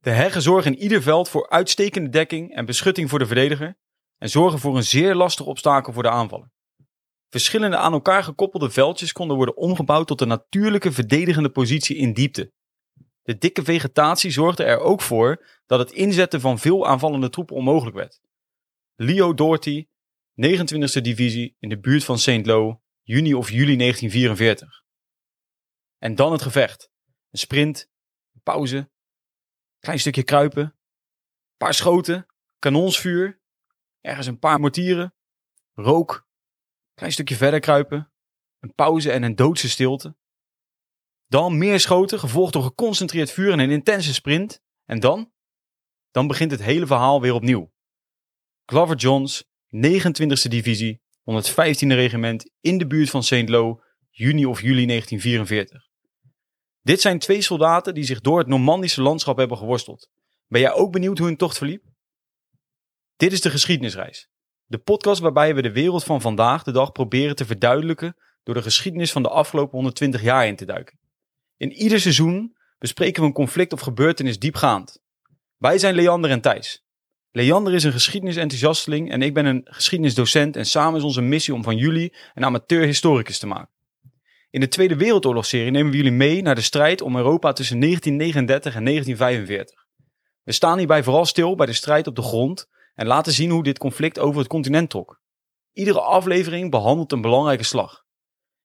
De 0.00 0.10
heggen 0.10 0.42
zorgen 0.42 0.72
in 0.72 0.78
ieder 0.78 1.02
veld 1.02 1.28
voor 1.28 1.48
uitstekende 1.48 2.08
dekking 2.08 2.54
en 2.54 2.64
beschutting 2.64 3.10
voor 3.10 3.18
de 3.18 3.26
verdediger 3.26 3.78
en 4.18 4.30
zorgen 4.30 4.58
voor 4.58 4.76
een 4.76 4.84
zeer 4.84 5.14
lastig 5.14 5.46
obstakel 5.46 5.92
voor 5.92 6.02
de 6.02 6.10
aanvaller. 6.10 6.50
Verschillende 7.28 7.76
aan 7.76 7.92
elkaar 7.92 8.24
gekoppelde 8.24 8.70
veldjes 8.70 9.12
konden 9.12 9.36
worden 9.36 9.56
omgebouwd 9.56 10.06
tot 10.06 10.20
een 10.20 10.28
natuurlijke 10.28 10.92
verdedigende 10.92 11.50
positie 11.50 11.96
in 11.96 12.12
diepte. 12.12 12.52
De 13.22 13.38
dikke 13.38 13.62
vegetatie 13.62 14.30
zorgde 14.30 14.64
er 14.64 14.78
ook 14.78 15.00
voor 15.00 15.46
dat 15.66 15.78
het 15.78 15.92
inzetten 15.92 16.40
van 16.40 16.58
veel 16.58 16.86
aanvallende 16.86 17.30
troepen 17.30 17.56
onmogelijk 17.56 17.96
werd. 17.96 18.20
Leo 18.94 19.34
Doherty, 19.34 19.86
29e 20.46 21.00
divisie 21.00 21.56
in 21.58 21.68
de 21.68 21.78
buurt 21.78 22.04
van 22.04 22.18
St. 22.18 22.46
Lo, 22.46 22.80
juni 23.02 23.34
of 23.34 23.50
juli 23.50 23.76
1944. 23.76 24.82
En 25.98 26.14
dan 26.14 26.32
het 26.32 26.42
gevecht. 26.42 26.90
Een 27.30 27.38
sprint, 27.38 27.88
een 28.34 28.40
pauze, 28.42 28.90
klein 29.80 29.98
stukje 29.98 30.22
kruipen, 30.22 30.62
een 30.62 31.56
paar 31.56 31.74
schoten, 31.74 32.26
kanonsvuur, 32.58 33.40
ergens 34.00 34.26
een 34.26 34.38
paar 34.38 34.60
mortieren, 34.60 35.14
rook, 35.72 36.28
klein 36.94 37.12
stukje 37.12 37.36
verder 37.36 37.60
kruipen, 37.60 38.12
een 38.58 38.74
pauze 38.74 39.12
en 39.12 39.22
een 39.22 39.36
doodse 39.36 39.68
stilte. 39.68 40.16
Dan 41.26 41.58
meer 41.58 41.80
schoten, 41.80 42.18
gevolgd 42.18 42.52
door 42.52 42.62
geconcentreerd 42.62 43.30
vuur 43.30 43.52
en 43.52 43.58
een 43.58 43.70
intense 43.70 44.14
sprint. 44.14 44.62
En 44.84 45.00
dan? 45.00 45.32
Dan 46.10 46.26
begint 46.26 46.50
het 46.50 46.62
hele 46.62 46.86
verhaal 46.86 47.20
weer 47.20 47.34
opnieuw. 47.34 47.72
Glover 48.64 48.96
Johns, 48.96 49.44
29e 49.76 50.48
divisie, 50.48 51.02
115e 51.20 51.86
regiment 51.86 52.50
in 52.60 52.78
de 52.78 52.86
buurt 52.86 53.10
van 53.10 53.22
St. 53.22 53.48
Lo, 53.48 53.82
juni 54.10 54.46
of 54.46 54.60
juli 54.60 54.86
1944. 54.86 55.89
Dit 56.82 57.00
zijn 57.00 57.18
twee 57.18 57.42
soldaten 57.42 57.94
die 57.94 58.04
zich 58.04 58.20
door 58.20 58.38
het 58.38 58.46
Normandische 58.46 59.02
landschap 59.02 59.36
hebben 59.36 59.56
geworsteld. 59.56 60.08
Ben 60.46 60.60
jij 60.60 60.72
ook 60.72 60.92
benieuwd 60.92 61.18
hoe 61.18 61.26
hun 61.26 61.36
tocht 61.36 61.56
verliep? 61.56 61.82
Dit 63.16 63.32
is 63.32 63.40
de 63.40 63.50
geschiedenisreis. 63.50 64.28
De 64.64 64.78
podcast 64.78 65.20
waarbij 65.20 65.54
we 65.54 65.62
de 65.62 65.72
wereld 65.72 66.04
van 66.04 66.20
vandaag 66.20 66.62
de 66.62 66.72
dag 66.72 66.92
proberen 66.92 67.36
te 67.36 67.44
verduidelijken 67.44 68.16
door 68.42 68.54
de 68.54 68.62
geschiedenis 68.62 69.12
van 69.12 69.22
de 69.22 69.28
afgelopen 69.28 69.74
120 69.74 70.22
jaar 70.22 70.46
in 70.46 70.56
te 70.56 70.64
duiken. 70.64 70.98
In 71.56 71.72
ieder 71.72 72.00
seizoen 72.00 72.56
bespreken 72.78 73.20
we 73.20 73.28
een 73.28 73.34
conflict 73.34 73.72
of 73.72 73.80
gebeurtenis 73.80 74.38
diepgaand. 74.38 75.00
Wij 75.56 75.78
zijn 75.78 75.94
Leander 75.94 76.30
en 76.30 76.40
Thijs. 76.40 76.84
Leander 77.30 77.74
is 77.74 77.84
een 77.84 77.92
geschiedenisenthousiasteling 77.92 79.10
en 79.10 79.22
ik 79.22 79.34
ben 79.34 79.46
een 79.46 79.60
geschiedenisdocent 79.64 80.56
en 80.56 80.66
samen 80.66 80.98
is 80.98 81.04
onze 81.04 81.20
missie 81.20 81.54
om 81.54 81.62
van 81.62 81.76
jullie 81.76 82.16
een 82.34 82.44
amateur-historicus 82.44 83.38
te 83.38 83.46
maken. 83.46 83.79
In 84.50 84.60
de 84.60 84.68
Tweede 84.68 84.96
Wereldoorlogserie 84.96 85.70
nemen 85.70 85.90
we 85.90 85.96
jullie 85.96 86.12
mee 86.12 86.42
naar 86.42 86.54
de 86.54 86.60
strijd 86.60 87.02
om 87.02 87.16
Europa 87.16 87.52
tussen 87.52 87.80
1939 87.80 88.74
en 88.74 88.84
1945. 88.84 89.86
We 90.42 90.52
staan 90.52 90.78
hierbij 90.78 91.02
vooral 91.02 91.24
stil 91.24 91.54
bij 91.54 91.66
de 91.66 91.72
strijd 91.72 92.06
op 92.06 92.16
de 92.16 92.22
grond 92.22 92.68
en 92.94 93.06
laten 93.06 93.32
zien 93.32 93.50
hoe 93.50 93.62
dit 93.62 93.78
conflict 93.78 94.18
over 94.18 94.38
het 94.38 94.48
continent 94.48 94.90
trok. 94.90 95.20
Iedere 95.72 96.00
aflevering 96.00 96.70
behandelt 96.70 97.12
een 97.12 97.20
belangrijke 97.20 97.64
slag. 97.64 98.04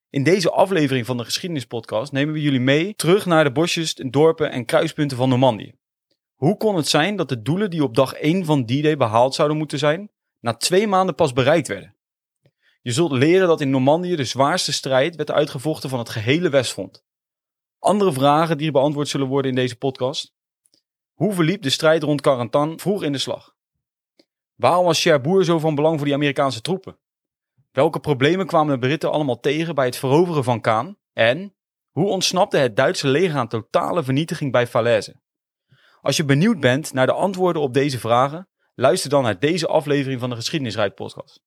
In 0.09 0.23
deze 0.23 0.51
aflevering 0.51 1.05
van 1.05 1.17
de 1.17 1.23
geschiedenispodcast 1.23 2.11
nemen 2.11 2.33
we 2.33 2.41
jullie 2.41 2.59
mee 2.59 2.95
terug 2.95 3.25
naar 3.25 3.43
de 3.43 3.51
bosjes, 3.51 3.93
dorpen 3.93 4.51
en 4.51 4.65
kruispunten 4.65 5.17
van 5.17 5.29
Normandië. 5.29 5.73
Hoe 6.35 6.57
kon 6.57 6.75
het 6.75 6.87
zijn 6.87 7.15
dat 7.15 7.29
de 7.29 7.41
doelen 7.41 7.69
die 7.69 7.83
op 7.83 7.95
dag 7.95 8.13
1 8.13 8.45
van 8.45 8.65
D-Day 8.65 8.97
behaald 8.97 9.35
zouden 9.35 9.57
moeten 9.57 9.79
zijn, 9.79 10.11
na 10.39 10.53
twee 10.53 10.87
maanden 10.87 11.15
pas 11.15 11.33
bereikt 11.33 11.67
werden? 11.67 11.94
Je 12.85 12.91
zult 12.91 13.11
leren 13.11 13.47
dat 13.47 13.61
in 13.61 13.69
Normandië 13.69 14.15
de 14.15 14.23
zwaarste 14.23 14.73
strijd 14.73 15.15
werd 15.15 15.31
uitgevochten 15.31 15.89
van 15.89 15.99
het 15.99 16.09
gehele 16.09 16.49
Westfront. 16.49 17.03
Andere 17.79 18.13
vragen 18.13 18.57
die 18.57 18.71
beantwoord 18.71 19.07
zullen 19.07 19.27
worden 19.27 19.51
in 19.51 19.57
deze 19.57 19.75
podcast. 19.75 20.33
Hoe 21.13 21.33
verliep 21.33 21.61
de 21.61 21.69
strijd 21.69 22.03
rond 22.03 22.21
Carentan 22.21 22.79
vroeg 22.79 23.03
in 23.03 23.11
de 23.11 23.17
slag? 23.17 23.55
Waarom 24.55 24.85
was 24.85 25.01
Cherbourg 25.01 25.45
zo 25.45 25.59
van 25.59 25.75
belang 25.75 25.95
voor 25.95 26.05
die 26.05 26.13
Amerikaanse 26.13 26.61
troepen? 26.61 26.97
Welke 27.71 27.99
problemen 27.99 28.47
kwamen 28.47 28.73
de 28.73 28.87
Britten 28.87 29.11
allemaal 29.11 29.39
tegen 29.39 29.75
bij 29.75 29.85
het 29.85 29.97
veroveren 29.97 30.43
van 30.43 30.61
Kaan? 30.61 30.97
En 31.13 31.55
hoe 31.91 32.07
ontsnapte 32.07 32.57
het 32.57 32.75
Duitse 32.75 33.07
leger 33.07 33.37
aan 33.37 33.47
totale 33.47 34.03
vernietiging 34.03 34.51
bij 34.51 34.67
Falaise? 34.67 35.21
Als 36.01 36.17
je 36.17 36.25
benieuwd 36.25 36.59
bent 36.59 36.93
naar 36.93 37.05
de 37.05 37.13
antwoorden 37.13 37.61
op 37.61 37.73
deze 37.73 37.99
vragen, 37.99 38.49
luister 38.75 39.09
dan 39.09 39.23
naar 39.23 39.39
deze 39.39 39.67
aflevering 39.67 40.19
van 40.19 40.29
de 40.29 40.35
Geschiedenisrijd 40.35 40.95
podcast. 40.95 41.44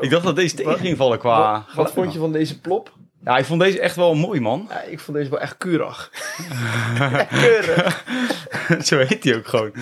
Ik 0.00 0.10
dacht 0.10 0.24
dat 0.24 0.36
deze 0.36 0.54
tegen 0.54 0.78
ging 0.78 0.96
vallen 0.96 1.18
qua... 1.18 1.52
Wat, 1.52 1.74
wat 1.74 1.92
vond 1.92 2.12
je 2.12 2.18
van 2.18 2.32
deze 2.32 2.60
plop? 2.60 2.97
Ja, 3.24 3.38
ik 3.38 3.44
vond 3.44 3.60
deze 3.60 3.80
echt 3.80 3.96
wel 3.96 4.14
mooi, 4.14 4.40
man. 4.40 4.66
Ja, 4.68 4.80
ik 4.82 5.00
vond 5.00 5.16
deze 5.16 5.30
wel 5.30 5.40
echt 5.40 5.56
keurig. 5.56 6.10
Echt 7.12 7.28
keurig. 7.28 8.04
Zo 8.86 8.98
heet 8.98 9.24
hij 9.24 9.36
ook 9.36 9.46
gewoon. 9.46 9.72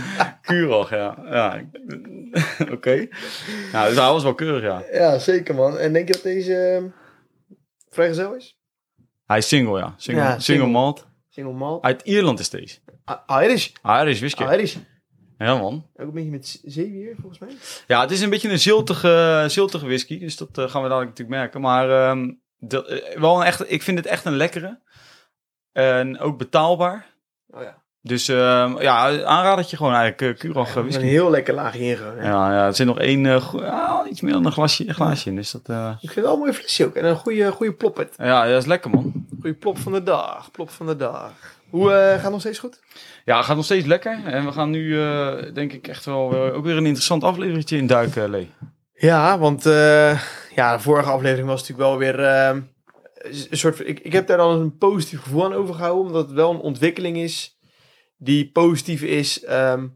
Keurig, 0.43 0.91
ja. 0.91 1.17
ja. 1.31 1.65
Oké. 2.75 3.07
Ja, 3.73 3.87
dus 3.89 3.97
hij 3.97 4.13
was 4.13 4.23
wel 4.23 4.35
keurig, 4.35 4.63
ja. 4.63 4.83
Ja, 4.93 5.19
zeker 5.19 5.55
man. 5.55 5.79
En 5.79 5.93
denk 5.93 6.07
je 6.07 6.13
dat 6.13 6.23
deze 6.23 6.79
uh, 6.83 6.91
vrijgezel 7.91 8.35
is? 8.35 8.59
Hij 9.27 9.39
is 9.39 9.49
single, 9.49 9.79
ja. 9.79 9.95
Single, 9.97 10.23
Ja, 10.23 10.29
single, 10.29 10.43
single. 10.43 10.69
malt. 10.69 11.07
Single 11.29 11.53
malt. 11.53 11.83
Uit 11.83 12.03
Ierland 12.03 12.39
is 12.39 12.51
deze. 12.51 12.79
Ah, 13.05 13.43
Irish. 13.43 13.71
Irish 13.85 14.19
whisky. 14.19 14.43
Irish. 14.43 14.77
Ja, 15.39 15.59
man. 15.59 15.87
Ook 15.97 16.07
een 16.07 16.13
beetje 16.13 16.31
met 16.31 16.61
zeewier 16.65 17.15
volgens 17.21 17.39
mij. 17.39 17.57
Ja, 17.87 18.01
het 18.01 18.11
is 18.11 18.21
een 18.21 18.31
beetje 18.31 18.49
een 18.51 18.59
ziltige, 18.59 19.45
ziltige 19.49 19.87
whisky. 19.87 20.19
Dus 20.19 20.37
dat 20.37 20.59
eh, 20.59 20.69
gaan 20.69 20.83
we 20.83 20.89
dadelijk 20.89 21.11
natuurlijk 21.11 21.39
merken. 21.39 21.61
Maar 21.61 21.91
ehm, 21.91 22.31
dat, 22.59 22.87
eh, 22.87 23.19
wel 23.19 23.37
een 23.37 23.47
echt, 23.47 23.71
ik 23.73 23.83
vind 23.83 23.99
het 23.99 24.07
echt 24.07 24.25
een 24.25 24.37
lekkere. 24.37 24.81
En 25.73 26.19
ook 26.19 26.39
betaalbaar. 26.39 27.07
Oh 27.47 27.63
ja. 27.63 27.85
Dus 28.07 28.29
ehm, 28.29 28.81
ja, 28.81 29.25
aanradertje 29.25 29.77
gewoon 29.77 29.93
eigenlijk. 29.93 30.21
Uh, 30.23 30.51
Curag 30.51 30.69
eh, 30.69 30.77
Een 30.77 30.83
whisky. 30.83 31.05
heel 31.05 31.31
lekker 31.31 31.55
laagje 31.55 31.81
ingegaan. 31.81 32.17
Ja. 32.17 32.23
Ja, 32.23 32.53
ja, 32.53 32.67
er 32.67 32.75
zit 32.75 32.87
nog 32.87 32.99
één, 32.99 33.27
eh, 33.27 33.55
ah, 33.55 34.11
iets 34.11 34.21
meer 34.21 34.33
dan 34.33 34.47
een 34.47 34.53
glasje, 34.53 34.89
een 34.89 34.95
glaasje 34.95 35.29
in. 35.29 35.37
Dus 35.37 35.51
dat, 35.51 35.61
Ik 35.69 35.99
vind 36.01 36.15
het 36.15 36.25
wel 36.25 36.33
een 36.33 36.39
mooi 36.39 36.53
flesje 36.53 36.85
ook. 36.85 36.95
En 36.95 37.05
een 37.05 37.17
goede, 37.17 37.53
goede 37.53 37.73
ploppet. 37.73 38.15
ja, 38.17 38.47
dat 38.47 38.61
is 38.63 38.67
lekker, 38.67 38.91
man. 38.91 39.27
Goede 39.41 39.57
plop 39.57 39.79
van 39.79 39.93
de 39.93 40.03
dag. 40.03 40.51
Plop 40.51 40.71
van 40.71 40.87
de 40.87 40.97
dag. 40.97 41.31
Hoe 41.71 41.91
gaat 41.91 42.23
het 42.23 42.31
nog 42.31 42.41
steeds 42.41 42.59
goed? 42.59 42.81
Ja, 43.25 43.37
het 43.37 43.47
gaat 43.47 43.57
nog 43.57 43.65
steeds 43.65 43.87
lekker. 43.87 44.21
En 44.25 44.45
we 44.45 44.53
gaan 44.53 44.71
nu, 44.71 44.91
denk 45.53 45.73
ik, 45.73 45.89
echt 45.89 46.05
wel 46.05 46.35
ook 46.53 46.65
weer 46.65 46.77
een 46.77 46.87
interessant 46.87 47.25
aflevering 47.25 47.71
in 47.71 47.87
duiken, 47.87 48.31
Lee. 48.31 48.51
Ja, 48.99 49.39
want 49.39 49.67
eh, 49.67 50.21
ja, 50.55 50.77
de 50.77 50.83
vorige 50.83 51.11
aflevering 51.11 51.49
was 51.49 51.61
natuurlijk 51.61 51.89
wel 51.89 51.99
weer 51.99 52.21
eh, 52.25 52.57
een 53.51 53.57
soort. 53.57 53.81
Ik, 53.89 54.01
ik 54.01 54.13
heb 54.13 54.27
daar 54.27 54.37
dan 54.37 54.61
een 54.61 54.77
positief 54.77 55.23
gevoel 55.23 55.45
aan 55.45 55.55
overgehouden, 55.55 56.07
omdat 56.07 56.27
het 56.27 56.35
wel 56.35 56.51
een 56.51 56.61
ontwikkeling 56.61 57.17
is 57.17 57.59
die 58.19 58.51
positief 58.51 59.03
is 59.03 59.45
ehm, 59.45 59.87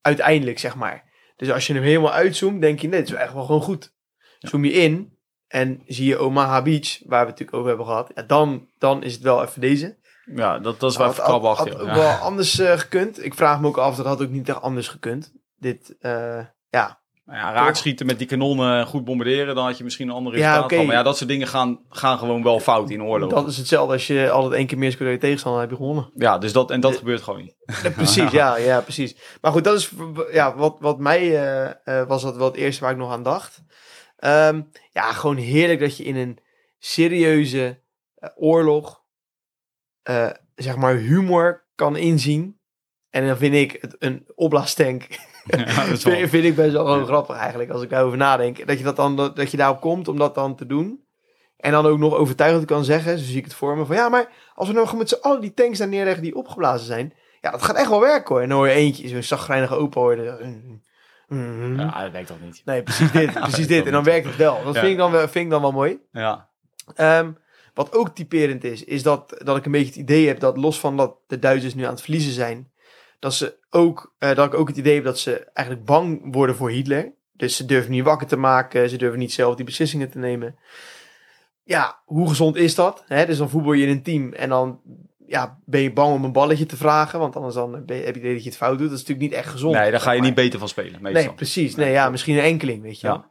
uiteindelijk, 0.00 0.58
zeg 0.58 0.74
maar. 0.74 1.10
Dus 1.36 1.50
als 1.50 1.66
je 1.66 1.72
hem 1.74 1.82
helemaal 1.82 2.12
uitzoomt, 2.12 2.60
denk 2.60 2.80
je, 2.80 2.88
nee, 2.88 3.00
het 3.00 3.08
is 3.08 3.14
echt 3.14 3.32
wel 3.32 3.44
gewoon 3.44 3.60
goed. 3.62 3.94
Zoom 4.38 4.64
je 4.64 4.72
in 4.72 5.18
en 5.48 5.82
zie 5.86 6.06
je 6.06 6.18
Omaha 6.18 6.62
Beach, 6.62 6.98
waar 7.04 7.24
we 7.24 7.30
het 7.30 7.38
natuurlijk 7.40 7.54
over 7.56 7.68
hebben 7.68 7.86
gehad, 7.86 8.10
ja, 8.14 8.22
dan, 8.22 8.68
dan 8.78 9.02
is 9.02 9.12
het 9.12 9.22
wel 9.22 9.42
even 9.42 9.60
deze. 9.60 9.98
Ja, 10.34 10.58
dat, 10.58 10.80
dat 10.80 10.90
is 10.90 10.96
wel 10.96 11.06
Had, 11.06 11.14
even 11.18 11.30
had, 11.30 11.40
krabbachtig. 11.40 11.72
had 11.74 11.86
Ja. 11.86 11.94
wel 11.94 12.10
anders 12.10 12.58
eh, 12.58 12.78
gekund. 12.78 13.24
Ik 13.24 13.34
vraag 13.34 13.60
me 13.60 13.66
ook 13.66 13.78
af, 13.78 13.96
dat 13.96 14.06
had 14.06 14.22
ook 14.22 14.30
niet 14.30 14.48
echt 14.48 14.60
anders 14.60 14.88
gekund. 14.88 15.32
Dit, 15.58 15.96
eh, 16.00 16.44
ja, 16.68 17.01
ja, 17.24 17.52
raakschieten 17.52 18.06
met 18.06 18.18
die 18.18 18.26
kanonnen 18.26 18.78
en 18.78 18.86
goed 18.86 19.04
bombarderen, 19.04 19.54
dan 19.54 19.64
had 19.64 19.78
je 19.78 19.84
misschien 19.84 20.08
een 20.08 20.14
andere 20.14 20.36
Ja, 20.36 20.40
resultaat 20.42 20.64
oké. 20.64 20.72
gehad. 20.74 20.86
Maar 20.88 20.96
ja, 20.96 21.02
dat 21.02 21.16
soort 21.16 21.28
dingen 21.30 21.46
gaan, 21.46 21.80
gaan 21.88 22.18
gewoon 22.18 22.42
wel 22.42 22.60
fout 22.60 22.90
in 22.90 23.02
oorlog. 23.02 23.30
dat 23.30 23.48
is 23.48 23.56
hetzelfde 23.56 23.92
als 23.92 24.06
je 24.06 24.30
altijd 24.30 24.52
één 24.52 24.66
keer 24.66 24.78
meer 24.78 24.92
scoort 24.92 25.20
tegenstander, 25.20 25.60
heb 25.60 25.70
je 25.70 25.76
gewonnen. 25.76 26.10
Ja, 26.14 26.38
dus 26.38 26.52
dat, 26.52 26.70
en 26.70 26.80
dat 26.80 26.92
De- 26.92 26.98
gebeurt 26.98 27.22
gewoon 27.22 27.40
niet. 27.40 27.56
Ja, 27.82 27.90
precies, 27.90 28.30
ja, 28.40 28.56
ja, 28.56 28.80
precies. 28.80 29.16
Maar 29.40 29.52
goed, 29.52 29.64
dat 29.64 29.78
is 29.78 29.90
ja, 30.32 30.56
wat, 30.56 30.76
wat 30.80 30.98
mij 30.98 31.20
eh, 31.20 32.00
eh, 32.00 32.08
was 32.08 32.22
dat 32.22 32.36
wel 32.36 32.46
het 32.46 32.56
eerste 32.56 32.82
waar 32.82 32.92
ik 32.92 32.98
nog 32.98 33.10
aan 33.12 33.22
dacht. 33.22 33.62
Ehm, 34.16 34.62
ja, 34.92 35.12
gewoon 35.12 35.36
heerlijk 35.36 35.80
dat 35.80 35.96
je 35.96 36.04
in 36.04 36.16
een 36.16 36.38
serieuze 36.78 37.80
eh, 38.14 38.28
oorlog, 38.34 39.02
eh, 40.02 40.30
zeg 40.54 40.76
maar, 40.76 40.94
humor 40.94 41.66
kan 41.74 41.96
inzien. 41.96 42.60
En 43.10 43.26
dan 43.26 43.36
vind 43.36 43.54
ik 43.54 43.76
het 43.80 43.96
een 43.98 44.26
oplaastank. 44.34 45.06
Ja, 45.56 45.86
dat 45.86 46.02
wel- 46.02 46.28
vind, 46.28 46.44
ik 46.44 46.54
best 46.56 46.72
wel 46.72 47.04
grappig 47.04 47.36
eigenlijk, 47.36 47.70
als 47.70 47.82
ik 47.82 47.90
daarover 47.90 48.18
nadenk. 48.18 48.66
Dat 48.66 48.78
je, 48.78 48.84
dat, 48.84 48.96
dan, 48.96 49.16
dat 49.16 49.50
je 49.50 49.56
daarop 49.56 49.80
komt 49.80 50.08
om 50.08 50.18
dat 50.18 50.34
dan 50.34 50.56
te 50.56 50.66
doen. 50.66 51.04
En 51.56 51.72
dan 51.72 51.86
ook 51.86 51.98
nog 51.98 52.14
overtuigend 52.14 52.64
kan 52.64 52.84
zeggen, 52.84 53.18
zo 53.18 53.24
zie 53.24 53.36
ik 53.36 53.44
het 53.44 53.54
voor 53.54 53.76
me, 53.76 53.84
van 53.84 53.96
ja, 53.96 54.08
maar 54.08 54.28
als 54.54 54.68
we 54.68 54.74
nou 54.74 54.96
met 54.96 55.08
z'n 55.08 55.18
allen 55.20 55.40
die 55.40 55.54
tanks 55.54 55.78
daar 55.78 55.88
neerleggen 55.88 56.22
die 56.22 56.34
opgeblazen 56.36 56.86
zijn, 56.86 57.14
ja, 57.40 57.50
dat 57.50 57.62
gaat 57.62 57.76
echt 57.76 57.88
wel 57.88 58.00
werken 58.00 58.34
hoor. 58.34 58.42
En 58.42 58.48
dan 58.48 58.58
hoor 58.58 58.68
je 58.68 58.74
eentje, 58.74 59.08
zo'n 59.08 59.22
zagrijnige 59.22 59.74
opa 59.74 60.00
hoorde. 60.00 60.38
mm, 60.42 60.80
mm, 61.28 61.78
Ja, 61.80 62.02
dat 62.02 62.12
werkt 62.12 62.26
toch 62.28 62.40
niet. 62.44 62.62
Nee, 62.64 62.82
precies 62.82 63.10
dit, 63.12 63.32
precies 63.40 63.66
dit. 63.66 63.86
En 63.86 63.92
dan 63.92 64.04
werkt 64.04 64.26
het 64.26 64.36
wel. 64.36 64.64
Dat 64.64 64.74
Ja. 64.74 64.80
vind, 64.80 64.92
ik 64.92 64.98
dan 64.98 65.10
wel, 65.10 65.20
vind 65.28 65.44
ik 65.44 65.50
dan 65.50 65.60
wel 65.62 65.72
mooi. 65.72 65.98
Ja. 66.12 66.48
Ehm, 66.94 67.30
Wat 67.74 67.94
ook 67.96 68.08
typerend 68.14 68.64
is, 68.64 68.84
is 68.84 69.02
dat, 69.02 69.40
dat 69.44 69.56
ik 69.56 69.64
een 69.64 69.72
beetje 69.72 69.86
het 69.86 69.96
idee 69.96 70.26
heb 70.26 70.40
dat 70.40 70.56
los 70.56 70.80
van 70.80 70.96
dat 70.96 71.16
de 71.26 71.38
Duitsers 71.38 71.74
nu 71.74 71.84
aan 71.84 71.90
het 71.92 72.00
verliezen 72.02 72.32
zijn, 72.32 72.71
dat, 73.22 73.34
ze 73.34 73.54
ook, 73.70 74.14
eh, 74.18 74.34
dat 74.34 74.46
ik 74.46 74.54
ook 74.54 74.68
het 74.68 74.76
idee 74.76 74.94
heb 74.94 75.04
dat 75.04 75.18
ze 75.18 75.44
eigenlijk 75.52 75.86
bang 75.86 76.34
worden 76.34 76.56
voor 76.56 76.70
Hitler. 76.70 77.12
Dus 77.32 77.56
ze 77.56 77.64
durven 77.64 77.90
niet 77.90 78.04
wakker 78.04 78.26
te 78.26 78.36
maken, 78.36 78.88
ze 78.88 78.96
durven 78.96 79.18
niet 79.18 79.32
zelf 79.32 79.54
die 79.54 79.64
beslissingen 79.64 80.10
te 80.10 80.18
nemen. 80.18 80.56
Ja, 81.64 82.00
hoe 82.04 82.28
gezond 82.28 82.56
is 82.56 82.74
dat? 82.74 83.04
Hè? 83.06 83.26
Dus 83.26 83.38
dan 83.38 83.50
voetbal 83.50 83.72
je 83.72 83.84
in 83.86 83.90
een 83.90 84.02
team 84.02 84.32
en 84.32 84.48
dan 84.48 84.80
ja, 85.26 85.58
ben 85.64 85.80
je 85.80 85.92
bang 85.92 86.14
om 86.14 86.24
een 86.24 86.32
balletje 86.32 86.66
te 86.66 86.76
vragen, 86.76 87.18
want 87.18 87.36
anders 87.36 87.54
dan 87.54 87.74
heb 87.74 87.88
je 87.88 87.94
het 87.94 88.16
idee 88.16 88.32
dat 88.32 88.42
je 88.42 88.48
het 88.48 88.58
fout 88.58 88.78
doet. 88.78 88.88
Dat 88.90 88.98
is 88.98 89.04
natuurlijk 89.06 89.30
niet 89.30 89.38
echt 89.40 89.48
gezond. 89.50 89.74
Nee, 89.74 89.90
daar 89.90 90.00
ga 90.00 90.10
je 90.10 90.18
Maar- 90.18 90.26
niet 90.26 90.36
beter 90.36 90.58
van 90.58 90.68
spelen. 90.68 91.02
Meestal. 91.02 91.24
Nee, 91.24 91.34
precies. 91.34 91.74
Nee, 91.74 91.90
ja, 91.92 92.10
misschien 92.10 92.36
een 92.36 92.42
enkeling, 92.42 92.82
weet 92.82 93.00
je 93.00 93.06
Ja. 93.06 93.12
wel. 93.12 93.24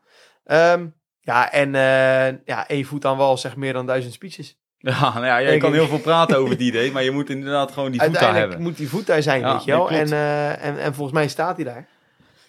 Ehm, 0.57 0.87
ja, 1.19 1.51
en 1.51 1.75
eh, 1.75 2.37
ja, 2.45 2.67
één 2.67 2.85
voet 2.85 3.05
aan 3.05 3.17
wal 3.17 3.37
zegt 3.37 3.55
meer 3.55 3.73
dan 3.73 3.85
duizend 3.85 4.13
speeches. 4.13 4.59
Ja, 4.91 5.13
nou 5.13 5.25
ja, 5.25 5.37
Denk 5.39 5.61
kan 5.61 5.73
heel 5.73 5.87
veel 5.87 5.99
praten 5.99 6.37
over 6.37 6.51
het 6.57 6.61
idee, 6.61 6.91
maar 6.91 7.03
je 7.03 7.11
moet 7.11 7.29
inderdaad 7.29 7.71
gewoon 7.71 7.91
die 7.91 8.01
voet 8.01 8.13
daar 8.13 8.21
Uiteindelijk 8.21 8.51
hebben. 8.51 8.69
moet 8.69 8.77
die 8.77 8.89
voet 8.89 9.05
daar 9.07 9.21
zijn, 9.21 9.39
Ja, 9.41 9.53
weet 9.53 9.63
je 9.63 9.71
wel. 9.71 9.89
En, 9.89 10.11
eh, 10.11 10.65
en, 10.65 10.79
en 10.79 10.93
volgens 10.93 11.17
mij 11.17 11.27
staat 11.27 11.55
hij 11.55 11.65
daar. 11.65 11.87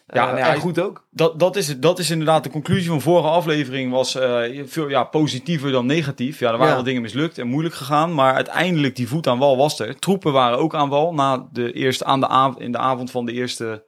Ja, 0.06 0.20
Eh, 0.20 0.26
nou 0.26 0.38
ja, 0.38 0.54
en 0.54 0.60
goed 0.60 0.80
ook. 0.80 1.06
Dat, 1.10 1.38
dat, 1.38 1.56
is, 1.56 1.78
dat 1.78 1.98
is 1.98 2.10
inderdaad 2.10 2.44
de 2.44 2.50
conclusie 2.50 2.88
van 2.88 3.00
vorige 3.00 3.28
aflevering. 3.28 3.90
Was 3.92 4.14
eh, 4.14 4.62
veel 4.66 4.88
ja, 4.88 5.04
positiever 5.04 5.70
dan 5.72 5.86
negatief. 5.86 6.38
Ja, 6.38 6.46
er 6.46 6.52
waren 6.52 6.68
Ja. 6.68 6.74
wel 6.74 6.82
dingen 6.84 7.02
mislukt 7.02 7.38
en 7.38 7.46
moeilijk 7.46 7.74
gegaan. 7.74 8.14
Maar 8.14 8.34
uiteindelijk, 8.34 8.96
die 8.96 9.08
voet 9.08 9.26
aan 9.26 9.38
wal 9.38 9.56
was 9.56 9.78
er. 9.80 9.98
Troepen 9.98 10.32
waren 10.32 10.58
ook 10.58 10.74
aan 10.74 10.88
wal 10.88 11.14
na 11.14 11.46
de 11.52 11.72
eerste, 11.72 12.04
aan 12.04 12.20
de 12.20 12.26
av- 12.28 12.58
in 12.58 12.72
de 12.72 12.78
avond 12.78 13.10
van 13.10 13.24
de 13.26 13.32
eerste 13.32 13.84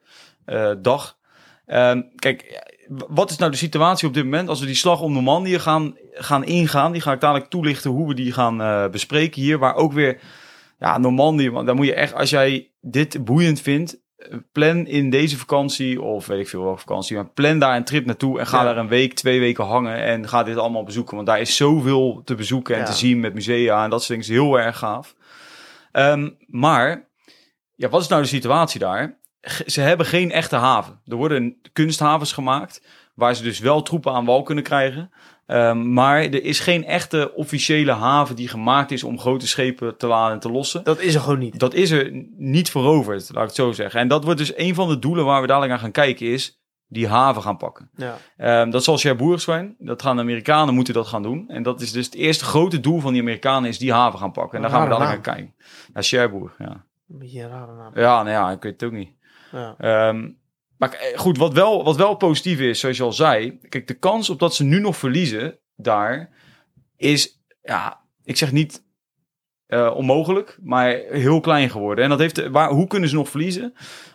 dag. 0.82 1.16
Ehm, 1.66 2.00
kijk, 2.16 2.62
wat 2.88 3.30
is 3.30 3.36
nou 3.36 3.50
de 3.50 3.56
situatie 3.56 4.08
op 4.08 4.14
dit 4.14 4.24
moment? 4.24 4.48
Als 4.48 4.60
we 4.60 4.66
die 4.66 4.74
slag 4.74 5.00
om 5.00 5.12
Normandië 5.12 5.58
gaan, 5.58 5.96
gaan 6.12 6.44
ingaan, 6.44 6.92
die 6.92 7.00
ga 7.00 7.12
ik 7.12 7.20
dadelijk 7.20 7.50
toelichten 7.50 7.90
hoe 7.90 8.08
we 8.08 8.14
die 8.14 8.32
gaan 8.32 8.60
eh, 8.62 8.88
bespreken 8.88 9.42
hier. 9.42 9.58
Waar 9.58 9.74
ook 9.74 9.92
weer, 9.92 10.20
ja, 10.78 10.98
Normandië, 10.98 11.50
want 11.50 11.66
daar 11.66 11.74
moet 11.74 11.86
je 11.86 11.94
echt, 11.94 12.14
als 12.14 12.30
jij 12.30 12.70
dit 12.80 13.24
boeiend 13.24 13.60
vindt, 13.60 14.00
eh, 14.16 14.36
plan 14.52 14.86
in 14.86 15.10
deze 15.10 15.38
vakantie, 15.38 16.02
of 16.02 16.26
weet 16.26 16.40
ik 16.40 16.48
veel 16.48 16.62
welke 16.62 16.78
vakantie, 16.80 17.16
maar 17.16 17.28
plan 17.28 17.58
daar 17.58 17.76
een 17.76 17.84
trip 17.84 18.06
naartoe 18.06 18.38
en 18.38 18.46
ga 18.46 18.58
Ja. 18.58 18.64
daar 18.64 18.76
een 18.76 18.88
week, 18.88 19.14
twee 19.14 19.40
weken 19.40 19.64
hangen 19.64 19.96
en 20.02 20.28
ga 20.28 20.42
dit 20.42 20.56
allemaal 20.56 20.84
bezoeken. 20.84 21.14
Want 21.14 21.26
daar 21.26 21.40
is 21.40 21.56
zoveel 21.56 22.22
te 22.24 22.34
bezoeken 22.34 22.74
en 22.74 22.80
Ja. 22.80 22.86
te 22.86 22.92
zien 22.92 23.20
met 23.20 23.34
musea 23.34 23.84
en 23.84 23.90
dat 23.90 23.98
soort 24.02 24.08
dingen 24.20 24.24
is 24.38 24.44
heel 24.44 24.58
erg 24.60 24.78
gaaf. 24.78 25.14
Ehm, 25.92 26.30
maar, 26.46 27.08
ja, 27.74 27.88
wat 27.88 28.00
is 28.00 28.08
nou 28.08 28.22
de 28.22 28.28
situatie 28.28 28.80
daar? 28.80 29.18
Ze 29.66 29.80
hebben 29.80 30.06
geen 30.06 30.30
echte 30.30 30.56
haven. 30.56 31.00
Er 31.06 31.16
worden 31.16 31.56
kunsthavens 31.72 32.32
gemaakt, 32.32 32.82
waar 33.14 33.34
ze 33.34 33.42
dus 33.42 33.58
wel 33.58 33.82
troepen 33.82 34.12
aan 34.12 34.24
wal 34.24 34.42
kunnen 34.42 34.64
krijgen. 34.64 35.10
Ehm, 35.46 35.92
maar 35.92 36.20
er 36.20 36.44
is 36.44 36.60
geen 36.60 36.84
echte 36.84 37.32
officiële 37.34 37.92
haven 37.92 38.36
die 38.36 38.48
gemaakt 38.48 38.90
is 38.90 39.04
om 39.04 39.18
grote 39.18 39.46
schepen 39.46 39.96
te 39.96 40.06
laden 40.06 40.34
en 40.34 40.40
te 40.40 40.50
lossen. 40.50 40.84
Dat 40.84 41.00
is 41.00 41.14
er 41.14 41.20
gewoon 41.20 41.38
niet. 41.38 41.58
Dat 41.58 41.74
is 41.74 41.90
er 41.90 42.24
niet 42.36 42.70
veroverd, 42.70 43.30
laat 43.32 43.42
ik 43.42 43.48
het 43.48 43.56
zo 43.56 43.72
zeggen. 43.72 44.00
En 44.00 44.08
dat 44.08 44.24
wordt 44.24 44.38
dus 44.38 44.56
een 44.56 44.74
van 44.74 44.88
de 44.88 44.98
doelen 44.98 45.24
waar 45.24 45.40
we 45.40 45.46
dadelijk 45.46 45.72
aan 45.72 45.78
gaan 45.78 45.90
kijken, 45.90 46.26
is 46.26 46.62
die 46.88 47.08
haven 47.08 47.42
gaan 47.42 47.56
pakken. 47.56 47.90
Ja. 47.96 48.16
Ehm, 48.36 48.70
dat 48.70 48.84
zal 48.84 48.96
Cherbourg 48.96 49.40
zijn. 49.40 49.74
Dat 49.78 50.02
gaan 50.02 50.16
de 50.16 50.22
Amerikanen 50.22 50.74
moeten 50.74 50.94
dat 50.94 51.06
gaan 51.06 51.22
doen. 51.22 51.48
En 51.48 51.62
dat 51.62 51.80
is 51.80 51.92
dus 51.92 52.04
het 52.04 52.14
eerste 52.14 52.44
grote 52.44 52.80
doel 52.80 53.00
van 53.00 53.12
die 53.12 53.22
Amerikanen, 53.22 53.68
is 53.68 53.78
die 53.78 53.92
haven 53.92 54.18
gaan 54.18 54.32
pakken. 54.32 54.56
En 54.56 54.62
daar 54.62 54.70
gaan 54.70 54.82
we 54.82 54.88
dadelijk 54.88 55.14
aan 55.14 55.34
kijken. 55.34 55.54
Ja, 55.94 56.02
Cherbourg, 56.02 56.54
ja. 56.58 56.84
Een 57.08 57.18
beetje 57.18 57.42
een 57.42 57.48
rare 57.48 57.72
naam. 57.72 57.92
Ja, 57.94 58.22
nou 58.22 58.30
ja, 58.30 58.50
ik 58.50 58.62
weet 58.62 58.72
het 58.72 58.84
ook 58.84 58.96
niet. 58.96 59.10
Ja. 59.54 59.74
Ehm, 59.78 60.30
maar 60.78 60.88
k- 60.88 61.12
goed, 61.16 61.38
wat 61.38 61.52
wel, 61.52 61.84
wat 61.84 61.96
wel 61.96 62.14
positief 62.14 62.60
is, 62.60 62.80
zoals 62.80 62.96
je 62.96 63.02
al 63.02 63.12
zei. 63.12 63.58
Kijk, 63.68 63.86
de 63.86 63.94
kans 63.98 64.30
op 64.30 64.38
dat 64.38 64.54
ze 64.54 64.64
nu 64.64 64.80
nog 64.80 64.96
verliezen 64.96 65.58
daar 65.76 66.30
is, 66.96 67.40
ja, 67.62 68.00
ik 68.24 68.36
zeg 68.36 68.52
niet 68.52 68.82
eh, 69.66 69.92
onmogelijk, 69.96 70.58
maar 70.62 70.88
heel 71.08 71.40
klein 71.40 71.70
geworden. 71.70 72.04
En 72.04 72.10
dat 72.10 72.18
heeft, 72.18 72.48
waar, 72.48 72.70
hoe 72.70 72.86
kunnen 72.86 73.08
ze 73.08 73.14
nog 73.14 73.28
verliezen? 73.28 73.74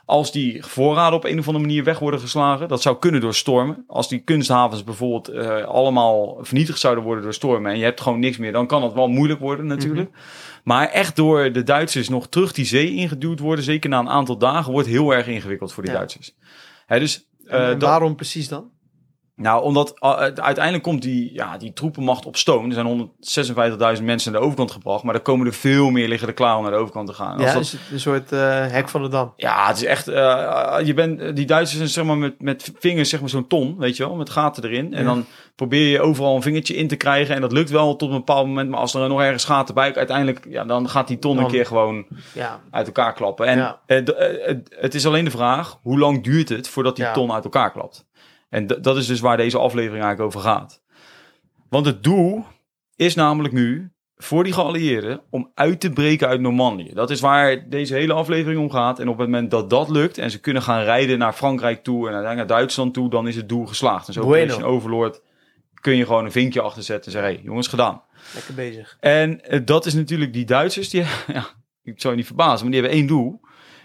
Als 0.10 0.32
die 0.32 0.64
voorraden 0.66 1.18
op 1.18 1.24
een 1.24 1.40
of 1.40 1.48
andere 1.48 1.66
manier 1.66 1.84
weg 1.84 2.00
worden 2.00 2.20
geslagen. 2.20 2.68
Dat 2.68 2.82
zou 2.82 2.98
kunnen 3.00 3.22
door 3.22 3.34
stormen. 3.34 3.84
Als 3.88 4.10
die 4.10 4.20
kunsthavens 4.20 4.84
bijvoorbeeld 4.84 5.28
eh, 5.28 5.64
allemaal 5.66 6.38
vernietigd 6.42 6.80
zouden 6.80 7.04
worden 7.04 7.24
door 7.24 7.34
stormen. 7.34 7.72
En 7.72 7.78
je 7.78 7.84
hebt 7.84 8.02
gewoon 8.02 8.20
niks 8.20 8.38
meer. 8.38 8.52
Dan 8.52 8.68
kan 8.68 8.82
dat 8.82 8.94
wel 8.94 9.08
moeilijk 9.08 9.40
worden 9.40 9.66
natuurlijk. 9.68 10.10
Maar 10.64 10.88
echt 10.88 11.16
door 11.16 11.52
de 11.52 11.64
Duitsers 11.64 12.10
nog 12.10 12.28
terug 12.28 12.52
die 12.52 12.66
zee 12.66 12.94
ingeduwd 12.94 13.40
worden. 13.40 13.64
Zeker 13.64 13.90
na 13.90 14.00
een 14.00 14.10
aantal 14.10 14.38
dagen. 14.38 14.72
Wordt 14.72 14.88
heel 14.88 15.14
erg 15.14 15.28
ingewikkeld 15.28 15.74
voor 15.74 15.84
die 15.84 15.92
Ja. 15.92 15.98
Duitsers. 15.98 16.36
Hè, 16.86 17.00
dus, 17.00 17.28
En, 17.46 17.60
eh, 17.62 17.68
dat- 17.68 17.82
waarom 17.82 18.16
precies 18.16 18.48
dan? 18.48 18.70
Nou, 19.42 19.64
omdat 19.64 19.94
uh, 20.00 20.12
uiteindelijk 20.20 20.84
komt 20.84 21.02
die, 21.02 21.34
ja, 21.34 21.58
die 21.58 21.74
troepenmacht 21.74 22.26
op 22.26 22.38
stoom. 22.38 22.66
Er 22.66 22.74
zijn 22.74 23.10
156.000 23.98 24.04
mensen 24.04 24.32
naar 24.32 24.40
de 24.42 24.46
overkant 24.48 24.72
gebracht. 24.72 25.04
Maar 25.04 25.16
er 25.16 25.22
komen 25.22 25.48
er 25.48 25.54
veel 25.54 25.90
meer 25.90 26.08
liggen 26.08 26.28
er 26.28 26.34
klaar 26.34 26.56
om 26.58 26.62
naar 26.64 26.72
de 26.72 26.78
overkant 26.78 27.08
te 27.08 27.14
gaan. 27.14 27.34
Als 27.38 27.44
Ja, 27.44 27.54
dat- 27.54 27.62
is 27.62 27.72
het 27.72 27.82
een 27.92 28.00
soort 28.00 28.32
eh, 28.32 28.40
hek 28.68 28.90
van 28.90 29.02
de 29.02 29.08
dam. 29.10 29.34
ja, 29.36 29.68
het 29.68 29.78
is 29.78 29.84
echt. 29.86 30.08
eh, 30.08 30.76
je 30.84 30.94
bent, 30.94 31.36
die 31.36 31.46
Duitsers 31.46 31.78
zijn 31.78 31.90
zeg 31.90 32.04
maar 32.06 32.18
met, 32.18 32.42
met 32.42 32.72
vingers, 32.80 33.10
zeg 33.10 33.20
maar 33.20 33.30
zo'n 33.30 33.48
ton, 33.48 33.76
weet 33.78 33.98
je 33.98 34.08
wel, 34.08 34.16
met 34.16 34.30
gaten 34.30 34.64
erin. 34.64 34.94
En 34.94 35.00
Ja. 35.00 35.06
dan 35.06 35.26
probeer 35.56 35.88
je 35.92 36.02
overal 36.02 36.36
een 36.36 36.42
vingertje 36.42 36.76
in 36.76 36.88
te 36.88 36.96
krijgen. 36.96 37.36
En 37.36 37.42
dat 37.42 37.52
lukt 37.52 37.70
wel 37.70 37.96
tot 37.96 38.10
een 38.10 38.16
bepaald 38.18 38.48
moment. 38.48 38.70
Maar 38.70 38.80
als 38.80 38.94
er 38.94 39.08
nog 39.10 39.22
ergens 39.22 39.46
gaten 39.46 39.76
bij, 39.76 39.96
uiteindelijk, 39.96 40.46
ja, 40.50 40.64
dan 40.66 40.90
gaat 40.90 41.08
die 41.08 41.20
ton 41.20 41.38
een 41.38 41.48
keer 41.48 41.66
gewoon 41.66 42.06
Ja, 42.34 42.60
uit 42.72 42.86
elkaar 42.88 43.14
klappen. 43.14 43.46
En 43.48 43.58
Ja. 43.58 43.80
eh, 43.86 43.98
eh, 43.98 44.46
het- 44.48 44.76
het 44.80 44.96
is 44.96 45.06
alleen 45.06 45.26
de 45.26 45.32
vraag, 45.32 45.78
hoe 45.82 46.00
lang 46.00 46.24
duurt 46.24 46.50
het 46.50 46.68
voordat 46.70 46.96
die 46.96 47.12
ton 47.12 47.32
uit 47.32 47.44
elkaar 47.44 47.72
klapt? 47.72 48.08
En 48.50 48.68
dat 48.68 48.98
is 48.98 49.08
dus 49.08 49.20
waar 49.20 49.38
deze 49.38 49.58
aflevering 49.58 50.04
eigenlijk 50.04 50.36
over 50.36 50.50
gaat. 50.50 50.82
Want 51.70 51.86
het 51.86 52.04
doel 52.04 52.46
is 52.96 53.16
namelijk 53.16 53.54
nu 53.54 53.92
voor 54.16 54.44
die 54.44 54.54
geallieerden 54.54 55.22
om 55.30 55.52
uit 55.54 55.80
te 55.80 55.90
breken 55.90 56.28
uit 56.28 56.42
Normandië. 56.42 56.94
Dat 56.94 57.10
is 57.10 57.20
waar 57.20 57.70
deze 57.70 57.94
hele 57.94 58.14
aflevering 58.14 58.62
om 58.62 58.72
gaat. 58.72 59.00
En 59.00 59.10
op 59.10 59.18
het 59.18 59.28
moment 59.28 59.52
dat 59.52 59.70
dat 59.70 59.90
lukt 59.90 60.18
en 60.18 60.32
ze 60.32 60.40
kunnen 60.40 60.62
gaan 60.62 60.84
rijden 60.84 61.18
naar 61.18 61.34
Frankrijk 61.34 61.84
toe 61.84 62.08
en 62.08 62.14
uiteindelijk 62.14 62.50
naar 62.50 62.58
Duitsland 62.58 62.94
toe, 62.94 63.10
dan 63.10 63.28
is 63.28 63.36
het 63.36 63.50
doel 63.50 63.66
geslaagd. 63.66 64.08
En 64.08 64.14
zo 64.14 64.22
Bueno. 64.22 64.44
Operation 64.44 64.76
Overlord 64.76 65.22
kun 65.74 65.96
je 65.96 66.06
gewoon 66.06 66.26
een 66.26 66.32
vinkje 66.32 66.62
achterzetten 66.62 67.06
en 67.06 67.12
zeggen, 67.12 67.34
hey, 67.34 67.44
jongens, 67.44 67.68
gedaan. 67.68 68.02
lekker 68.34 68.54
bezig. 68.54 68.98
En 69.00 69.44
eh, 69.44 69.60
dat 69.66 69.86
is 69.86 69.94
natuurlijk 69.94 70.34
die 70.34 70.46
Duitsers, 70.46 70.90
die, 70.90 71.02
ja, 71.28 71.46
ik 71.84 72.02
zou 72.02 72.14
je 72.14 72.20
niet 72.20 72.28
verbazen, 72.28 72.62
maar 72.62 72.72
die 72.72 72.82
hebben 72.82 73.00
één 73.00 73.08
doel. 73.08 73.42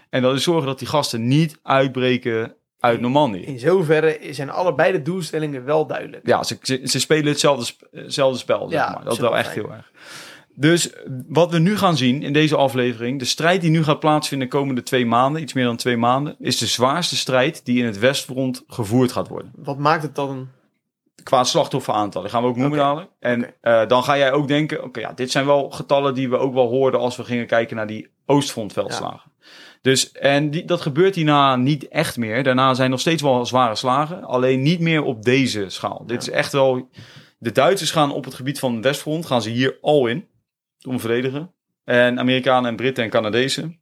En 0.09 0.21
dat 0.21 0.35
is 0.35 0.43
zorgen 0.43 0.67
dat 0.67 0.79
die 0.79 0.87
gasten 0.87 1.27
niet 1.27 1.59
uitbreken 1.61 2.55
uit 2.85 3.01
Normandië. 3.01 3.41
In 3.41 3.59
zoverre 3.59 4.19
zijn 4.29 4.49
allebei 4.49 4.91
de 4.91 5.01
doelstellingen 5.01 5.65
wel 5.65 5.87
duidelijk. 5.87 6.27
Ja, 6.27 6.43
ze, 6.43 6.57
ze, 6.61 6.81
ze 6.83 6.99
spelen 6.99 7.27
hetzelfde, 7.27 7.65
sp- 7.65 7.87
hetzelfde 7.91 8.39
spel, 8.39 8.69
zeg 8.69 8.79
Ja, 8.79 8.91
maar. 8.91 9.03
Dat 9.03 9.13
is 9.13 9.19
wel 9.19 9.31
we 9.31 9.37
echt 9.37 9.53
heel 9.53 9.71
erg. 9.71 9.91
Dus 10.57 10.89
wat 11.27 11.51
we 11.51 11.59
nu 11.59 11.77
gaan 11.77 11.97
zien 11.97 12.23
in 12.23 12.33
deze 12.33 12.55
aflevering, 12.55 13.19
de 13.19 13.25
strijd 13.25 13.61
die 13.61 13.69
nu 13.69 13.83
gaat 13.83 13.99
plaatsvinden 13.99 14.49
de 14.49 14.57
komende 14.57 14.83
twee 14.83 15.05
maanden, 15.05 15.41
iets 15.41 15.53
meer 15.53 15.65
dan 15.65 15.75
twee 15.75 15.97
maanden, 15.97 16.35
is 16.39 16.57
de 16.57 16.65
zwaarste 16.65 17.15
strijd 17.15 17.65
die 17.65 17.79
in 17.79 17.85
het 17.85 17.99
Westfront 17.99 18.63
gevoerd 18.67 19.11
gaat 19.11 19.27
worden. 19.27 19.51
Wat 19.55 19.77
maakt 19.77 20.03
het 20.03 20.15
dan... 20.15 20.47
Qua 21.23 21.43
slachtofferaantal, 21.43 22.21
die 22.21 22.31
gaan 22.31 22.41
we 22.41 22.47
ook 22.47 22.55
noemen. 22.55 23.07
En 23.19 23.53
eh, 23.61 23.87
dan 23.87 24.03
ga 24.03 24.17
jij 24.17 24.31
ook 24.31 24.47
denken, 24.47 24.83
oké, 24.83 24.99
ja, 24.99 25.11
dit 25.15 25.31
zijn 25.31 25.45
wel 25.45 25.69
getallen 25.69 26.13
die 26.13 26.29
we 26.29 26.37
ook 26.37 26.53
wel 26.53 26.67
hoorden 26.67 26.99
als 26.99 27.15
we 27.15 27.23
gingen 27.23 27.47
kijken 27.47 27.75
naar 27.75 27.87
die 27.87 28.07
Oostfrontveldslagen. 28.25 29.31
Dus, 29.85 30.11
en 30.11 30.49
die, 30.51 30.65
dat 30.65 30.81
gebeurt 30.81 31.15
hierna 31.15 31.55
niet 31.55 31.87
echt 31.87 32.17
meer. 32.17 32.43
Daarna 32.43 32.73
zijn 32.73 32.89
nog 32.89 32.99
steeds 32.99 33.21
wel 33.21 33.45
zware 33.45 33.75
slagen, 33.75 34.23
alleen 34.23 34.61
niet 34.61 34.79
meer 34.79 35.03
op 35.03 35.23
deze 35.23 35.69
schaal. 35.69 36.03
Dit 36.05 36.21
is 36.21 36.29
echt 36.29 36.51
wel, 36.51 36.89
de 37.37 37.51
Duitsers 37.51 37.91
gaan 37.91 38.11
op 38.11 38.25
het 38.25 38.33
gebied 38.33 38.59
van 38.59 38.81
Westfront, 38.81 39.25
gaan 39.25 39.41
ze 39.41 39.49
hier 39.49 39.77
al 39.81 40.07
in, 40.07 40.27
om 40.87 40.95
te 40.95 40.99
verdedigen. 40.99 41.53
En 41.83 42.19
Amerikanen 42.19 42.69
en 42.69 42.75
Britten 42.75 43.03
en 43.03 43.09
Canadezen, 43.09 43.81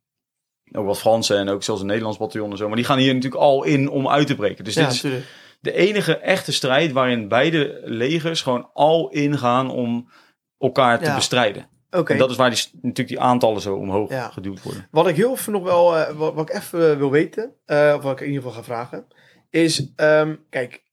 ook 0.71 0.85
wat 0.85 0.99
Fransen 0.99 1.37
en 1.37 1.49
ook 1.49 1.63
zelfs 1.63 1.81
een 1.81 1.87
Nederlands 1.87 2.17
bataljon 2.17 2.51
en 2.51 2.57
zo, 2.57 2.67
maar 2.67 2.75
die 2.75 2.85
gaan 2.85 2.97
hier 2.97 3.13
natuurlijk 3.13 3.41
al 3.41 3.63
in 3.63 3.89
om 3.89 4.07
uit 4.09 4.27
te 4.27 4.35
breken. 4.35 4.63
Dus 4.63 4.73
Ja, 4.73 4.83
dit 4.83 4.91
is 4.91 5.01
natuurlijk. 5.01 5.31
de 5.59 5.73
enige 5.73 6.17
echte 6.17 6.51
strijd 6.51 6.91
waarin 6.91 7.27
beide 7.27 7.81
legers 7.83 8.41
gewoon 8.41 8.69
al 8.73 9.09
ingaan 9.09 9.69
om 9.69 10.09
elkaar 10.57 10.99
te 10.99 11.05
Ja. 11.05 11.15
bestrijden. 11.15 11.67
En 11.93 12.17
dat 12.17 12.29
is 12.29 12.35
waar 12.35 12.49
die, 12.49 12.69
natuurlijk 12.71 13.07
die 13.07 13.19
aantallen 13.19 13.61
zo 13.61 13.75
omhoog 13.75 14.09
Ja. 14.09 14.29
geduwd 14.29 14.63
worden. 14.63 14.87
Wat 14.91 15.07
ik 15.07 15.15
heel 15.15 15.31
even 15.31 15.51
nog 15.51 15.63
wel, 15.63 15.97
eh, 15.97 16.15
wat, 16.15 16.33
wat 16.33 16.49
ik 16.49 16.55
even 16.55 16.91
eh, 16.91 16.97
wil 16.97 17.11
weten, 17.11 17.53
eh, 17.65 17.93
of 17.97 18.03
wat 18.03 18.11
ik 18.11 18.19
in 18.19 18.27
ieder 18.27 18.43
geval 18.43 18.57
ga 18.57 18.63
vragen, 18.63 19.05
is, 19.49 19.91
ehm, 19.95 20.35
kijk, 20.49 20.83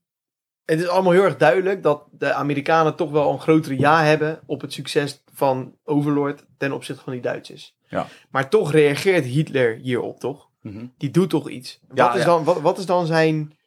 het 0.65 0.81
is 0.81 0.89
allemaal 0.89 1.13
heel 1.13 1.23
erg 1.23 1.37
duidelijk 1.37 1.83
dat 1.83 2.05
de 2.11 2.33
Amerikanen 2.33 2.97
toch 2.97 3.11
wel 3.11 3.33
een 3.33 3.41
grotere 3.41 3.79
ja 3.79 4.05
hebben 4.05 4.41
op 4.47 4.61
het 4.61 4.73
succes 4.73 5.23
van 5.33 5.75
Overlord 5.85 6.45
ten 6.59 6.73
opzichte 6.73 7.03
van 7.03 7.13
die 7.13 7.23
Duitsers. 7.23 7.77
Ja. 7.89 8.07
Maar 8.31 8.49
toch 8.49 8.73
reageert 8.73 9.25
Hitler 9.25 9.77
hierop, 9.77 10.21
toch? 10.21 10.49
Mhm. 10.63 10.87
Die 10.99 11.11
doet 11.11 11.31
toch 11.31 11.49
iets. 11.49 11.81
Ja, 11.95 12.07
wat, 12.07 12.15
is 12.15 12.21
ja. 12.21 12.27
Dan, 12.27 12.45
wat, 12.45 12.61
wat 12.61 12.79
is 12.79 12.87
dan 12.87 13.07
zijn... 13.07 13.59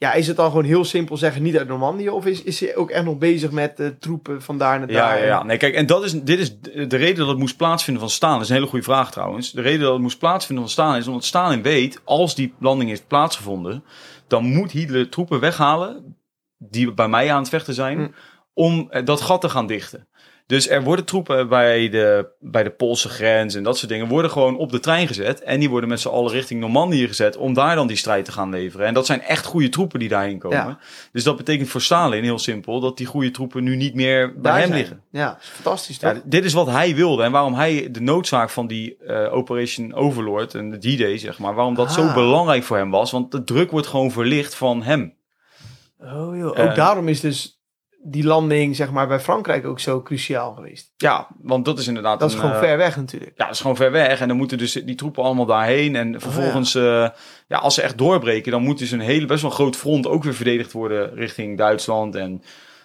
Ja, 0.00 0.12
is 0.12 0.26
het 0.26 0.36
dan 0.36 0.48
gewoon 0.48 0.64
heel 0.64 0.84
simpel 0.84 1.16
zeggen 1.16 1.42
niet 1.42 1.58
uit 1.58 1.68
Normandië? 1.68 2.08
Of 2.08 2.26
is, 2.26 2.42
is 2.42 2.60
hij 2.60 2.76
ook 2.76 2.90
echt 2.90 3.04
nog 3.04 3.18
bezig 3.18 3.50
met 3.50 3.94
troepen 4.00 4.42
van 4.42 4.58
daar 4.58 4.78
naar 4.78 4.90
Ja, 4.90 5.08
daar? 5.08 5.18
ja, 5.18 5.24
ja. 5.24 5.42
Nee, 5.42 5.56
kijk, 5.56 5.74
en 5.74 5.86
dat 5.86 6.04
is, 6.04 6.12
dit 6.22 6.38
is 6.38 6.60
de 6.60 6.86
de 6.86 6.96
reden 6.96 7.16
dat 7.16 7.28
het 7.28 7.38
moest 7.38 7.56
plaatsvinden 7.56 8.02
van 8.02 8.10
Stalin. 8.12 8.34
Dat 8.34 8.44
is 8.44 8.48
een 8.48 8.54
hele 8.56 8.68
goede 8.68 8.84
vraag 8.84 9.10
trouwens. 9.10 9.52
De 9.52 9.60
reden 9.62 9.80
dat 9.80 9.92
het 9.92 10.02
moest 10.02 10.18
plaatsvinden 10.18 10.64
van 10.64 10.72
Stalin 10.72 10.98
is 11.00 11.06
omdat 11.06 11.24
Stalin 11.24 11.62
weet, 11.62 12.00
als 12.04 12.34
die 12.34 12.54
landing 12.60 12.90
heeft 12.90 13.06
plaatsgevonden, 13.06 13.84
dan 14.26 14.44
moet 14.44 14.70
Hitler 14.70 15.08
troepen 15.08 15.40
weghalen 15.40 16.16
die 16.58 16.92
bij 16.92 17.08
mij 17.08 17.32
aan 17.32 17.38
het 17.40 17.48
vechten 17.48 17.74
zijn, 17.74 17.98
Hm. 17.98 18.08
om 18.54 18.86
eh, 18.90 19.04
dat 19.04 19.20
gat 19.20 19.40
te 19.40 19.48
gaan 19.48 19.66
dichten. 19.66 20.08
Dus 20.48 20.68
er 20.68 20.82
worden 20.82 21.04
troepen 21.04 21.48
bij 21.48 21.88
de, 21.88 22.28
bij 22.40 22.62
de 22.62 22.70
Poolse 22.70 23.08
grens 23.08 23.54
en 23.54 23.62
dat 23.62 23.78
soort 23.78 23.90
dingen, 23.90 24.08
worden 24.08 24.30
gewoon 24.30 24.56
op 24.58 24.70
de 24.70 24.80
trein 24.80 25.06
gezet. 25.06 25.42
En 25.42 25.60
die 25.60 25.70
worden 25.70 25.88
met 25.88 26.00
z'n 26.00 26.08
allen 26.08 26.32
richting 26.32 26.60
Normandië 26.60 27.06
gezet 27.06 27.36
om 27.36 27.54
daar 27.54 27.74
dan 27.76 27.86
die 27.86 27.96
strijd 27.96 28.24
te 28.24 28.32
gaan 28.32 28.50
leveren. 28.50 28.86
En 28.86 28.94
dat 28.94 29.06
zijn 29.06 29.22
echt 29.22 29.44
goede 29.46 29.68
troepen 29.68 29.98
die 29.98 30.08
daarheen 30.08 30.38
komen. 30.38 30.56
Ja. 30.58 30.78
Dus 31.12 31.24
dat 31.24 31.36
betekent 31.36 31.68
voor 31.68 31.80
Stalin 31.80 32.22
heel 32.22 32.38
simpel 32.38 32.80
dat 32.80 32.96
die 32.96 33.06
goede 33.06 33.30
troepen 33.30 33.64
nu 33.64 33.76
niet 33.76 33.94
meer 33.94 34.32
bij 34.32 34.42
Daar 34.42 34.58
hem 34.58 34.66
zijn. 34.66 34.78
liggen. 34.78 35.02
Ja, 35.10 35.38
fantastisch? 35.40 35.96
Ja, 36.00 36.20
dit 36.24 36.44
is 36.44 36.52
wat 36.52 36.66
hij 36.70 36.94
wilde 36.94 37.22
en 37.22 37.32
waarom 37.32 37.54
hij 37.54 37.88
de 37.90 38.00
noodzaak 38.00 38.50
van 38.50 38.66
die 38.66 38.96
eh, 38.96 39.34
Operation 39.34 39.94
Overlord 39.94 40.54
en 40.54 40.70
de 40.70 40.78
D-Day, 40.78 41.18
zeg 41.18 41.38
maar, 41.38 41.54
waarom 41.54 41.74
dat 41.74 41.92
zo 41.92 42.02
Ah. 42.06 42.14
belangrijk 42.14 42.62
voor 42.64 42.76
hem 42.76 42.90
was. 42.90 43.10
Want 43.10 43.30
de 43.32 43.44
druk 43.44 43.70
wordt 43.70 43.86
gewoon 43.86 44.10
verlicht 44.10 44.54
van 44.54 44.82
hem. 44.82 45.14
oh 46.00 46.36
joh, 46.36 46.46
ook 46.46 46.56
Eh, 46.56 46.74
daarom 46.74 47.08
is 47.08 47.20
dus 47.20 47.57
die 48.02 48.24
landing 48.24 48.76
zeg 48.76 48.90
maar 48.90 49.08
bij 49.08 49.20
Frankrijk 49.20 49.66
ook 49.66 49.80
zo 49.80 50.02
cruciaal 50.02 50.54
geweest. 50.54 50.92
Ja, 50.96 51.28
want 51.42 51.64
dat 51.64 51.78
is 51.78 51.86
inderdaad. 51.86 52.20
Dat 52.20 52.28
is 52.28 52.34
een, 52.34 52.40
gewoon 52.40 52.54
eh, 52.56 52.60
ver 52.62 52.76
weg 52.76 52.96
natuurlijk. 52.96 53.32
Ja, 53.36 53.44
dat 53.44 53.54
is 53.54 53.60
gewoon 53.60 53.76
ver 53.76 53.90
weg. 53.90 54.20
En 54.20 54.28
dan 54.28 54.36
moeten 54.36 54.58
dus 54.58 54.72
die 54.72 54.94
troepen 54.94 55.22
allemaal 55.22 55.46
daarheen. 55.46 55.96
En 55.96 56.20
vervolgens, 56.20 56.72
ja. 56.72 57.14
ja, 57.48 57.56
als 57.58 57.74
ze 57.74 57.82
echt 57.82 57.98
doorbreken, 57.98 58.52
dan 58.52 58.62
moet 58.62 58.78
dus 58.78 58.90
een 58.90 59.00
hele 59.00 59.26
best 59.26 59.42
wel 59.42 59.50
groot 59.50 59.76
front 59.76 60.06
ook 60.06 60.24
weer 60.24 60.34
verdedigd 60.34 60.72
worden 60.72 61.14
richting 61.14 61.58
Duitsland 61.58 62.14
en 62.14 62.42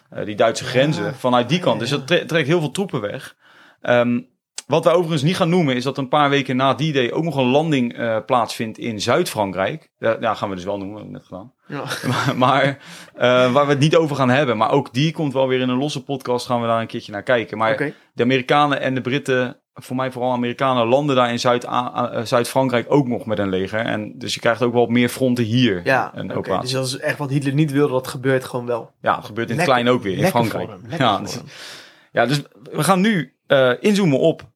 eh, 0.10 0.26
die 0.26 0.36
Duitse 0.36 0.64
grenzen 0.64 1.04
Ja. 1.06 1.14
vanuit 1.14 1.50
die 1.50 1.60
kant. 1.60 1.80
Dus 1.80 1.90
dat 1.90 2.08
tre- 2.08 2.26
trekt 2.26 2.48
heel 2.48 2.60
veel 2.60 2.72
troepen 2.72 3.02
weg. 3.02 3.36
Ehm, 3.82 4.20
wat 4.68 4.84
we 4.84 4.90
overigens 4.90 5.22
niet 5.22 5.36
gaan 5.36 5.50
noemen, 5.50 5.76
is 5.76 5.84
dat 5.84 5.98
een 5.98 6.08
paar 6.08 6.30
weken 6.30 6.56
na 6.56 6.74
die 6.74 6.94
day 6.94 7.12
ook 7.12 7.24
nog 7.24 7.36
een 7.36 7.46
landing 7.50 7.94
eh, 7.98 8.18
plaatsvindt 8.26 8.78
in 8.78 9.02
Zuid-Frankrijk. 9.02 9.90
Ja, 9.98 10.18
ja, 10.20 10.34
gaan 10.34 10.50
we 10.50 10.56
dus 10.56 10.64
wel 10.64 10.78
noemen, 10.78 10.96
hebben 10.96 11.12
we 11.14 11.18
net 11.20 11.28
gedaan. 11.28 11.54
Ja. 11.68 11.84
Maar, 12.12 12.38
maar 12.38 12.78
eh, 13.16 13.52
waar 13.54 13.66
we 13.66 13.72
het 13.72 13.80
niet 13.80 13.96
over 13.96 14.16
gaan 14.16 14.30
hebben. 14.30 14.58
Maar 14.58 14.72
ook 14.72 14.94
die 14.94 15.12
komt 15.14 15.34
wel 15.34 15.48
weer 15.48 15.60
in 15.60 15.70
een 15.70 15.78
losse 15.78 16.04
podcast. 16.04 16.46
Gaan 16.46 16.62
we 16.62 16.68
daar 16.68 16.82
een 16.82 16.88
keertje 16.88 17.12
naar 17.12 17.24
kijken. 17.24 17.58
Maar 17.58 17.94
de 18.14 18.24
Amerikanen 18.24 18.82
en 18.82 18.96
de 18.96 19.02
Britten, 19.02 19.58
voor 19.74 19.96
mij 19.96 20.12
vooral 20.12 20.32
Amerikanen, 20.32 20.86
landen 20.88 21.16
daar 21.16 21.32
in 21.32 21.40
Zuid- 21.40 21.64
eh, 21.64 22.22
Zuid-Frankrijk 22.24 22.86
ook 22.90 23.08
nog 23.08 23.26
met 23.26 23.40
een 23.40 23.50
leger. 23.50 23.80
En 23.80 24.14
dus 24.18 24.34
je 24.34 24.40
krijgt 24.40 24.62
ook 24.62 24.74
wel 24.74 24.86
meer 24.86 25.10
fronten 25.10 25.44
hier. 25.44 25.82
Ja, 25.84 26.12
een 26.16 26.34
operatie. 26.36 26.62
dus 26.62 26.72
dat 26.72 26.86
is 26.86 26.98
echt 26.98 27.18
wat 27.18 27.30
Hitler 27.30 27.54
niet 27.54 27.72
wilde, 27.72 27.94
dat 27.94 28.08
gebeurt 28.08 28.44
gewoon 28.44 28.66
wel. 28.66 28.92
Ja, 29.02 29.16
het 29.16 29.26
gebeurt 29.26 29.50
in 29.50 29.58
het 29.58 29.68
Lekker- 29.68 29.84
klein 29.84 29.98
ook 29.98 30.04
weer 30.04 30.18
in 30.18 30.28
Frankrijk. 30.28 30.70
hem, 30.70 30.82
Ja, 31.00 31.20
dus, 31.20 31.40
ja, 32.12 32.26
dus 32.26 32.42
we 32.72 32.84
gaan 32.84 33.02
nu 33.02 33.34
inzoomen 33.80 34.20
op 34.20 34.52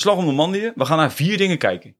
Slag 0.00 0.16
om 0.16 0.24
Normandië. 0.24 0.72
We 0.74 0.84
gaan 0.84 0.96
naar 0.98 1.12
vier 1.12 1.36
dingen 1.36 1.58
kijken. 1.58 1.96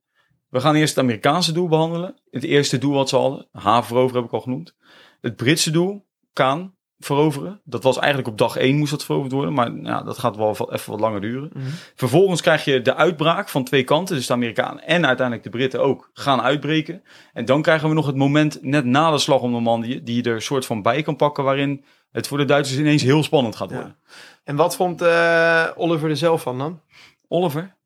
We 0.49 0.61
gaan 0.61 0.75
eerst 0.75 0.95
het 0.95 1.05
Amerikaanse 1.05 1.53
doel 1.53 1.69
behandelen. 1.69 2.15
Het 2.31 2.45
eerste 2.45 2.79
doel 2.79 2.95
wat 2.95 3.09
ze 3.09 3.17
hadden, 3.17 3.49
haven 3.53 3.87
veroveren 3.87 4.17
heb 4.21 4.25
ik 4.31 4.35
al 4.37 4.41
genoemd. 4.41 4.75
Het 5.21 5.37
Britse 5.37 5.71
doel, 5.71 6.07
Kaan 6.33 6.75
veroveren. 6.99 7.61
Dat 7.65 7.83
was 7.83 7.99
eigenlijk 7.99 8.29
op 8.29 8.39
dag 8.39 8.57
één 8.57 8.77
moest 8.77 8.91
dat 8.91 9.05
veroverd 9.05 9.33
worden. 9.33 9.53
Maar 9.53 9.73
ja, 9.83 10.03
dat 10.03 10.19
gaat 10.19 10.37
wel 10.37 10.73
even 10.73 10.91
wat 10.91 11.01
langer 11.01 11.21
duren. 11.21 11.51
Mhm. 11.53 11.65
Vervolgens 11.95 12.41
krijg 12.41 12.65
je 12.65 12.83
de 12.83 12.95
uitbraak 12.95 13.49
van 13.49 13.65
twee 13.65 13.85
kanten. 13.85 14.17
Dus 14.17 14.27
de 14.27 14.33
Amerikanen 14.33 14.87
en 14.87 15.07
uiteindelijk 15.07 15.45
de 15.47 15.51
Britten 15.59 15.81
ook 15.81 16.11
gaan 16.13 16.41
uitbreken. 16.41 17.03
En 17.33 17.45
dan 17.45 17.63
krijgen 17.63 17.89
we 17.89 17.95
nog 17.95 18.07
het 18.07 18.17
moment 18.17 18.63
net 18.63 18.85
na 18.85 19.11
de 19.11 19.19
slag 19.19 19.41
om 19.41 19.51
Normandië. 19.51 20.03
Die 20.03 20.17
je 20.17 20.23
er 20.23 20.35
een 20.35 20.43
soort 20.43 20.67
van 20.67 20.83
bij 20.83 21.03
kan 21.03 21.17
pakken. 21.17 21.45
Waarin 21.45 21.85
het 22.11 22.27
voor 22.27 22.39
de 22.39 22.45
Duitsers 22.45 22.79
ineens 22.81 23.03
heel 23.03 23.23
spannend 23.23 23.57
gaat 23.57 23.71
Ja. 23.71 23.77
worden. 23.77 23.97
En 24.45 24.57
wat 24.57 24.77
vond 24.77 25.03
eh, 25.03 25.67
Oliver 25.77 26.11
er 26.11 26.17
zelf 26.17 26.43
van 26.43 26.59
dan? 26.59 26.81
Oliver? 27.29 27.79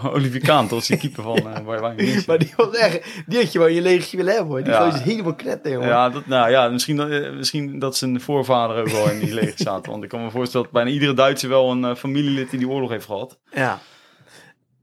Olivier 0.12 0.40
Kaan, 0.40 0.68
dat 0.68 0.80
is 0.80 0.86
die 0.86 0.96
keeper 0.96 1.22
van 1.22 1.36
uh, 1.36 1.60
Bayern 1.64 1.96
München. 1.96 2.22
Maar 2.26 2.38
die 2.38 2.52
was 2.56 2.76
echt, 2.76 3.22
die 3.26 3.38
had 3.38 3.52
je 3.52 3.58
wel 3.58 3.68
in 3.68 3.74
je 3.74 3.80
legertje 3.80 4.16
willen 4.16 4.32
hebben 4.34 4.50
hoor. 4.52 4.62
Die 4.62 4.72
Ja. 4.72 4.94
is 4.94 5.00
helemaal 5.00 5.34
knetter 5.34 5.72
jongen. 5.72 5.88
Ja, 5.88 6.10
dat, 6.10 6.26
nou 6.26 6.50
ja, 6.50 6.68
misschien, 6.68 6.96
dat- 6.96 7.10
eh, 7.10 7.32
misschien 7.32 7.78
dat 7.78 7.96
zijn 7.96 8.20
voorvader 8.20 8.76
ook 8.80 8.88
wel 8.88 9.10
in 9.10 9.18
die 9.18 9.34
leger 9.34 9.58
zaten. 9.68 9.90
Want 9.92 10.02
ik 10.04 10.08
kan 10.08 10.22
me 10.24 10.30
voorstellen 10.30 10.66
dat 10.66 10.74
bijna 10.74 10.90
iedere 10.90 11.14
Duitser 11.14 11.48
wel 11.48 11.70
een 11.70 11.84
eh, 11.84 11.94
familielid 11.94 12.52
in 12.52 12.58
die 12.58 12.68
oorlog 12.68 12.90
heeft 12.90 13.06
gehad. 13.06 13.38
Ja. 13.50 13.78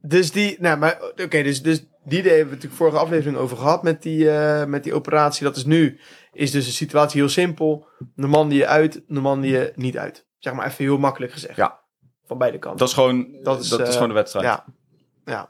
Dus 0.02 0.32
die, 0.32 0.56
nou, 0.60 0.78
maar 0.78 1.00
oké, 1.24 1.44
dus, 1.44 1.62
dus 1.62 1.86
die 2.06 2.20
idee 2.20 2.30
hebben 2.32 2.48
we 2.50 2.54
natuurlijk 2.56 2.82
vorige 2.82 2.98
aflevering 2.98 3.38
over 3.38 3.58
gehad 3.58 3.84
met 3.84 4.02
die, 4.02 4.30
eh, 4.32 4.66
met 4.66 4.84
die 4.84 4.94
operatie. 4.94 5.44
Dat 5.44 5.56
is 5.56 5.66
nu, 5.66 6.00
is 6.34 6.52
dus 6.52 6.66
de 6.66 6.72
situatie 6.72 7.20
heel 7.20 7.30
simpel. 7.30 7.88
Normandië 8.16 8.66
uit, 8.66 9.02
Normandië 9.08 9.72
niet 9.76 9.98
uit. 9.98 10.26
Zeg 10.38 10.54
maar 10.54 10.66
even 10.66 10.84
heel 10.86 10.98
makkelijk 10.98 11.32
gezegd. 11.32 11.56
Ja. 11.56 11.80
Van 12.26 12.38
beide 12.38 12.58
kanten. 12.60 12.80
Dat 12.80 12.88
is 12.88 12.94
gewoon, 12.94 13.28
Dat 13.44 13.60
is, 13.64 13.70
dat 13.70 13.80
is 13.80 13.88
eh, 13.88 13.94
gewoon 13.94 14.08
de 14.08 14.14
wedstrijd. 14.14 14.46
ja. 14.46 14.66
Ja. 15.30 15.48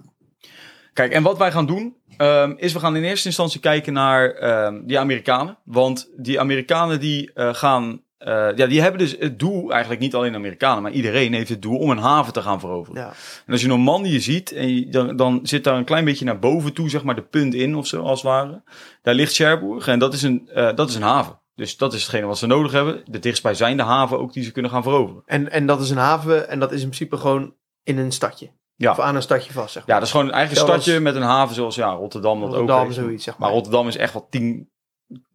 Kijk, 0.93 1.11
en 1.13 1.23
wat 1.23 1.37
wij 1.37 1.51
gaan 1.51 1.65
doen, 1.65 1.95
ehm, 2.17 2.53
is 2.57 2.73
we 2.73 2.79
gaan 2.79 2.95
in 2.95 3.03
eerste 3.03 3.27
instantie 3.27 3.59
kijken 3.59 3.93
naar 3.93 4.29
ehm, 4.31 4.85
die 4.85 4.99
Amerikanen. 4.99 5.57
Want 5.63 6.09
die 6.17 6.39
Amerikanen 6.39 6.99
die 6.99 7.33
eh, 7.33 7.53
gaan, 7.53 8.01
eh, 8.17 8.47
ja, 8.55 8.65
die 8.67 8.81
hebben 8.81 8.99
dus 8.99 9.15
het 9.19 9.39
doel, 9.39 9.71
eigenlijk 9.71 10.01
niet 10.01 10.15
alleen 10.15 10.35
Amerikanen, 10.35 10.81
maar 10.83 10.91
iedereen 10.91 11.33
heeft 11.33 11.49
het 11.49 11.61
doel 11.61 11.77
om 11.77 11.89
een 11.89 11.97
haven 11.97 12.33
te 12.33 12.41
gaan 12.41 12.59
veroveren. 12.59 13.01
Ja. 13.01 13.07
En 13.45 13.51
als 13.53 13.61
je 13.61 13.67
Normandië 13.67 14.19
ziet, 14.19 14.51
en 14.51 14.75
je- 14.75 14.89
dan, 14.89 15.15
dan 15.15 15.39
zit 15.43 15.63
daar 15.63 15.77
een 15.77 15.83
klein 15.85 16.05
beetje 16.05 16.25
naar 16.25 16.39
boven 16.39 16.73
toe, 16.73 16.89
zeg 16.89 17.03
maar, 17.03 17.15
de 17.15 17.21
punt 17.23 17.53
in 17.53 17.75
of 17.75 17.87
zo, 17.87 18.01
als 18.01 18.21
het 18.21 18.31
ware. 18.31 18.61
Daar 19.01 19.13
ligt 19.13 19.35
Cherbourg 19.35 19.87
en 19.87 19.99
dat 19.99 20.13
is 20.13 20.21
een, 20.21 20.49
eh, 20.53 20.75
dat 20.75 20.89
is 20.89 20.95
een 20.95 21.01
haven. 21.01 21.39
Dus 21.55 21.77
dat 21.77 21.93
is 21.93 22.01
hetgene 22.01 22.25
wat 22.25 22.37
ze 22.37 22.47
nodig 22.47 22.71
hebben. 22.71 23.01
De 23.05 23.19
dichtstbijzijnde 23.19 23.83
haven 23.83 24.19
ook 24.19 24.33
die 24.33 24.43
ze 24.43 24.51
kunnen 24.51 24.71
gaan 24.71 24.83
veroveren. 24.83 25.23
En, 25.25 25.51
en 25.51 25.65
dat 25.65 25.81
is 25.81 25.89
een 25.89 25.97
haven 25.97 26.49
en 26.49 26.59
dat 26.59 26.71
is 26.71 26.81
in 26.81 26.87
principe 26.87 27.17
gewoon 27.17 27.53
in 27.83 27.97
een 27.97 28.11
stadje. 28.11 28.49
Ja. 28.79 28.91
Of 28.91 28.99
aan 28.99 29.15
een 29.15 29.21
stadje 29.21 29.53
vast, 29.53 29.71
zeg 29.73 29.85
maar. 29.85 29.95
Ja, 29.95 29.99
dat 29.99 30.07
is 30.09 30.13
gewoon 30.15 30.31
eigenlijk 30.31 30.67
een 30.67 30.73
stadje 30.81 30.99
met 30.99 31.15
een 31.15 31.21
haven 31.21 31.55
zoals 31.55 31.75
ja, 31.75 31.89
Rotterdam 31.91 32.39
dat 32.39 32.49
Rotterdam, 32.49 32.77
ook 32.77 32.83
heeft. 32.83 32.95
zoiets, 32.95 33.23
zeg 33.23 33.33
maar. 33.37 33.47
Maar 33.47 33.55
Rotterdam 33.57 33.87
is 33.87 33.97
echt 33.97 34.13
wel 34.13 34.27
tien, 34.29 34.69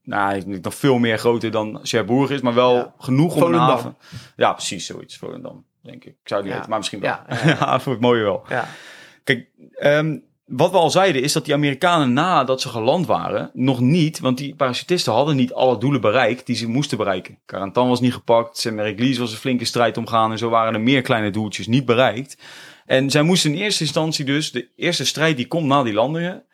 nou, 0.02 0.34
ik 0.36 0.46
denk 0.46 0.64
nog 0.64 0.74
veel 0.74 0.98
meer 0.98 1.18
groter 1.18 1.50
dan 1.50 1.78
Cherbourg 1.82 2.30
is, 2.30 2.40
maar 2.40 2.54
wel 2.54 2.74
Ja. 2.74 2.94
genoeg 2.98 3.34
om 3.36 3.42
een 3.42 3.58
haven. 3.58 3.96
Ja, 4.36 4.52
precies 4.52 4.86
zoiets, 4.86 5.16
Volendam, 5.16 5.64
denk 5.82 6.04
ik. 6.04 6.12
Ik 6.22 6.28
zou 6.28 6.40
het 6.40 6.50
niet 6.50 6.50
Ja. 6.50 6.54
weten, 6.54 6.68
maar 6.70 6.78
misschien 6.78 7.00
wel. 7.00 7.10
Ja, 7.10 7.56
Ja, 7.60 7.80
voor 7.80 7.92
het 7.92 8.00
mooie 8.02 8.22
wel. 8.22 8.44
Ja. 8.48 8.68
Kijk, 9.24 9.48
ehm, 9.74 10.18
wat 10.44 10.70
we 10.70 10.76
al 10.76 10.90
zeiden 10.90 11.22
is 11.22 11.32
dat 11.32 11.44
die 11.44 11.54
Amerikanen 11.54 12.12
nadat 12.12 12.60
ze 12.60 12.68
geland 12.68 13.06
waren, 13.06 13.50
nog 13.52 13.80
niet, 13.80 14.20
want 14.20 14.38
die 14.38 14.54
parachutisten 14.54 15.12
hadden 15.12 15.36
niet 15.36 15.52
alle 15.52 15.78
doelen 15.78 16.00
bereikt 16.00 16.46
die 16.46 16.56
ze 16.56 16.68
moesten 16.68 16.98
bereiken. 16.98 17.38
Carentan 17.46 17.88
was 17.88 18.00
niet 18.00 18.12
gepakt, 18.14 18.58
Saint-Méry-Église 18.58 19.20
was 19.20 19.32
een 19.32 19.38
flinke 19.38 19.64
strijd 19.64 19.96
omgaan 19.96 20.30
en 20.30 20.38
zo 20.38 20.48
waren 20.48 20.74
er 20.74 20.80
meer 20.80 21.02
kleine 21.02 21.30
doeltjes 21.30 21.66
niet 21.66 21.84
bereikt. 21.84 22.36
En 22.86 23.10
zij 23.10 23.22
moesten 23.22 23.52
in 23.52 23.60
eerste 23.60 23.82
instantie 23.82 24.24
dus, 24.24 24.52
de 24.52 24.68
eerste 24.76 25.06
strijd 25.06 25.36
die 25.36 25.46
komt 25.46 25.66
na 25.66 25.82
die 25.82 25.92
landingen, 25.92 26.44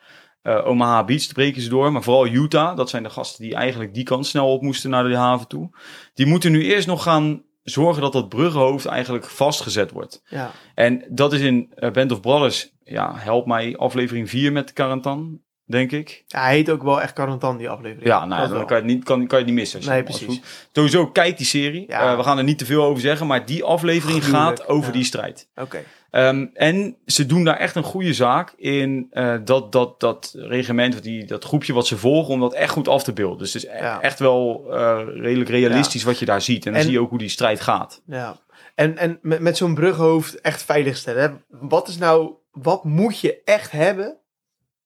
eh, 0.41 0.67
Omaha 0.67 1.03
Beach 1.03 1.27
breken 1.33 1.61
ze 1.61 1.69
door, 1.69 1.91
maar 1.91 2.03
vooral 2.03 2.27
Utah, 2.27 2.75
dat 2.75 2.89
zijn 2.89 3.03
de 3.03 3.09
gasten 3.09 3.43
die 3.43 3.55
eigenlijk 3.55 3.93
die 3.93 4.03
kant 4.03 4.27
snel 4.27 4.51
op 4.53 4.61
moesten 4.61 4.89
naar 4.89 5.07
de 5.07 5.15
haven 5.15 5.47
toe. 5.47 5.69
Die 6.13 6.25
moeten 6.25 6.51
nu 6.51 6.63
eerst 6.63 6.87
nog 6.87 7.03
gaan 7.03 7.43
zorgen 7.63 8.01
dat 8.01 8.13
dat 8.13 8.29
bruggenhoofd 8.29 8.85
eigenlijk 8.85 9.25
vastgezet 9.25 9.91
wordt. 9.91 10.21
ja. 10.25 10.51
En 10.75 11.05
dat 11.09 11.33
is 11.33 11.41
in 11.41 11.71
eh, 11.75 11.91
Band 11.91 12.11
of 12.11 12.19
Brothers, 12.19 12.71
ja, 12.83 13.13
help 13.15 13.45
mij, 13.45 13.77
aflevering 13.77 14.29
4 14.29 14.51
met 14.51 14.73
Karantan, 14.73 15.39
denk 15.65 15.91
ik. 15.91 16.23
Ja, 16.27 16.41
hij 16.41 16.55
heet 16.55 16.69
ook 16.69 16.83
wel 16.83 17.01
echt 17.01 17.13
Karantan, 17.13 17.57
die 17.57 17.69
aflevering. 17.69 18.07
Ja, 18.07 18.25
nou, 18.25 18.41
Dat 18.41 18.49
dan 18.49 18.57
wel. 18.57 18.67
kan 18.67 18.77
je 18.77 18.83
het 18.83 18.91
niet, 18.91 19.03
kan, 19.03 19.27
kan 19.27 19.39
je 19.39 19.45
niet 19.45 19.53
missen. 19.53 19.85
Nee, 19.85 20.03
precies. 20.03 20.41
Sowieso, 20.71 21.07
kijk 21.07 21.37
die 21.37 21.45
serie. 21.45 21.83
Ja. 21.87 22.11
Eh, 22.11 22.17
we 22.17 22.23
gaan 22.23 22.37
er 22.37 22.43
niet 22.43 22.57
te 22.57 22.65
veel 22.65 22.83
over 22.83 23.01
zeggen, 23.01 23.27
maar 23.27 23.45
die 23.45 23.63
aflevering 23.63 24.23
Gruwelijk, 24.23 24.59
gaat 24.59 24.67
over 24.67 24.87
ja. 24.87 24.91
die 24.91 25.03
strijd. 25.03 25.49
Oké. 25.55 25.83
Ehm, 26.11 26.47
en 26.53 26.97
ze 27.05 27.25
doen 27.25 27.43
daar 27.43 27.57
echt 27.57 27.75
een 27.75 27.83
goede 27.83 28.13
zaak 28.13 28.53
in 28.57 29.07
eh, 29.11 29.35
dat, 29.43 29.71
dat, 29.71 29.99
dat 29.99 30.33
regiment, 30.37 30.93
of 30.93 31.01
die, 31.01 31.25
dat 31.25 31.43
groepje 31.43 31.73
wat 31.73 31.87
ze 31.87 31.97
volgen, 31.97 32.33
om 32.33 32.39
dat 32.39 32.53
echt 32.53 32.71
goed 32.71 32.87
af 32.87 33.03
te 33.03 33.13
beelden. 33.13 33.37
Dus 33.37 33.53
het 33.53 33.63
is 33.63 33.69
e- 33.69 33.77
Ja. 33.77 34.01
echt 34.01 34.19
wel 34.19 34.65
eh, 34.73 35.01
redelijk 35.05 35.49
realistisch 35.49 36.03
wat 36.03 36.19
je 36.19 36.25
daar 36.25 36.41
ziet. 36.41 36.65
En 36.65 36.71
dan 36.71 36.79
En- 36.81 36.85
zie 36.87 36.95
je 36.95 37.01
ook 37.01 37.09
hoe 37.09 37.19
die 37.19 37.29
strijd 37.29 37.61
gaat. 37.61 38.01
Ja. 38.05 38.39
En, 38.75 38.97
en 38.97 39.19
met, 39.21 39.39
met 39.39 39.57
zo'n 39.57 39.73
bruggenhoofd 39.73 40.41
echt 40.41 40.63
veiligstellen. 40.63 41.21
Hè? 41.21 41.57
Wat 41.67 41.87
is 41.87 41.97
nou, 41.97 42.33
wat 42.51 42.83
moet 42.83 43.19
je 43.19 43.41
echt 43.45 43.71
hebben 43.71 44.17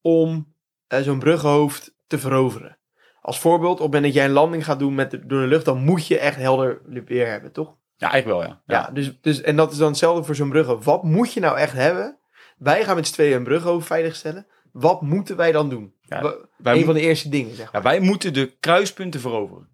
om 0.01 0.53
eh, 0.88 1.00
zo'n 1.01 1.20
bruggenhoofd 1.20 1.96
te 2.08 2.20
veroveren? 2.20 2.77
Als 3.22 3.39
voorbeeld, 3.39 3.72
op 3.72 3.77
het 3.77 3.86
moment 3.86 4.03
dat 4.03 4.13
jij 4.13 4.25
een 4.25 4.32
landing 4.32 4.65
gaat 4.65 4.79
doen 4.79 4.96
met 4.96 5.12
de, 5.12 5.25
door 5.25 5.41
de 5.41 5.48
lucht, 5.48 5.65
dan 5.65 5.77
moet 5.84 6.08
je 6.08 6.20
echt 6.20 6.38
helder 6.38 6.82
weer 7.05 7.27
hebben, 7.27 7.51
toch? 7.51 7.75
Ja, 7.98 8.12
eigenlijk 8.12 8.42
wel, 8.42 8.50
ja. 8.50 8.62
Ja, 8.66 8.90
dus, 8.94 9.18
dus, 9.22 9.42
en 9.42 9.56
dat 9.56 9.72
is 9.72 9.78
dan 9.78 9.88
hetzelfde 9.88 10.24
voor 10.24 10.36
zo'n 10.36 10.50
bruggenhoofd. 10.50 10.86
Wat 10.86 11.04
moet 11.04 11.34
je 11.34 11.40
nou 11.40 11.58
echt 11.58 11.74
hebben? 11.74 12.18
Wij 12.58 12.84
gaan 12.84 12.96
met 12.96 13.08
z'n 13.08 13.14
tweeën 13.14 13.36
een 13.36 13.44
bruggenhoofd 13.44 13.88
veiligstellen. 13.88 14.48
Wat 14.72 15.02
moeten 15.02 15.36
wij 15.36 15.52
dan 15.52 15.70
doen? 15.70 15.94
Ja, 16.02 16.22
wij 16.58 16.78
een 16.78 16.86
van 16.86 16.94
de 16.94 17.00
eerste 17.02 17.30
dingen, 17.30 17.56
zeg 17.56 17.72
maar. 17.72 17.82
Ja, 17.84 17.90
wij 17.90 18.00
moeten 18.00 18.34
de 18.34 18.56
kruispunten 18.60 19.20
veroveren. 19.20 19.68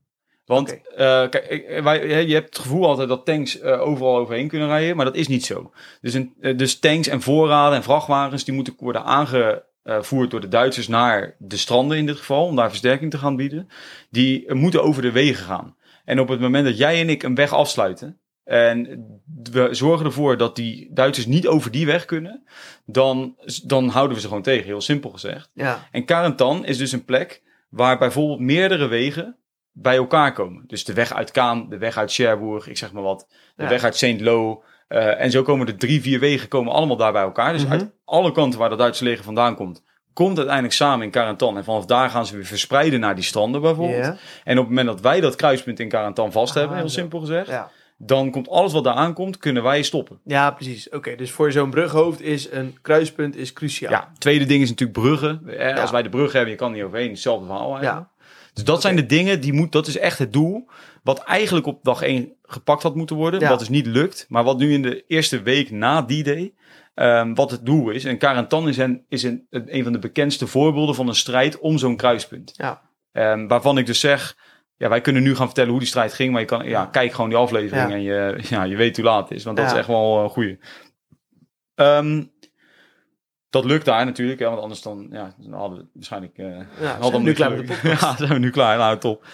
Want 0.46 0.70
eh, 0.96 1.30
kijk, 1.30 1.46
ik- 1.48 1.84
wij, 1.84 2.26
je 2.28 2.34
hebt 2.34 2.46
het 2.50 2.60
gevoel 2.60 2.86
altijd 2.86 3.08
dat 3.10 3.26
tanks 3.26 3.60
eh, 3.60 3.82
overal 3.82 4.18
overheen 4.18 4.48
kunnen 4.48 4.68
rijden, 4.68 4.96
maar 4.96 5.06
dat 5.06 5.16
is 5.16 5.28
niet 5.28 5.46
zo. 5.46 5.72
Dus, 6.02 6.14
een, 6.14 6.34
eh, 6.42 6.58
dus 6.58 6.80
tanks 6.80 7.08
en 7.08 7.22
voorraden 7.22 7.78
en 7.78 7.84
vrachtwagens 7.84 8.44
die 8.44 8.54
moeten 8.54 8.74
worden 8.78 9.04
aangevoerd 9.04 10.32
door 10.32 10.42
de 10.42 10.48
Duitsers 10.48 10.88
naar 10.88 11.36
de 11.40 11.58
stranden 11.58 11.98
in 11.98 12.06
dit 12.06 12.18
geval, 12.18 12.46
om 12.46 12.56
daar 12.56 12.70
versterking 12.70 13.12
te 13.12 13.18
gaan 13.18 13.36
bieden. 13.36 13.68
Die 14.10 14.46
eh, 14.46 14.56
moeten 14.56 14.84
over 14.84 15.02
de 15.02 15.12
wegen 15.12 15.46
gaan. 15.46 15.76
En 16.12 16.20
op 16.20 16.28
het 16.28 16.40
moment 16.40 16.66
dat 16.66 16.78
jij 16.78 17.00
en 17.02 17.10
ik 17.10 17.24
een 17.24 17.36
weg 17.36 17.54
afsluiten 17.54 18.20
en 18.44 19.06
we 19.52 19.68
zorgen 19.72 20.06
ervoor 20.06 20.38
dat 20.38 20.56
die 20.56 20.90
Duitsers 20.94 21.26
niet 21.26 21.48
over 21.48 21.72
die 21.72 21.86
weg 21.86 22.06
kunnen, 22.06 22.44
dan, 22.86 23.36
dan 23.64 23.88
houden 23.90 24.16
we 24.16 24.22
ze 24.22 24.28
gewoon 24.28 24.42
tegen, 24.44 24.66
heel 24.66 24.82
simpel 24.82 25.10
gezegd. 25.10 25.50
Ja, 25.54 25.88
En 25.92 26.06
Carentan 26.06 26.66
is 26.66 26.78
dus 26.78 26.92
een 26.92 27.06
plek 27.06 27.42
waar 27.70 27.98
bijvoorbeeld 27.98 28.40
meerdere 28.40 28.88
wegen 28.88 29.36
bij 29.72 29.96
elkaar 29.96 30.34
komen. 30.34 30.64
Dus 30.68 30.84
de 30.84 30.94
weg 30.94 31.14
uit 31.14 31.32
Kaan, 31.32 31.70
de 31.70 31.78
weg 31.78 31.98
uit 31.98 32.14
Cherbourg, 32.14 32.68
ik 32.68 32.78
zeg 32.78 32.92
maar 32.92 33.04
wat. 33.04 33.28
De 33.56 33.64
Ja. 33.64 33.70
weg 33.70 33.84
uit 33.84 33.96
Saint 33.98 34.22
Lo, 34.22 34.64
Eh, 34.88 35.22
en 35.22 35.32
zo 35.32 35.42
komen 35.44 35.66
de 35.66 35.76
drie, 35.76 36.02
vier 36.02 36.20
wegen 36.20 36.48
komen 36.48 36.74
allemaal 36.74 36.98
daar 36.98 37.12
bij 37.12 37.22
elkaar. 37.22 37.54
Dus 37.54 37.64
Mhm. 37.64 37.72
uit 37.72 37.92
alle 38.06 38.32
kanten 38.32 38.60
waar 38.60 38.70
dat 38.70 38.78
Duitse 38.78 39.04
leger 39.04 39.24
vandaan 39.24 39.56
komt, 39.56 39.84
komt 40.14 40.36
uiteindelijk 40.38 40.76
samen 40.76 41.06
in 41.06 41.12
Carentan. 41.12 41.58
En 41.58 41.64
vanaf 41.64 41.86
daar 41.86 42.10
gaan 42.10 42.26
ze 42.26 42.36
weer 42.36 42.46
verspreiden 42.46 43.00
naar 43.00 43.16
die 43.16 43.24
stranden 43.24 43.62
bijvoorbeeld. 43.62 44.16
En 44.44 44.58
op 44.58 44.66
het 44.66 44.68
moment 44.76 44.88
dat 44.88 45.02
wij 45.02 45.20
dat 45.22 45.36
kruispunt 45.36 45.80
in 45.80 45.90
Carentan 45.90 46.32
vast 46.32 46.52
Ah, 46.54 46.58
hebben, 46.60 46.78
heel 46.78 46.90
zo. 46.90 47.00
simpel 47.00 47.20
gezegd, 47.20 47.48
Ja. 47.48 47.70
dan 47.98 48.32
komt 48.32 48.50
alles 48.50 48.74
wat 48.74 48.84
daar 48.84 48.94
aankomt, 48.94 49.38
kunnen 49.38 49.64
wij 49.64 49.82
stoppen. 49.82 50.20
ja, 50.24 50.52
precies. 50.52 50.90
Oké, 50.90 51.16
dus 51.16 51.32
voor 51.32 51.52
zo'n 51.52 51.70
brughoofd 51.70 52.22
is 52.22 52.52
een 52.52 52.78
kruispunt 52.82 53.36
is 53.36 53.54
cruciaal. 53.54 53.92
Ja, 53.92 54.12
tweede 54.18 54.46
ding 54.46 54.62
is 54.62 54.70
natuurlijk 54.70 55.00
bruggen. 55.00 55.42
Eh, 55.48 55.70
Ja. 55.70 55.82
Als 55.82 55.92
wij 55.92 56.02
de 56.04 56.10
brug 56.10 56.32
hebben, 56.32 56.52
je 56.52 56.56
kan 56.58 56.72
niet 56.72 56.84
overheen, 56.84 57.10
hetzelfde 57.10 57.46
verhaal 57.46 57.76
eigenlijk. 57.76 58.00
Ja. 58.00 58.10
Dus 58.54 58.64
dat 58.64 58.82
zijn 58.82 58.96
de 58.96 59.06
dingen, 59.06 59.42
die 59.42 59.54
moet, 59.54 59.72
dat 59.72 59.88
is 59.88 59.98
echt 59.98 60.18
het 60.20 60.34
doel. 60.34 60.68
Wat 61.04 61.20
eigenlijk 61.24 61.66
op 61.66 61.80
dag 61.84 62.02
1 62.02 62.32
gepakt 62.44 62.84
had 62.84 62.96
moeten 62.96 63.16
worden. 63.16 63.40
Ja. 63.40 63.50
Wat 63.50 63.60
dus 63.60 63.70
niet 63.70 63.86
lukt. 63.86 64.26
Maar 64.30 64.44
wat 64.44 64.58
nu 64.58 64.74
in 64.74 64.82
de 64.82 65.04
eerste 65.08 65.42
week 65.42 65.72
na 65.72 66.02
die 66.02 66.24
day. 66.24 66.54
Ehm, 66.94 67.34
wat 67.34 67.52
het 67.52 67.66
doel 67.66 67.90
is. 67.90 68.06
En 68.06 68.18
Carentan 68.18 68.68
is, 68.68 68.78
een, 68.78 69.06
is 69.10 69.24
een, 69.24 69.48
een 69.50 69.84
van 69.84 69.92
de 69.92 70.00
bekendste 70.00 70.48
voorbeelden 70.48 70.96
van 70.96 71.08
een 71.08 71.16
strijd 71.16 71.60
om 71.60 71.78
zo'n 71.78 71.96
kruispunt. 71.96 72.54
Ja. 72.56 72.82
Ehm, 73.12 73.48
waarvan 73.48 73.78
ik 73.78 73.86
dus 73.86 74.00
zeg. 74.00 74.38
Ja, 74.78 74.90
wij 74.90 75.02
kunnen 75.02 75.24
nu 75.24 75.36
gaan 75.36 75.46
vertellen 75.46 75.70
hoe 75.70 75.80
die 75.80 75.88
strijd 75.88 76.14
ging. 76.14 76.32
Maar 76.32 76.42
je 76.42 76.48
kan, 76.48 76.66
ja, 76.66 76.86
kijk 76.86 77.14
gewoon 77.14 77.30
die 77.30 77.38
aflevering. 77.40 77.90
Ja. 77.90 77.96
En 77.96 78.02
je, 78.02 78.40
ja, 78.50 78.64
je 78.64 78.76
weet 78.76 78.96
hoe 78.96 79.06
laat 79.06 79.30
het 79.30 79.38
is. 79.38 79.44
Want 79.44 79.58
dat 79.58 79.66
Ja. 79.66 79.72
is 79.72 79.78
echt 79.78 79.88
wel 79.88 80.24
een 80.24 80.30
goeie. 80.30 80.60
Ehm, 81.76 82.24
dat 83.50 83.66
lukt 83.66 83.86
daar 83.86 84.06
natuurlijk. 84.06 84.40
Hè, 84.40 84.46
want 84.50 84.62
anders 84.62 84.82
dan, 84.82 85.08
ja, 85.12 85.34
dan 85.38 85.54
hadden 85.54 85.78
we 85.80 85.86
waarschijnlijk... 85.94 86.38
eh, 86.38 86.46
Ja, 86.82 86.98
hadden 87.00 87.12
zijn 87.12 87.12
we 87.12 87.20
nu 87.20 87.34
klaar 87.34 87.52
met 87.52 87.68
de. 87.68 87.80
Ja, 88.02 88.16
zijn 88.16 88.30
we 88.34 88.40
nu 88.40 88.50
klaar. 88.50 88.78
Nou, 88.78 88.98
top. 88.98 89.26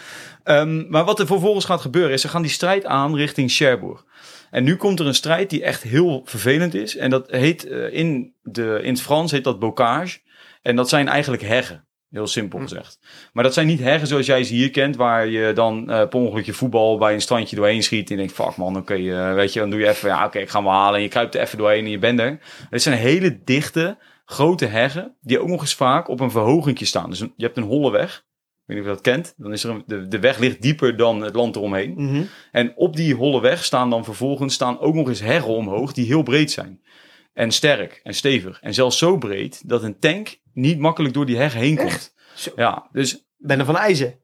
Ehm, 0.43 0.89
maar 0.89 1.03
wat 1.05 1.19
er 1.19 1.25
vervolgens 1.27 1.65
gaat 1.65 1.81
gebeuren 1.81 2.11
is, 2.11 2.21
ze 2.21 2.27
gaan 2.27 2.41
die 2.41 2.51
strijd 2.51 2.85
aan 2.85 3.15
richting 3.15 3.51
Cherbourg. 3.51 4.05
En 4.51 4.63
nu 4.63 4.75
komt 4.75 4.99
er 4.99 5.05
een 5.05 5.15
strijd 5.15 5.49
die 5.49 5.63
echt 5.63 5.83
heel 5.83 6.21
vervelend 6.25 6.73
is. 6.73 6.95
En 6.97 7.09
dat 7.09 7.31
heet, 7.31 7.67
eh, 7.67 7.93
in, 7.93 8.33
de, 8.43 8.79
in 8.83 8.91
het 8.93 9.01
Frans 9.01 9.31
heet 9.31 9.43
dat 9.43 9.59
bocage. 9.59 10.19
En 10.61 10.75
dat 10.75 10.89
zijn 10.89 11.07
eigenlijk 11.07 11.43
heggen. 11.43 11.85
Heel 12.09 12.27
simpel 12.27 12.59
Hm. 12.59 12.63
gezegd. 12.67 12.99
Maar 13.33 13.43
dat 13.43 13.53
zijn 13.53 13.67
niet 13.67 13.79
heggen 13.79 14.07
zoals 14.07 14.25
jij 14.25 14.43
ze 14.43 14.53
hier 14.53 14.71
kent, 14.71 14.95
waar 14.95 15.27
je 15.27 15.53
dan 15.53 15.91
eh 15.91 16.07
per 16.07 16.19
ongeluk 16.19 16.45
je 16.45 16.53
voetbal 16.53 16.97
bij 16.97 17.13
een 17.13 17.21
strandje 17.21 17.55
doorheen 17.55 17.83
schiet. 17.83 18.09
En 18.09 18.15
je 18.15 18.21
denkt, 18.21 18.33
fuck 18.33 18.55
man, 18.55 18.77
oké, 18.77 18.93
eh, 18.93 19.33
weet 19.33 19.53
je, 19.53 19.59
dan 19.59 19.69
doe 19.69 19.79
je 19.79 19.87
even, 19.87 20.09
ja 20.09 20.25
oké, 20.25 20.39
ik 20.39 20.49
ga 20.49 20.59
hem 20.59 20.67
halen. 20.67 20.95
En 20.95 21.01
je 21.01 21.07
kruipt 21.09 21.35
er 21.35 21.41
even 21.41 21.57
doorheen 21.57 21.85
en 21.85 21.91
je 21.91 21.99
bent 21.99 22.19
er. 22.19 22.39
Het 22.69 22.81
zijn 22.81 22.97
hele 22.97 23.39
dichte, 23.43 23.97
grote 24.25 24.65
heggen, 24.65 25.15
die 25.21 25.39
ook 25.39 25.47
nog 25.47 25.61
eens 25.61 25.75
vaak 25.75 26.07
op 26.07 26.19
een 26.19 26.31
verhogingje 26.31 26.85
staan. 26.85 27.09
Dus 27.09 27.19
een- 27.19 27.33
je 27.35 27.45
hebt 27.45 27.57
een 27.57 27.63
holle 27.63 27.91
weg. 27.91 28.25
Ik 28.67 28.75
weet 28.75 28.83
niet 28.83 28.93
of 28.93 28.97
je 28.97 29.03
dat 29.03 29.13
kent. 29.13 29.33
Dan 29.37 29.53
is 29.53 29.63
er 29.63 29.69
een, 29.69 29.83
de, 29.85 30.07
de 30.07 30.19
weg 30.19 30.37
ligt 30.37 30.61
dieper 30.61 30.97
dan 30.97 31.21
het 31.21 31.35
land 31.35 31.55
eromheen. 31.55 31.93
Mhm. 31.97 32.23
En 32.51 32.73
op 32.75 32.95
die 32.95 33.15
holle 33.15 33.41
weg 33.41 33.63
staan 33.63 33.89
dan 33.89 34.03
vervolgens 34.03 34.53
staan 34.53 34.79
ook 34.79 34.93
nog 34.93 35.07
eens 35.07 35.19
heggen 35.19 35.53
omhoog 35.53 35.93
die 35.93 36.05
heel 36.05 36.23
breed 36.23 36.51
zijn. 36.51 36.81
En 37.33 37.51
sterk 37.51 37.99
en 38.03 38.13
stevig. 38.13 38.59
En 38.61 38.73
zelfs 38.73 38.97
zo 38.97 39.17
breed 39.17 39.69
dat 39.69 39.83
een 39.83 39.99
tank 39.99 40.37
niet 40.53 40.79
makkelijk 40.79 41.13
door 41.13 41.25
die 41.25 41.37
heg 41.37 41.53
heen 41.53 41.75
komt. 41.75 41.89
Echt? 41.89 42.13
Zo. 42.35 42.51
Ja, 42.55 42.87
dus, 42.91 43.25
Ben 43.37 43.59
er 43.59 43.65
van 43.65 43.77
ijzer. 43.77 44.17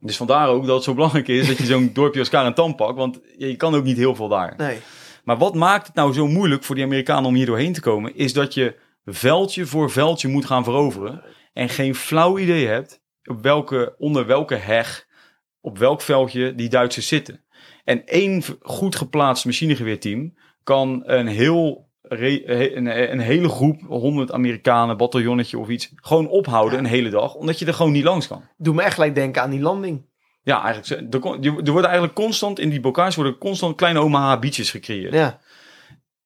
dus 0.00 0.16
vandaar 0.16 0.48
ook 0.48 0.66
dat 0.66 0.74
het 0.74 0.84
zo 0.84 0.94
belangrijk 0.94 1.28
is 1.28 1.46
dat 1.46 1.58
je 1.58 1.64
zo'n 1.64 1.90
dorpje 1.94 2.20
als 2.20 2.28
Carentan 2.28 2.74
pakt. 2.74 2.96
Want 2.96 3.20
je, 3.36 3.48
je 3.48 3.56
kan 3.56 3.74
ook 3.74 3.84
niet 3.84 3.96
heel 3.96 4.14
veel 4.14 4.28
daar. 4.28 4.54
Nee. 4.56 4.78
Maar 5.24 5.38
wat 5.38 5.54
maakt 5.54 5.86
het 5.86 5.96
nou 5.96 6.12
zo 6.12 6.26
moeilijk 6.26 6.64
voor 6.64 6.74
die 6.74 6.84
Amerikanen 6.84 7.24
om 7.24 7.34
hier 7.34 7.46
doorheen 7.46 7.72
te 7.72 7.80
komen, 7.80 8.16
is 8.16 8.32
dat 8.32 8.54
je 8.54 8.76
veldje 9.04 9.66
voor 9.66 9.90
veldje 9.90 10.28
moet 10.28 10.46
gaan 10.46 10.64
veroveren. 10.64 11.22
En 11.52 11.68
geen 11.68 11.94
flauw 11.94 12.38
idee 12.38 12.66
hebt 12.66 13.00
op 13.28 13.42
welke, 13.42 13.94
onder 13.98 14.26
welke 14.26 14.54
heg, 14.54 15.06
op 15.60 15.78
welk 15.78 16.00
veldje 16.00 16.54
die 16.54 16.68
Duitsers 16.68 17.08
zitten. 17.08 17.44
En 17.84 18.06
één 18.06 18.42
goed 18.60 18.96
geplaatst 18.96 19.44
machinegeweerteam 19.44 20.34
kan 20.62 21.02
een 21.04 21.26
heel 21.26 21.86
een, 22.02 23.10
een 23.12 23.18
hele 23.20 23.48
groep, 23.48 23.80
100 23.80 24.32
Amerikanen, 24.32 24.96
bataljonnetje 24.96 25.58
of 25.58 25.68
iets, 25.68 25.92
gewoon 25.96 26.28
ophouden 26.28 26.72
Ja. 26.78 26.84
een 26.84 26.90
hele 26.90 27.10
dag, 27.10 27.34
omdat 27.34 27.58
je 27.58 27.66
er 27.66 27.74
gewoon 27.74 27.92
niet 27.92 28.04
langs 28.04 28.26
kan. 28.28 28.42
Doe 28.56 28.74
me 28.74 28.82
echt 28.82 28.94
gelijk 28.94 29.14
denken 29.14 29.42
aan 29.42 29.50
die 29.50 29.60
landing. 29.60 30.06
Ja, 30.42 30.64
eigenlijk, 30.64 31.14
er, 31.14 31.44
er 31.44 31.70
worden 31.70 31.84
eigenlijk 31.84 32.14
constant 32.14 32.58
in 32.58 32.68
die 32.70 32.80
bokaars 32.80 33.14
worden 33.14 33.38
constant 33.38 33.76
kleine 33.76 33.98
Omaha 34.00 34.38
beaches 34.38 34.70
gecreëerd 34.70 35.12
Ja. 35.14 35.40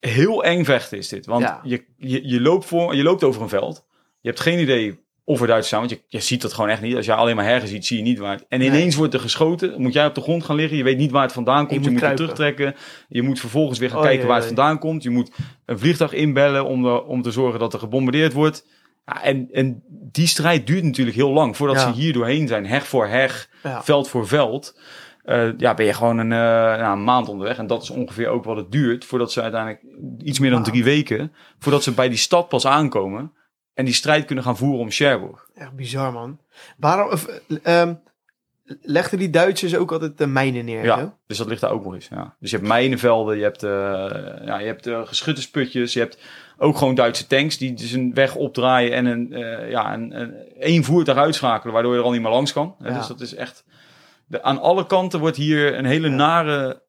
heel 0.00 0.44
eng 0.44 0.64
vechten 0.64 0.98
is 0.98 1.08
dit. 1.08 1.26
Want 1.26 1.42
Ja. 1.42 1.60
je, 1.62 1.84
je, 1.96 2.28
je, 2.28 2.40
loopt 2.40 2.64
voor, 2.64 2.94
je 2.94 3.02
loopt 3.02 3.24
over 3.24 3.42
een 3.42 3.48
veld. 3.48 3.86
Je 4.20 4.28
hebt 4.28 4.40
geen 4.40 4.58
idee 4.58 5.01
of 5.24 5.40
er 5.40 5.46
Duitsers 5.46 5.68
zijn. 5.68 5.80
Want 5.80 5.92
je, 5.92 6.00
je 6.18 6.20
ziet 6.24 6.42
dat 6.42 6.52
gewoon 6.52 6.70
echt 6.70 6.80
niet. 6.82 6.96
Als 6.96 7.06
je 7.06 7.14
alleen 7.14 7.36
maar 7.36 7.44
hergen 7.44 7.68
ziet, 7.68 7.86
zie 7.86 7.96
je 7.96 8.02
niet 8.02 8.18
waar 8.18 8.32
het... 8.32 8.44
En 8.48 8.58
Nee. 8.58 8.68
ineens 8.68 8.94
wordt 8.96 9.14
er 9.14 9.20
geschoten. 9.20 9.74
Moet 9.82 9.92
jij 9.92 10.06
op 10.06 10.14
de 10.14 10.20
grond 10.20 10.44
gaan 10.44 10.56
liggen. 10.56 10.76
Je 10.76 10.82
weet 10.82 10.98
niet 10.98 11.10
waar 11.10 11.22
het 11.22 11.32
vandaan 11.32 11.66
komt. 11.66 11.70
Je, 11.70 11.76
moet 11.76 11.84
moet, 11.84 11.92
je 11.92 11.98
kruipen. 11.98 12.24
terugtrekken. 12.24 12.74
Je 13.08 13.22
moet 13.22 13.40
vervolgens 13.40 13.78
weer 13.78 13.88
gaan 13.88 13.98
Oh, 13.98 14.02
kijken 14.04 14.20
jee, 14.20 14.28
waar 14.30 14.40
het 14.40 14.48
jee. 14.48 14.56
vandaan 14.56 14.78
komt. 14.78 15.02
Je 15.02 15.10
moet 15.10 15.30
een 15.66 15.78
vliegtuig 15.78 16.12
inbellen 16.12 16.64
om, 16.64 16.82
de, 16.82 17.04
om 17.04 17.22
te 17.22 17.30
zorgen 17.30 17.60
dat 17.60 17.72
er 17.72 17.78
gebombardeerd 17.78 18.32
wordt. 18.32 18.66
Ja, 19.06 19.22
en, 19.22 19.48
en 19.52 19.82
die 19.88 20.26
strijd 20.26 20.66
duurt 20.66 20.82
natuurlijk 20.84 21.16
heel 21.16 21.32
lang. 21.32 21.56
Voordat 21.56 21.76
Ja. 21.76 21.92
ze 21.92 22.00
hier 22.00 22.12
doorheen 22.12 22.48
zijn. 22.48 22.66
Heg 22.66 22.86
voor 22.86 23.06
heg 23.06 23.48
Ja. 23.62 23.82
veld 23.82 24.08
voor 24.08 24.26
veld. 24.28 24.78
eh, 25.22 25.48
ja, 25.58 25.74
ben 25.74 25.86
je 25.86 25.92
gewoon 25.94 26.18
een, 26.18 26.32
eh, 26.32 26.38
nou, 26.80 26.92
een 26.92 27.04
maand 27.04 27.28
onderweg. 27.28 27.58
En 27.58 27.66
dat 27.66 27.82
is 27.82 27.90
ongeveer 27.90 28.28
ook 28.28 28.44
wat 28.44 28.56
het 28.56 28.72
duurt 28.72 29.04
voordat 29.04 29.32
ze 29.32 29.42
uiteindelijk 29.42 29.82
iets 30.18 30.38
meer 30.38 30.50
dan 30.50 30.62
drie 30.62 30.84
weken, 30.84 31.32
voordat 31.58 31.82
ze 31.82 31.92
bij 31.92 32.08
die 32.08 32.18
stad 32.18 32.48
pas 32.48 32.66
aankomen 32.66 33.32
en 33.74 33.84
die 33.84 33.94
strijd 33.94 34.24
kunnen 34.24 34.44
gaan 34.44 34.56
voeren 34.56 34.80
om 34.80 34.90
Cherbourg. 34.90 35.48
Echt 35.54 35.72
bizar, 35.72 36.12
man. 36.12 36.38
Waarom... 36.76 37.10
Of, 37.10 37.26
eh, 37.26 37.80
ehm, 37.80 37.94
legden 38.80 39.18
die 39.18 39.30
Duitsers 39.30 39.76
ook 39.76 39.92
altijd 39.92 40.18
de 40.18 40.26
mijnen 40.26 40.64
neer? 40.64 40.84
Ja, 40.84 41.18
dus 41.26 41.38
dat 41.38 41.46
ligt 41.46 41.60
daar 41.60 41.70
ook 41.70 41.84
nog 41.84 41.94
eens. 41.94 42.08
Ja. 42.08 42.36
Dus 42.40 42.50
je 42.50 42.56
hebt 42.56 42.68
mijnenvelden, 42.68 43.36
je 43.36 43.42
hebt, 43.42 43.62
eh 43.62 43.70
ja, 44.46 44.58
je 44.58 44.66
hebt 44.66 44.86
eh, 44.86 45.06
geschuttersputjes, 45.06 45.92
je 45.92 45.98
hebt 45.98 46.18
ook 46.56 46.76
gewoon 46.76 46.94
Duitse 46.94 47.26
tanks 47.26 47.58
die 47.58 47.74
dus 47.74 47.92
een 47.92 48.14
weg 48.14 48.34
opdraaien 48.34 48.92
en 48.92 49.06
een, 49.06 49.32
eh, 49.32 49.70
ja, 49.70 49.94
een, 49.94 50.20
een, 50.20 50.34
één 50.58 50.84
voertuig 50.84 51.18
uitschakelen, 51.18 51.72
waardoor 51.74 51.92
je 51.92 51.98
er 51.98 52.04
al 52.04 52.12
niet 52.12 52.22
meer 52.22 52.30
langs 52.30 52.52
kan. 52.52 52.76
Ja. 52.78 52.98
Dus 52.98 53.06
dat 53.06 53.20
is 53.20 53.34
echt... 53.34 53.64
De, 54.26 54.42
aan 54.42 54.60
alle 54.60 54.86
kanten 54.86 55.20
wordt 55.20 55.36
hier 55.36 55.78
een 55.78 55.84
hele 55.84 56.08
Ja. 56.08 56.14
nare, 56.14 56.82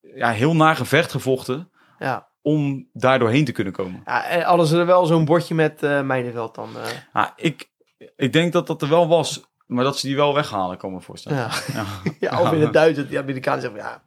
ja, 0.00 0.30
heel 0.30 0.56
naar 0.56 0.76
gevecht 0.76 1.10
gevochten 1.10 1.70
Ja. 1.98 2.27
Om 2.52 2.88
daar 2.92 3.18
doorheen 3.18 3.44
te 3.44 3.52
kunnen 3.52 3.72
komen. 3.72 4.02
ja. 4.04 4.24
En 4.26 4.42
hadden 4.42 4.66
ze 4.66 4.78
er 4.78 4.86
wel 4.86 5.06
zo'n 5.06 5.24
bordje 5.24 5.54
met 5.54 5.82
eh 5.82 6.00
mijnenveld 6.02 6.54
dan? 6.54 6.68
eh? 6.76 6.82
Ah, 7.22 7.28
ik, 7.36 7.68
ik 8.16 8.32
denk 8.32 8.52
dat 8.52 8.66
dat 8.66 8.82
er 8.82 8.88
wel 8.88 9.08
was, 9.08 9.42
maar 9.66 9.84
dat 9.84 9.98
ze 9.98 10.06
die 10.06 10.16
wel 10.16 10.34
weghalen, 10.34 10.76
kan 10.78 10.92
me 10.92 11.00
voorstellen. 11.00 11.38
ja. 11.38 11.50
Ja. 11.74 11.84
ja, 12.30 12.40
of 12.40 12.52
in 12.52 12.60
het 12.60 12.72
Duits, 12.72 13.08
die 13.08 13.18
Amerikanen 13.18 13.60
zeggen 13.60 13.80
van, 13.80 13.88
ja... 13.90 14.02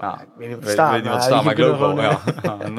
Ja, 0.00 0.20
ik 0.20 0.28
weet 0.36 0.48
niet 0.48 0.56
wat 0.56 0.64
het 0.64 0.72
staat. 0.72 0.92
weet 0.92 1.02
niet 1.02 1.12
wat 1.12 1.30
maar 1.30 1.44
maar 1.44 1.52
ik 1.52 1.58
loop 1.58 1.78
wel. 1.78 1.98
er 1.98 2.02
Ja. 2.02 2.20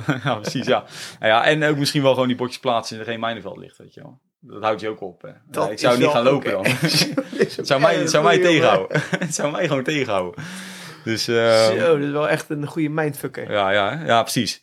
eh, 0.07 0.19
Ja, 0.23 0.35
precies, 0.35 0.65
ja. 0.65 0.83
Ja. 1.19 1.45
En 1.45 1.63
ook 1.63 1.77
misschien 1.77 2.01
wel 2.01 2.13
gewoon 2.13 2.27
die 2.27 2.37
bordjes 2.37 2.59
plaatsen 2.59 2.95
en 2.95 3.01
er 3.03 3.09
geen 3.09 3.19
mijnenveld 3.19 3.57
ligt, 3.57 3.77
weet 3.77 3.93
je 3.93 4.01
wel. 4.01 4.19
Dat 4.39 4.63
houdt 4.63 4.81
je 4.81 4.89
ook 4.89 5.01
op. 5.01 5.21
Hè. 5.21 5.29
dat 5.45 5.65
Ja, 5.65 5.69
ik 5.71 5.79
zou 5.79 5.97
niet 5.97 6.07
gaan 6.07 6.23
lopen 6.23 6.51
dan. 6.51 6.65
Het 7.55 7.67
zou 7.67 7.81
mij, 7.81 7.95
het 7.95 8.09
zou 8.09 8.23
mij 8.23 8.39
tegenhouden. 8.39 9.01
het 9.19 9.35
zou 9.35 9.51
mij 9.51 9.67
gewoon 9.67 9.83
tegenhouden. 9.83 10.43
Dus 11.03 11.25
jongen. 11.25 11.49
eh, 11.49 11.65
Zo, 11.65 11.97
dat 11.97 12.05
is 12.07 12.11
wel 12.11 12.29
echt 12.29 12.49
een 12.49 12.67
goede 12.67 12.89
mindfucker. 12.89 13.51
ja, 13.51 13.69
ja, 13.71 14.01
ja, 14.05 14.21
precies. 14.21 14.61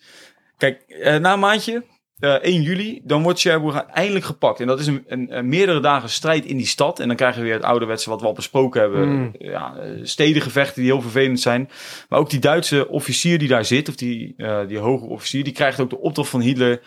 Kijk, 0.57 0.81
eh, 0.81 1.17
na 1.17 1.33
een 1.33 1.39
maandje, 1.39 1.85
eh 2.19 2.35
1 2.43 2.63
juli, 2.63 3.01
dan 3.05 3.23
wordt 3.23 3.41
Cherbourg 3.41 3.85
eindelijk 3.87 4.25
gepakt. 4.25 4.61
En 4.61 4.67
dat 4.67 4.81
is 4.81 4.87
een, 4.87 5.05
een, 5.07 5.37
een 5.37 5.49
meerdere 5.49 5.81
dagen 5.81 6.09
strijd 6.09 6.45
in 6.45 6.57
die 6.57 6.67
stad. 6.67 7.01
En 7.01 7.07
dan 7.07 7.17
krijgen 7.17 7.41
we 7.41 7.47
weer 7.47 7.57
het 7.57 7.65
ouderwetse 7.65 8.11
wat 8.11 8.21
we 8.21 8.27
al 8.27 8.33
besproken 8.33 8.81
hebben. 8.81 9.09
Mm. 9.09 9.35
Ja, 9.39 9.77
eh, 9.77 9.91
stedengevechten 10.03 10.83
die 10.83 10.93
heel 10.93 11.01
vervelend 11.01 11.41
zijn. 11.41 11.71
Maar 12.09 12.19
ook 12.19 12.31
die 12.31 12.41
Duitse 12.41 12.89
officier 12.89 13.39
die 13.39 13.49
daar 13.49 13.65
zit, 13.65 13.89
of 13.89 13.97
die, 13.97 14.35
eh, 14.37 14.67
die 14.67 14.79
hoge 14.79 15.05
officier, 15.05 15.45
die 15.45 15.53
krijgt 15.53 15.81
ook 15.81 15.91
de 15.91 16.01
opdracht 16.01 16.31
van 16.31 16.41
Hitler. 16.41 16.81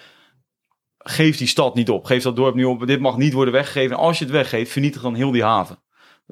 Geef 0.98 1.38
die 1.38 1.48
stad 1.48 1.76
niet 1.76 1.90
op. 1.90 2.06
Geef 2.06 2.24
dat 2.24 2.36
dorp 2.36 2.56
niet 2.56 2.66
op. 2.66 2.88
Dit 2.88 3.00
mag 3.00 3.18
niet 3.18 3.34
worden 3.34 3.54
weggegeven. 3.54 3.96
En 3.96 4.02
als 4.02 4.18
je 4.18 4.24
het 4.24 4.34
weggeeft, 4.34 4.72
vernietig 4.72 5.02
dan 5.02 5.16
heel 5.16 5.32
die 5.32 5.44
haven. 5.44 5.80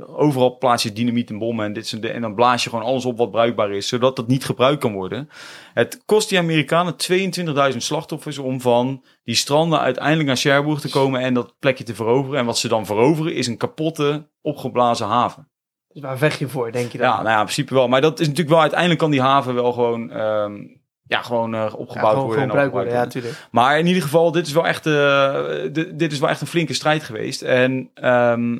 Overal 0.05 0.57
plaats 0.57 0.83
je 0.83 0.93
dynamiet 0.93 1.29
en 1.29 1.37
bommen 1.37 1.65
en 1.65 1.73
dit 1.73 1.87
soort. 1.87 2.05
En 2.05 2.21
dan 2.21 2.35
blaas 2.35 2.63
je 2.63 2.69
gewoon 2.69 2.85
alles 2.85 3.05
op 3.05 3.17
wat 3.17 3.31
bruikbaar 3.31 3.71
is, 3.71 3.87
zodat 3.87 4.15
dat 4.15 4.27
niet 4.27 4.45
gebruikt 4.45 4.79
kan 4.81 4.93
worden. 4.93 5.29
Het 5.73 6.01
kost 6.05 6.29
die 6.29 6.37
Amerikanen 6.37 6.95
22.000 7.71 7.77
slachtoffers 7.77 8.37
om 8.37 8.61
van 8.61 9.03
die 9.23 9.35
stranden 9.35 9.79
uiteindelijk 9.79 10.27
naar 10.27 10.37
Cherbourg 10.37 10.79
te 10.79 10.89
komen 10.89 11.21
en 11.21 11.33
dat 11.33 11.55
plekje 11.59 11.83
te 11.83 11.95
veroveren. 11.95 12.39
En 12.39 12.45
wat 12.45 12.57
ze 12.57 12.67
dan 12.67 12.85
veroveren 12.85 13.35
is 13.35 13.47
een 13.47 13.57
kapotte, 13.57 14.27
opgeblazen 14.41 15.07
haven. 15.07 15.47
Dus 15.87 16.01
waar 16.01 16.17
vecht 16.17 16.39
je 16.39 16.47
voor, 16.47 16.71
denk 16.71 16.91
je 16.91 16.97
dan? 16.97 17.07
Ja, 17.07 17.15
nou 17.15 17.27
ja, 17.27 17.37
in 17.37 17.43
principe 17.43 17.73
wel. 17.73 17.87
Maar 17.87 18.01
dat 18.01 18.19
is 18.19 18.25
natuurlijk 18.27 18.49
wel, 18.49 18.61
uiteindelijk 18.61 18.99
kan 18.99 19.11
die 19.11 19.21
haven 19.21 19.53
wel 19.53 19.71
gewoon, 19.71 20.11
ehm, 20.11 20.55
ja, 21.03 21.21
gewoon 21.21 21.53
eh, 21.53 21.59
Ja, 21.59 21.65
opgebouwd 21.65 21.87
gewoon, 21.87 22.13
worden. 22.13 22.23
gewoon 22.29 22.41
en 22.43 22.49
gebruikt 22.49 22.71
worden, 22.71 22.93
ja, 22.93 23.03
opgebouwd 23.03 23.11
tuurlijk. 23.11 23.47
maar 23.51 23.79
in 23.79 23.87
ieder 23.87 24.01
geval, 24.03 24.31
dit 24.31 24.47
is 24.47 24.53
wel 24.53 24.67
echt, 24.67 24.85
eh, 24.85 25.45
dit, 25.71 25.99
dit 25.99 26.11
is 26.11 26.19
wel 26.19 26.29
echt 26.29 26.41
een 26.41 26.47
flinke 26.47 26.73
strijd 26.73 27.03
geweest. 27.03 27.41
En 27.41 27.89
ehm, 27.93 28.57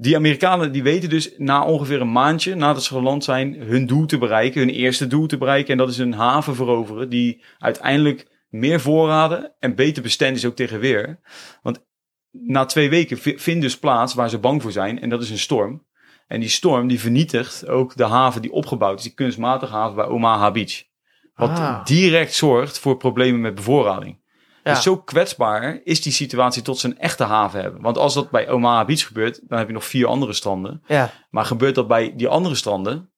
die 0.00 0.16
Amerikanen 0.16 0.72
die 0.72 0.82
weten 0.82 1.08
dus 1.08 1.34
na 1.36 1.64
ongeveer 1.64 2.00
een 2.00 2.12
maandje 2.12 2.54
nadat 2.54 2.84
ze 2.84 2.94
geland 2.94 3.24
zijn, 3.24 3.54
hun 3.54 3.86
doel 3.86 4.06
te 4.06 4.18
bereiken, 4.18 4.60
hun 4.60 4.70
eerste 4.70 5.06
doel 5.06 5.26
te 5.26 5.38
bereiken. 5.38 5.72
En 5.72 5.78
dat 5.78 5.88
is 5.88 5.98
een 5.98 6.12
haven 6.12 6.54
veroveren 6.54 7.08
die 7.08 7.42
uiteindelijk 7.58 8.26
meer 8.48 8.80
voorraden 8.80 9.52
en 9.58 9.74
beter 9.74 10.02
bestand 10.02 10.36
is 10.36 10.44
ook 10.46 10.56
tegen 10.56 10.80
weer. 10.80 11.20
Want 11.62 11.86
na 12.30 12.64
twee 12.64 12.90
weken 12.90 13.18
vi- 13.18 13.38
vindt 13.38 13.62
dus 13.62 13.78
plaats 13.78 14.14
waar 14.14 14.30
ze 14.30 14.38
bang 14.38 14.62
voor 14.62 14.72
zijn 14.72 15.00
en 15.00 15.08
dat 15.08 15.22
is 15.22 15.30
een 15.30 15.38
storm. 15.38 15.86
En 16.26 16.40
die 16.40 16.48
storm 16.48 16.88
die 16.88 17.00
vernietigt 17.00 17.68
ook 17.68 17.96
de 17.96 18.04
haven 18.04 18.42
die 18.42 18.52
opgebouwd 18.52 18.98
is, 18.98 19.04
die 19.04 19.14
kunstmatige 19.14 19.72
haven 19.72 19.96
bij 19.96 20.04
Omaha 20.06 20.50
Beach. 20.50 20.82
Wat 21.34 21.50
Ah. 21.50 21.84
direct 21.84 22.34
zorgt 22.34 22.78
voor 22.78 22.96
problemen 22.96 23.40
met 23.40 23.54
bevoorrading. 23.54 24.20
Ja. 24.68 24.74
Dus 24.74 24.82
zo 24.82 24.96
kwetsbaar 24.96 25.80
is 25.84 26.02
die 26.02 26.12
situatie 26.12 26.62
tot 26.62 26.78
ze 26.78 26.86
een 26.86 26.98
echte 26.98 27.24
haven 27.24 27.60
hebben. 27.60 27.82
Want 27.82 27.98
als 27.98 28.14
dat 28.14 28.30
bij 28.30 28.48
Omaha 28.48 28.84
Beach 28.84 29.06
gebeurt, 29.06 29.40
dan 29.48 29.58
heb 29.58 29.66
je 29.66 29.72
nog 29.72 29.84
vier 29.84 30.06
andere 30.06 30.32
stranden. 30.32 30.82
Ja, 30.86 31.10
Maar 31.30 31.44
gebeurt 31.44 31.74
dat 31.74 31.88
bij 31.88 32.12
die 32.16 32.28
andere 32.28 32.54
stranden, 32.54 33.10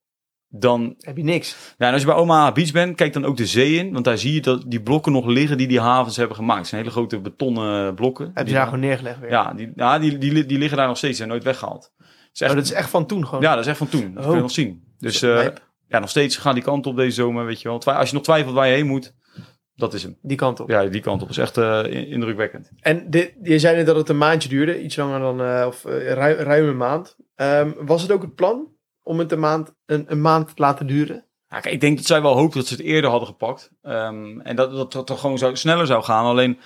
dan... 0.48 0.94
heb 0.98 1.16
je 1.16 1.22
niks. 1.24 1.56
Ja, 1.78 1.86
en 1.86 1.92
als 1.92 2.00
je 2.02 2.06
bij 2.08 2.16
Omaha 2.16 2.52
Beach 2.52 2.72
bent, 2.72 2.96
kijk 2.96 3.12
dan 3.12 3.24
ook 3.24 3.36
de 3.36 3.46
zee 3.46 3.74
in. 3.74 3.92
Want 3.92 4.04
daar 4.04 4.18
zie 4.18 4.34
je 4.34 4.40
dat 4.40 4.64
die 4.66 4.82
blokken 4.82 5.12
nog 5.12 5.26
liggen 5.26 5.58
die 5.58 5.68
die 5.68 5.80
havens 5.80 6.16
hebben 6.16 6.36
gemaakt. 6.36 6.58
Het 6.58 6.68
zijn 6.68 6.80
hele 6.80 6.92
grote 6.94 7.20
betonnen 7.20 7.94
blokken. 7.94 8.30
Heb 8.34 8.46
je 8.46 8.52
daar 8.52 8.64
gewoon 8.64 8.80
neergelegd 8.80 9.18
weer. 9.20 9.30
Ja, 9.30 9.52
die, 9.52 9.72
ja 9.74 9.98
die, 9.98 10.18
die, 10.18 10.46
die 10.46 10.58
liggen 10.58 10.76
daar 10.78 10.86
nog 10.86 10.96
steeds. 10.96 11.16
Zijn 11.16 11.28
nooit 11.28 11.44
weggehaald. 11.44 11.92
Het 11.98 12.08
is 12.32 12.40
echt, 12.40 12.50
Oh, 12.50 12.56
dat 12.56 12.66
is 12.66 12.72
echt 12.72 12.90
van 12.90 13.06
toen 13.06 13.26
gewoon. 13.26 13.42
Ja, 13.42 13.50
dat 13.50 13.60
is 13.60 13.66
echt 13.66 13.78
van 13.78 13.88
toen. 13.88 14.14
Dat 14.14 14.22
Oh. 14.22 14.28
kun 14.28 14.36
je 14.36 14.42
nog 14.42 14.50
zien. 14.50 14.82
Dus 14.98 15.22
eh, 15.22 15.46
ja, 15.88 15.98
nog 15.98 16.10
steeds 16.10 16.36
gaan 16.36 16.54
die 16.54 16.62
kant 16.62 16.86
op 16.86 16.96
deze 16.96 17.10
zomer, 17.14 17.44
weet 17.44 17.60
je 17.60 17.68
wel. 17.68 17.82
Als 17.84 18.08
je 18.08 18.14
nog 18.14 18.24
twijfelt 18.24 18.54
waar 18.54 18.66
je 18.68 18.74
heen 18.74 18.86
moet, 18.86 19.14
dat 19.80 19.94
is 19.94 20.02
hem. 20.02 20.16
Die 20.22 20.36
kant 20.36 20.60
op. 20.60 20.68
Ja, 20.68 20.84
die 20.84 21.00
kant 21.00 21.22
op 21.22 21.28
is 21.28 21.38
echt 21.38 21.56
eh, 21.58 21.82
in- 21.84 22.06
indrukwekkend. 22.06 22.70
En 22.80 23.10
dit, 23.10 23.34
je 23.42 23.58
zei 23.58 23.76
net 23.76 23.86
dat 23.86 23.96
het 23.96 24.08
een 24.08 24.18
maandje 24.18 24.48
duurde, 24.48 24.82
iets 24.82 24.96
langer 24.96 25.20
dan, 25.20 25.42
eh, 25.42 25.64
of 25.66 25.84
eh, 25.84 26.12
ruim, 26.12 26.36
ruim 26.36 26.68
een 26.68 26.76
maand. 26.76 27.16
Ehm, 27.36 27.70
was 27.78 28.02
het 28.02 28.12
ook 28.12 28.22
het 28.22 28.34
plan 28.34 28.68
om 29.02 29.18
het 29.18 29.32
een 29.32 29.40
maand, 29.40 29.72
een, 29.86 30.04
een 30.08 30.20
maand 30.20 30.46
te 30.48 30.52
laten 30.62 30.86
duren? 30.86 31.24
Ja, 31.48 31.60
kijk, 31.60 31.74
ik 31.74 31.80
denk 31.80 31.96
dat 31.96 32.06
zij 32.06 32.22
wel 32.22 32.36
hoopten 32.36 32.58
dat 32.58 32.68
ze 32.68 32.74
het 32.74 32.82
eerder 32.82 33.10
hadden 33.10 33.28
gepakt. 33.28 33.70
Ehm, 33.82 34.40
en 34.40 34.56
dat, 34.56 34.72
dat 34.72 34.92
dat 34.92 35.06
toch 35.06 35.20
gewoon 35.20 35.38
zou, 35.38 35.56
sneller 35.56 35.86
zou 35.86 36.02
gaan. 36.02 36.24
Alleen, 36.24 36.58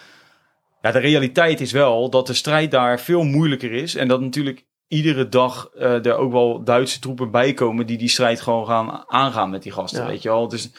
ja, 0.82 0.90
de 0.92 0.98
realiteit 0.98 1.60
is 1.60 1.72
wel 1.72 2.10
dat 2.10 2.26
de 2.26 2.34
strijd 2.34 2.70
daar 2.70 3.00
veel 3.00 3.22
moeilijker 3.22 3.72
is. 3.72 3.94
En 3.94 4.08
dat 4.08 4.20
natuurlijk 4.20 4.64
iedere 4.88 5.28
dag 5.28 5.70
eh, 5.74 6.06
er 6.06 6.16
ook 6.16 6.32
wel 6.32 6.64
Duitse 6.64 7.00
troepen 7.00 7.30
bij 7.30 7.52
komen 7.54 7.86
die 7.86 7.98
die 7.98 8.08
strijd 8.08 8.40
gewoon 8.40 8.66
gaan 8.66 9.04
aangaan 9.06 9.50
met 9.50 9.62
die 9.62 9.72
gasten, 9.72 10.02
Ja. 10.02 10.08
weet 10.08 10.22
je 10.22 10.28
wel. 10.28 10.48
Dus, 10.48 10.70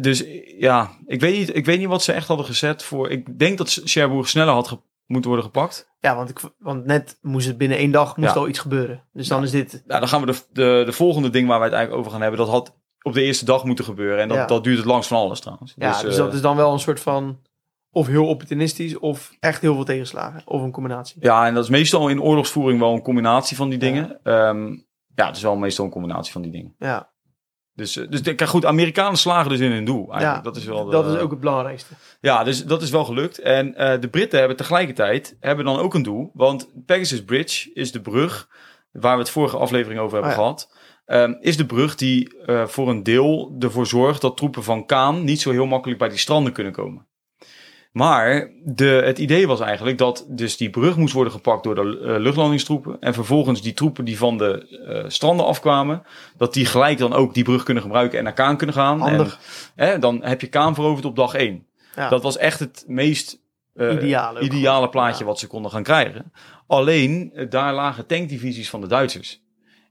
dus 0.00 0.24
ja, 0.58 0.90
ik 1.06 1.20
weet, 1.20 1.38
niet, 1.38 1.56
ik 1.56 1.64
weet 1.64 1.78
niet 1.78 1.88
wat 1.88 2.02
ze 2.02 2.12
echt 2.12 2.28
hadden 2.28 2.46
gezet 2.46 2.82
voor... 2.82 3.10
Ik 3.10 3.38
denk 3.38 3.58
dat 3.58 3.80
Cherbourg 3.84 4.28
sneller 4.28 4.52
had 4.54 4.82
moeten 5.06 5.30
worden 5.30 5.46
gepakt. 5.50 5.88
Ja, 6.00 6.16
want, 6.16 6.30
ik, 6.30 6.38
want 6.58 6.84
net 6.84 7.18
moest 7.22 7.46
het 7.46 7.58
binnen 7.58 7.78
één 7.78 7.90
dag 7.90 8.16
moest 8.16 8.34
Ja. 8.34 8.40
al 8.40 8.48
iets 8.48 8.58
gebeuren. 8.58 9.04
Dus 9.12 9.28
dan 9.28 9.42
is 9.42 9.50
dit... 9.50 9.82
Nou, 9.86 10.00
dan 10.00 10.08
gaan 10.08 10.20
we 10.20 10.26
de, 10.32 10.38
de, 10.52 10.82
de 10.86 10.92
volgende 10.92 11.30
ding 11.30 11.48
waar 11.48 11.58
we 11.58 11.64
het 11.64 11.72
eigenlijk 11.74 12.00
over 12.02 12.12
gaan 12.12 12.22
hebben. 12.22 12.40
Dat 12.40 12.48
had 12.48 12.76
op 13.02 13.12
de 13.12 13.22
eerste 13.22 13.44
dag 13.44 13.64
moeten 13.64 13.84
gebeuren. 13.84 14.20
En 14.22 14.28
dat, 14.28 14.36
Ja. 14.36 14.46
dat 14.46 14.64
duurt 14.64 14.76
het 14.76 14.86
langst 14.86 15.08
van 15.08 15.18
alles 15.18 15.40
trouwens. 15.40 15.74
Ja, 15.76 16.02
dus, 16.02 16.12
eh, 16.12 16.18
dat 16.18 16.34
is 16.34 16.40
dan 16.40 16.56
wel 16.56 16.72
een 16.72 16.78
soort 16.78 17.00
van... 17.00 17.40
Of 17.92 18.06
heel 18.06 18.26
opportunistisch, 18.26 18.98
of 18.98 19.36
echt 19.40 19.60
heel 19.60 19.74
veel 19.74 19.84
tegenslagen. 19.84 20.42
Of 20.44 20.62
een 20.62 20.70
combinatie. 20.72 21.16
Ja, 21.20 21.46
en 21.46 21.54
dat 21.54 21.64
is 21.64 21.70
meestal 21.70 22.08
in 22.08 22.22
oorlogsvoering 22.22 22.80
wel 22.80 22.92
een 22.92 23.02
combinatie 23.02 23.56
van 23.56 23.68
die 23.68 23.78
Ja. 23.80 23.84
dingen. 23.86 24.20
Ehm, 24.22 24.66
ja, 25.14 25.26
het 25.26 25.36
is 25.36 25.42
wel 25.42 25.56
meestal 25.56 25.84
een 25.84 25.90
combinatie 25.90 26.32
van 26.32 26.42
die 26.42 26.50
dingen. 26.50 26.74
Ja, 26.78 27.10
Dus, 27.80 27.96
eh, 27.96 28.06
dus 28.08 28.20
kijk, 28.20 28.42
goed, 28.46 28.64
Amerikanen 28.64 29.18
slagen 29.18 29.50
dus 29.50 29.60
in 29.60 29.70
hun 29.70 29.84
doel. 29.84 30.10
Eigenlijk. 30.12 30.36
ja 30.36 30.40
dat 30.50 30.56
is 30.56 30.64
wel 30.64 30.84
de- 30.84 30.90
dat 30.90 31.06
is 31.14 31.20
ook 31.20 31.30
het 31.30 31.40
belangrijkste. 31.40 31.94
Ja, 32.20 32.44
dus 32.44 32.64
dat 32.64 32.82
is 32.82 32.90
wel 32.90 33.04
gelukt. 33.04 33.38
En 33.38 33.74
eh, 33.74 34.00
de 34.00 34.08
Britten 34.08 34.38
hebben 34.38 34.56
tegelijkertijd 34.56 35.36
hebben 35.40 35.64
dan 35.64 35.78
ook 35.78 35.94
een 35.94 36.02
doel. 36.02 36.30
Want 36.34 36.70
Pegasus 36.86 37.24
Bridge 37.24 37.70
is 37.74 37.92
de 37.92 38.00
brug 38.00 38.48
waar 38.92 39.14
we 39.14 39.20
het 39.22 39.30
vorige 39.30 39.56
aflevering 39.56 40.00
over 40.00 40.12
hebben 40.12 40.30
Oh 40.32 40.36
ja. 40.36 40.42
gehad. 40.42 40.74
ehm, 41.06 41.34
is 41.40 41.56
de 41.56 41.66
brug 41.66 41.94
die 41.94 42.38
eh, 42.46 42.66
voor 42.66 42.88
een 42.88 43.02
deel 43.02 43.56
ervoor 43.58 43.86
zorgt 43.86 44.20
dat 44.20 44.36
troepen 44.36 44.62
van 44.62 44.86
Kaan 44.86 45.24
niet 45.24 45.40
zo 45.40 45.50
heel 45.50 45.66
makkelijk 45.66 45.98
bij 45.98 46.08
die 46.08 46.18
stranden 46.18 46.52
kunnen 46.52 46.72
komen. 46.72 47.06
Maar 47.90 48.50
de, 48.64 49.02
het 49.04 49.18
idee 49.18 49.46
was 49.46 49.60
eigenlijk 49.60 49.98
dat 49.98 50.26
dus 50.28 50.56
die 50.56 50.70
brug 50.70 50.96
moest 50.96 51.14
worden 51.14 51.32
gepakt 51.32 51.64
door 51.64 51.74
de 51.74 52.00
eh, 52.00 52.20
luchtlandingstroepen. 52.20 52.96
En 53.00 53.14
vervolgens 53.14 53.62
die 53.62 53.74
troepen 53.74 54.04
die 54.04 54.18
van 54.18 54.38
de 54.38 54.78
eh, 54.86 55.10
stranden 55.10 55.46
afkwamen, 55.46 56.02
dat 56.36 56.54
die 56.54 56.66
gelijk 56.66 56.98
dan 56.98 57.12
ook 57.12 57.34
die 57.34 57.44
brug 57.44 57.62
kunnen 57.62 57.82
gebruiken 57.82 58.18
en 58.18 58.24
naar 58.24 58.32
Kaan 58.32 58.56
kunnen 58.56 58.74
gaan. 58.74 59.00
Handig. 59.00 59.40
En, 59.74 59.88
hè, 59.88 59.98
dan 59.98 60.22
heb 60.24 60.40
je 60.40 60.46
Kaan 60.46 60.74
veroverd 60.74 61.04
op 61.04 61.16
dag 61.16 61.34
één. 61.34 61.66
Ja. 61.96 62.08
Dat 62.08 62.22
was 62.22 62.36
echt 62.36 62.58
het 62.58 62.84
meest 62.86 63.38
eh, 63.74 63.92
Ideale 64.40 64.88
plaatje 64.88 65.24
Ja. 65.24 65.30
wat 65.30 65.38
ze 65.38 65.46
konden 65.46 65.70
gaan 65.70 65.82
krijgen. 65.82 66.32
Alleen, 66.66 67.32
daar 67.48 67.74
lagen 67.74 68.06
tankdivisies 68.06 68.70
van 68.70 68.80
de 68.80 68.86
Duitsers. 68.86 69.42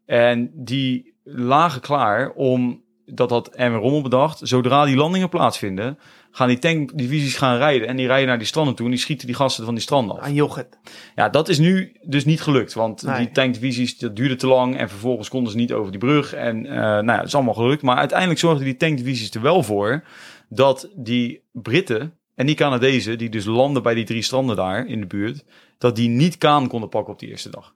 En 0.05 0.51
die 0.53 1.13
lagen 1.23 1.81
klaar 1.81 2.31
om, 2.31 2.83
dat 3.05 3.29
had 3.29 3.49
Erwin 3.49 3.79
Rommel 3.79 4.01
bedacht, 4.01 4.39
zodra 4.43 4.85
die 4.85 4.95
landingen 4.95 5.29
plaatsvinden, 5.29 5.99
gaan 6.31 6.47
die 6.47 6.59
tankdivisies 6.59 7.35
gaan 7.37 7.57
rijden. 7.57 7.87
En 7.87 7.95
die 7.95 8.07
rijden 8.07 8.27
naar 8.27 8.37
die 8.37 8.47
stranden 8.47 8.75
toe 8.75 8.85
en 8.85 8.91
die 8.91 9.01
schieten 9.01 9.27
die 9.27 9.35
gasten 9.35 9.65
van 9.65 9.73
die 9.73 9.83
stranden 9.83 10.17
af. 10.17 10.23
Aan 10.23 10.33
Jochit. 10.33 10.79
Ja, 11.15 11.29
dat 11.29 11.49
is 11.49 11.57
nu 11.59 11.95
dus 12.03 12.25
niet 12.25 12.41
gelukt. 12.41 12.73
Want 12.73 13.03
Nee. 13.03 13.17
die 13.17 13.31
tankdivisies, 13.31 13.97
dat 13.97 14.15
duurde 14.15 14.35
te 14.35 14.47
lang. 14.47 14.77
En 14.77 14.89
vervolgens 14.89 15.29
konden 15.29 15.51
ze 15.51 15.57
niet 15.57 15.73
over 15.73 15.91
die 15.91 15.99
brug. 15.99 16.33
En 16.33 16.65
eh 16.65 16.75
nou 16.75 17.05
ja, 17.05 17.17
dat 17.17 17.25
is 17.25 17.35
allemaal 17.35 17.53
gelukt. 17.53 17.81
Maar 17.81 17.97
uiteindelijk 17.97 18.39
zorgden 18.39 18.65
die 18.65 18.77
tankdivisies 18.77 19.31
er 19.31 19.41
wel 19.41 19.63
voor... 19.63 20.03
dat 20.49 20.89
die 20.95 21.43
Britten 21.51 22.17
en 22.35 22.45
die 22.45 22.55
Canadezen... 22.55 23.17
die 23.17 23.29
dus 23.29 23.45
landen 23.45 23.83
bij 23.83 23.93
die 23.93 24.05
drie 24.05 24.21
stranden 24.21 24.55
daar 24.55 24.85
in 24.87 24.99
de 24.99 25.07
buurt... 25.07 25.45
dat 25.77 25.95
die 25.95 26.09
niet 26.09 26.37
Kaan 26.37 26.67
konden 26.67 26.89
pakken 26.89 27.13
op 27.13 27.19
die 27.19 27.29
eerste 27.29 27.49
dag. 27.49 27.73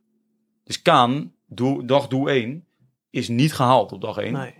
Dus 0.63 0.81
Kaan, 0.81 1.33
dag 1.85 2.07
doel 2.07 2.29
1, 2.29 2.65
is 3.09 3.27
niet 3.27 3.53
gehaald 3.53 3.91
op 3.91 4.01
dag 4.01 4.17
1. 4.17 4.33
Nee. 4.33 4.53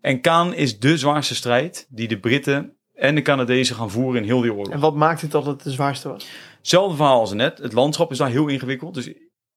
En 0.00 0.20
Kaan 0.20 0.54
is 0.54 0.78
de 0.78 0.98
zwaarste 0.98 1.34
strijd... 1.34 1.86
die 1.90 2.08
de 2.08 2.18
Britten 2.18 2.74
en 3.00 3.14
de 3.14 3.22
Canadezen 3.22 3.76
gaan 3.76 3.90
voeren 3.90 4.22
in 4.22 4.26
heel 4.26 4.40
die 4.40 4.52
oorlog. 4.52 4.72
En 4.72 4.80
wat 4.80 4.94
maakt 4.94 5.20
het 5.20 5.30
dat 5.30 5.46
het 5.46 5.62
de 5.62 5.70
zwaarste 5.70 6.08
was? 6.08 6.26
Hetzelfde 6.58 6.96
verhaal 6.96 7.20
als 7.20 7.32
net. 7.32 7.58
Het 7.58 7.72
landschap 7.72 8.10
is 8.10 8.18
daar 8.18 8.30
heel 8.30 8.46
ingewikkeld. 8.46 8.94
Dus 8.94 9.12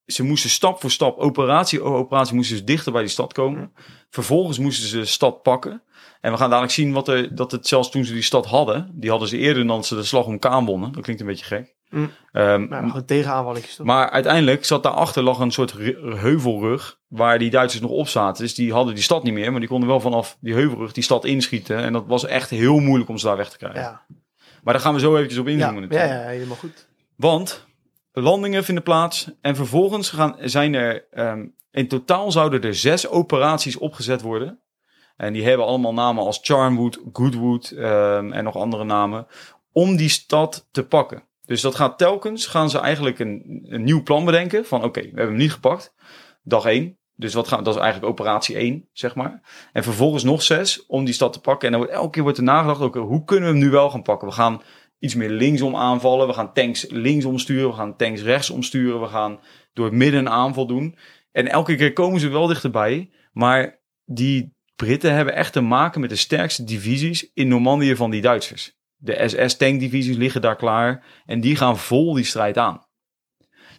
ze 0.05 0.23
moesten 0.23 0.49
stap 0.49 0.81
voor 0.81 0.91
stap, 0.91 1.17
operatie 1.17 1.81
operatie, 1.81 2.35
moesten 2.35 2.57
ze 2.57 2.63
dichter 2.63 2.91
bij 2.91 3.01
die 3.01 3.11
stad 3.11 3.33
komen. 3.33 3.73
Vervolgens 4.09 4.59
moesten 4.59 4.87
ze 4.87 4.97
de 4.97 5.05
stad 5.05 5.41
pakken. 5.41 5.83
En 6.21 6.31
we 6.31 6.37
gaan 6.37 6.49
dadelijk 6.49 6.73
zien 6.73 6.93
wat 6.93 7.07
er, 7.07 7.35
dat 7.35 7.51
het 7.51 7.67
zelfs 7.67 7.89
toen 7.89 8.05
ze 8.05 8.13
die 8.13 8.21
stad 8.21 8.45
hadden, 8.45 8.91
die 8.93 9.09
hadden 9.09 9.27
ze 9.27 9.37
eerder 9.37 9.67
dan 9.67 9.83
ze 9.83 9.95
de 9.95 10.03
slag 10.03 10.25
om 10.25 10.39
Kaan 10.39 10.65
wonnen. 10.65 10.91
Dat 10.91 11.03
klinkt 11.03 11.21
een 11.21 11.27
beetje 11.27 11.45
gek. 11.45 11.75
Mm. 11.93 12.11
Ehm, 12.31 12.67
Maar 12.67 12.83
gewoon 12.83 13.05
tegenaanvalletjes 13.05 13.75
toch? 13.75 13.85
maar 13.85 14.09
uiteindelijk 14.09 14.65
zat 14.65 14.83
daarachter 14.83 15.23
lag 15.23 15.39
een 15.39 15.51
soort 15.51 15.71
ru- 15.71 16.15
heuvelrug 16.15 16.99
waar 17.07 17.39
die 17.39 17.49
Duitsers 17.49 17.81
nog 17.81 17.91
op 17.91 18.07
zaten. 18.07 18.43
Dus 18.43 18.55
die 18.55 18.73
hadden 18.73 18.93
die 18.93 19.03
stad 19.03 19.23
niet 19.23 19.33
meer, 19.33 19.51
maar 19.51 19.59
die 19.59 19.69
konden 19.69 19.89
wel 19.89 19.99
vanaf 19.99 20.37
die 20.39 20.53
heuvelrug 20.53 20.91
die 20.93 21.03
stad 21.03 21.25
inschieten. 21.25 21.77
En 21.77 21.93
dat 21.93 22.03
was 22.07 22.25
echt 22.25 22.49
heel 22.49 22.79
moeilijk 22.79 23.09
om 23.09 23.17
ze 23.17 23.25
daar 23.25 23.37
weg 23.37 23.49
te 23.49 23.57
krijgen. 23.57 23.81
ja. 23.81 24.01
Maar 24.63 24.73
daar 24.73 24.83
gaan 24.83 24.93
we 24.93 24.99
zo 24.99 25.15
eventjes 25.15 25.39
op 25.39 25.45
Ja, 25.47 25.51
inzoomen 25.53 25.81
ja, 25.81 25.87
natuurlijk. 25.87 26.11
ja, 26.21 26.27
helemaal 26.27 26.55
goed. 26.55 26.87
Want 27.15 27.65
landingen 28.11 28.63
vinden 28.63 28.83
plaats 28.83 29.29
en 29.41 29.55
vervolgens 29.55 30.09
gaan, 30.09 30.35
zijn 30.39 30.73
er 30.73 31.05
ehm, 31.11 31.45
in 31.71 31.87
totaal 31.87 32.31
zouden 32.31 32.61
er 32.61 32.75
zes 32.75 33.07
operaties 33.07 33.77
opgezet 33.77 34.21
worden. 34.21 34.59
En 35.17 35.33
die 35.33 35.43
hebben 35.45 35.65
allemaal 35.65 35.93
namen 35.93 36.23
als 36.23 36.39
Charmwood, 36.41 36.99
Goodwood 37.13 37.69
ehm, 37.71 38.31
en 38.31 38.43
nog 38.43 38.55
andere 38.55 38.83
namen. 38.83 39.27
Om 39.71 39.95
die 39.95 40.09
stad 40.09 40.67
te 40.71 40.85
pakken. 40.85 41.23
Dus 41.45 41.61
dat 41.61 41.75
gaat 41.75 41.97
telkens, 41.97 42.47
gaan 42.47 42.69
ze 42.69 42.79
eigenlijk 42.79 43.19
een, 43.19 43.65
een 43.67 43.83
nieuw 43.83 44.03
plan 44.03 44.25
bedenken. 44.25 44.65
Van 44.65 44.83
oké, 44.83 45.01
we 45.01 45.07
hebben 45.07 45.27
hem 45.27 45.35
niet 45.35 45.51
gepakt. 45.51 45.93
Dag 46.43 46.65
1. 46.65 46.97
Dus 47.15 47.33
wat 47.33 47.47
gaan, 47.47 47.63
dat 47.63 47.75
is 47.75 47.81
eigenlijk 47.81 48.11
operatie 48.11 48.55
1, 48.55 48.89
zeg 48.91 49.15
maar. 49.15 49.41
En 49.73 49.83
vervolgens 49.83 50.23
nog 50.23 50.41
zes 50.41 50.85
om 50.85 51.05
die 51.05 51.13
stad 51.13 51.33
te 51.33 51.39
pakken. 51.39 51.65
En 51.65 51.73
dan 51.73 51.81
wordt 51.81 51.97
elke 51.97 52.09
keer 52.11 52.23
wordt 52.23 52.37
er 52.37 52.43
nagedacht, 52.43 52.95
hoe 52.95 53.23
kunnen 53.23 53.49
we 53.49 53.55
hem 53.55 53.65
nu 53.65 53.69
wel 53.69 53.89
gaan 53.89 54.01
pakken? 54.01 54.27
We 54.27 54.33
gaan 54.33 54.61
iets 54.99 55.15
meer 55.15 55.29
linksom 55.29 55.75
aanvallen. 55.75 56.27
We 56.27 56.33
gaan 56.33 56.53
tanks 56.53 56.85
linksom 56.89 57.37
sturen. 57.37 57.69
We 57.69 57.75
gaan 57.75 57.95
tanks 57.95 58.21
rechtsom 58.21 58.63
sturen. 58.63 59.01
We 59.01 59.07
gaan 59.07 59.39
door 59.73 59.85
het 59.85 59.93
midden 59.93 60.19
een 60.19 60.29
aanval 60.29 60.67
doen. 60.67 60.97
En 61.31 61.47
elke 61.47 61.75
keer 61.75 61.93
komen 61.93 62.19
ze 62.19 62.29
wel 62.29 62.47
dichterbij. 62.47 63.11
Maar 63.31 63.79
die 64.05 64.55
Britten 64.75 65.13
hebben 65.13 65.35
echt 65.35 65.53
te 65.53 65.61
maken 65.61 66.01
met 66.01 66.09
de 66.09 66.15
sterkste 66.15 66.63
divisies 66.63 67.31
in 67.33 67.47
Normandië 67.47 67.95
van 67.95 68.11
die 68.11 68.21
Duitsers. 68.21 68.77
De 69.03 69.23
SS-tankdivisies 69.27 70.15
liggen 70.15 70.41
daar 70.41 70.55
klaar. 70.55 71.03
En 71.25 71.41
die 71.41 71.55
gaan 71.55 71.77
vol 71.77 72.13
die 72.13 72.23
strijd 72.23 72.57
aan. 72.57 72.85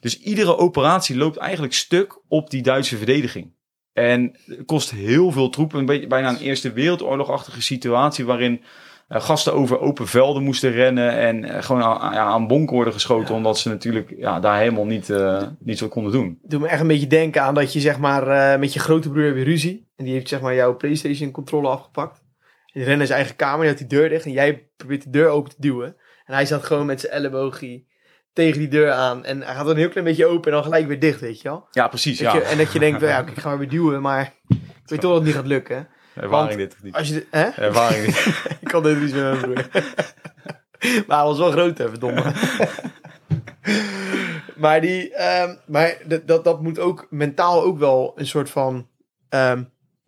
Dus 0.01 0.21
iedere 0.21 0.57
operatie 0.57 1.17
loopt 1.17 1.37
eigenlijk 1.37 1.73
stuk 1.73 2.21
op 2.29 2.51
die 2.51 2.63
Duitse 2.63 2.97
verdediging. 2.97 3.55
En 3.93 4.39
het 4.47 4.65
kost 4.65 4.91
heel 4.91 5.31
veel 5.31 5.49
troepen. 5.49 5.79
Een 5.79 5.87
beetje, 5.87 6.07
bijna 6.07 6.29
een 6.29 6.39
Eerste 6.39 6.73
Wereldoorlogachtige 6.73 7.63
situatie 7.63 8.25
waarin 8.25 8.63
eh, 9.09 9.21
gasten 9.21 9.55
over 9.55 9.81
open 9.81 10.07
velden 10.07 10.43
moesten 10.43 10.71
rennen 10.73 11.13
en 11.19 11.45
eh, 11.45 11.63
gewoon 11.63 11.83
aan, 11.83 12.13
ja, 12.13 12.25
aan 12.25 12.47
bonken 12.47 12.75
worden 12.75 12.93
geschoten, 12.93 13.29
Ja. 13.29 13.35
omdat 13.35 13.59
ze 13.59 13.69
natuurlijk 13.69 14.15
ja, 14.17 14.41
daar 14.41 14.59
helemaal 14.59 14.87
niet, 14.87 15.11
eh, 15.11 15.43
niet 15.59 15.79
zo 15.79 15.89
konden 15.89 16.13
doen. 16.13 16.39
Doe 16.43 16.61
me 16.61 16.69
echt 16.69 16.81
een 16.81 16.87
beetje 16.87 17.07
denken 17.07 17.43
aan 17.43 17.55
dat 17.55 17.73
je 17.73 17.81
zeg 17.81 17.99
maar 17.99 18.59
met 18.59 18.73
je 18.73 18.81
grote 18.81 19.11
broer 19.11 19.25
heb 19.25 19.37
je 19.37 19.45
ruzie. 19.45 19.89
En 19.97 20.05
die 20.05 20.15
heeft 20.15 20.29
zeg 20.29 20.41
maar 20.41 20.55
jouw 20.55 20.77
Playstation 20.77 21.31
controle 21.31 21.69
afgepakt. 21.69 22.24
En 22.75 22.81
die 22.81 22.85
rent 22.85 22.99
naar 22.99 23.07
zijn 23.07 23.19
eigen 23.19 23.37
kamer, 23.37 23.61
die 23.61 23.69
had 23.69 23.79
die 23.79 23.87
deur 23.99 24.09
dicht. 24.09 24.25
En 24.25 24.33
jij 24.33 24.69
probeert 24.77 25.03
de 25.03 25.11
deur 25.11 25.29
open 25.29 25.51
te 25.51 25.57
duwen. 25.61 25.97
En 26.25 26.35
hij 26.35 26.47
zat 26.47 26.65
gewoon 26.65 26.87
met 26.87 27.01
zijn 27.01 27.13
elleboogie 27.13 27.89
tegen 28.33 28.59
die 28.59 28.69
deur 28.69 28.91
aan. 28.93 29.25
En 29.25 29.43
hij 29.43 29.55
gaat 29.55 29.63
dan 29.65 29.71
een 29.75 29.77
heel 29.81 29.89
klein 29.89 30.07
beetje 30.07 30.27
open 30.27 30.45
en 30.47 30.53
dan 30.53 30.63
gelijk 30.63 30.87
weer 30.87 31.01
dicht, 31.01 31.21
weet 31.21 31.41
je 31.41 31.49
wel. 31.49 31.67
Ja, 31.71 31.89
precies. 31.89 32.19
Dat 32.19 32.33
Ja. 32.33 32.39
je, 32.39 32.45
en 32.45 32.59
dat 32.59 32.73
je 32.73 32.79
denkt, 32.79 33.01
ja, 33.01 33.21
oké, 33.21 33.31
ik 33.31 33.39
ga 33.39 33.49
maar 33.49 33.59
weer 33.59 33.69
duwen, 33.69 34.03
maar 34.03 34.33
ik 34.49 34.57
weet 34.87 35.01
toch 35.01 35.11
dat 35.11 35.15
het 35.15 35.25
niet 35.25 35.35
gaat 35.35 35.47
lukken. 35.47 35.89
Ervaring 36.15 36.49
want- 36.49 36.59
dit 36.71 36.73
of 36.75 36.83
niet? 36.83 36.95
Als 36.95 37.09
je, 37.09 37.27
hè? 37.31 37.45
Ervaring 37.49 38.05
dit. 38.05 38.37
ik 38.61 38.71
had 38.71 38.85
dit 38.85 39.01
met 39.01 39.13
mijn 39.15 39.39
broer. 39.41 39.55
maar 41.07 41.17
hij 41.19 41.27
was 41.27 41.39
wel 41.39 41.51
groot, 41.51 41.79
hè, 41.79 41.89
verdomme. 41.89 42.23
maar 44.57 44.81
die, 44.81 45.15
ehm, 45.15 45.55
maar 45.67 45.97
dat, 46.07 46.27
dat, 46.27 46.45
dat 46.45 46.63
moet 46.63 46.79
ook 46.79 47.07
mentaal 47.11 47.63
ook 47.63 47.79
wel 47.79 48.13
een 48.17 48.27
soort 48.27 48.51
van, 48.51 48.89
ehm, 49.29 49.63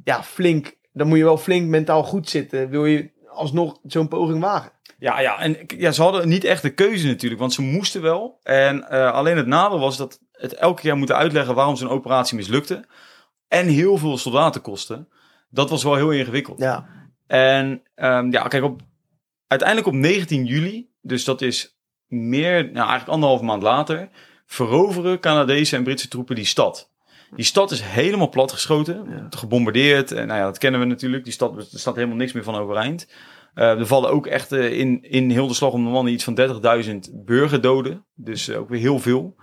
ja, 0.04 0.22
flink, 0.22 0.74
dan 0.96 1.08
moet 1.08 1.18
je 1.18 1.24
wel 1.24 1.38
flink 1.38 1.68
mentaal 1.68 2.02
goed 2.02 2.28
zitten. 2.28 2.70
Wil 2.70 2.86
je 2.86 3.10
alsnog 3.28 3.78
zo'n 3.82 4.08
poging 4.08 4.40
wagen. 4.40 4.72
Ja, 4.98 5.20
ja, 5.20 5.38
en 5.38 5.56
ja, 5.66 5.90
ze 5.92 6.02
hadden 6.02 6.28
niet 6.28 6.44
echt 6.44 6.62
de 6.62 6.74
keuze 6.74 7.06
natuurlijk, 7.06 7.40
want 7.40 7.52
ze 7.52 7.62
moesten 7.62 8.02
wel. 8.02 8.40
En 8.42 8.88
eh, 8.88 9.12
alleen 9.12 9.36
het 9.36 9.46
nadeel 9.46 9.78
was 9.78 9.96
dat 9.96 10.20
het 10.32 10.54
elke 10.54 10.80
keer 10.80 10.96
moeten 10.96 11.16
uitleggen 11.16 11.54
waarom 11.54 11.76
zo'n 11.76 11.88
operatie 11.88 12.36
mislukte. 12.36 12.84
En 13.48 13.66
heel 13.66 13.96
veel 13.96 14.18
soldaten 14.18 14.60
kostte. 14.60 15.08
Dat 15.50 15.70
was 15.70 15.82
wel 15.82 15.94
heel 15.94 16.10
ingewikkeld. 16.10 16.58
Ja. 16.58 16.86
En 17.26 17.82
ehm, 17.94 18.32
ja, 18.32 18.42
kijk, 18.42 18.64
op, 18.64 18.80
uiteindelijk 19.46 19.88
op 19.88 19.94
19 19.94 20.44
juli, 20.44 20.90
dus 21.00 21.24
dat 21.24 21.42
is 21.42 21.78
meer, 22.06 22.62
nou 22.64 22.76
eigenlijk 22.76 23.08
anderhalf 23.08 23.40
maand 23.40 23.62
later, 23.62 24.08
veroveren 24.46 25.20
Canadese 25.20 25.76
en 25.76 25.82
Britse 25.82 26.08
troepen 26.08 26.34
die 26.34 26.44
stad. 26.44 26.94
Die 27.36 27.44
stad 27.44 27.70
is 27.70 27.80
helemaal 27.80 28.28
platgeschoten, 28.28 29.06
Ja. 29.08 29.26
gebombardeerd. 29.30 30.12
En 30.12 30.26
nou 30.26 30.38
ja, 30.38 30.44
dat 30.44 30.58
kennen 30.58 30.80
we 30.80 30.86
natuurlijk. 30.86 31.24
Die 31.24 31.32
stad, 31.32 31.56
er 31.56 31.78
staat 31.78 31.94
helemaal 31.94 32.16
niks 32.16 32.32
meer 32.32 32.42
van 32.44 32.54
overeind. 32.54 33.08
Eh, 33.54 33.78
er 33.78 33.86
vallen 33.86 34.10
ook 34.10 34.26
echt 34.26 34.52
eh, 34.52 34.78
in, 34.78 35.02
in 35.02 35.30
heel 35.30 35.46
de 35.46 35.54
slag 35.54 35.72
om 35.72 35.84
de 35.84 35.90
mannen 35.90 36.12
iets 36.12 36.24
van 36.24 36.34
30.000 36.34 36.94
burgerdoden. 37.24 38.04
Dus 38.14 38.48
eh, 38.48 38.58
ook 38.58 38.68
weer 38.68 38.80
heel 38.80 38.98
veel. 38.98 39.36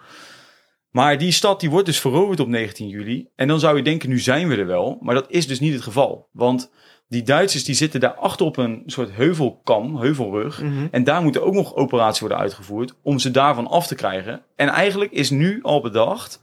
Maar 0.90 1.18
die 1.18 1.32
stad 1.32 1.60
die 1.60 1.70
wordt 1.70 1.86
dus 1.86 2.00
veroverd 2.00 2.40
op 2.40 2.48
19 2.48 2.88
juli. 2.88 3.28
En 3.36 3.48
dan 3.48 3.60
zou 3.60 3.78
je 3.78 3.84
denken, 3.84 4.10
nu 4.10 4.20
zijn 4.20 4.48
we 4.48 4.56
er 4.56 4.68
wel. 4.68 4.98
Maar 5.02 5.16
dat 5.16 5.26
is 5.30 5.48
dus 5.48 5.60
niet 5.60 5.74
het 5.74 5.82
geval. 5.82 6.30
Want 6.32 6.72
die 7.08 7.24
Duitsers 7.24 7.64
die 7.64 7.76
zitten 7.76 8.00
daar 8.00 8.14
achter 8.14 8.46
op 8.46 8.58
een 8.58 8.84
soort 8.86 9.12
heuvelkam, 9.12 9.98
heuvelrug. 9.98 10.62
Mhm. 10.62 10.88
En 10.92 11.04
daar 11.04 11.22
moet 11.22 11.36
er 11.36 11.42
ook 11.42 11.54
nog 11.54 11.76
operatie 11.76 12.20
worden 12.20 12.38
uitgevoerd 12.38 12.94
om 13.02 13.20
ze 13.20 13.32
daarvan 13.32 13.68
af 13.68 13.88
te 13.88 13.96
krijgen. 13.96 14.42
En 14.56 14.68
eigenlijk 14.68 15.12
is 15.12 15.30
nu 15.30 15.60
al 15.62 15.82
bedacht, 15.82 16.42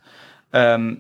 ehm, 0.51 0.95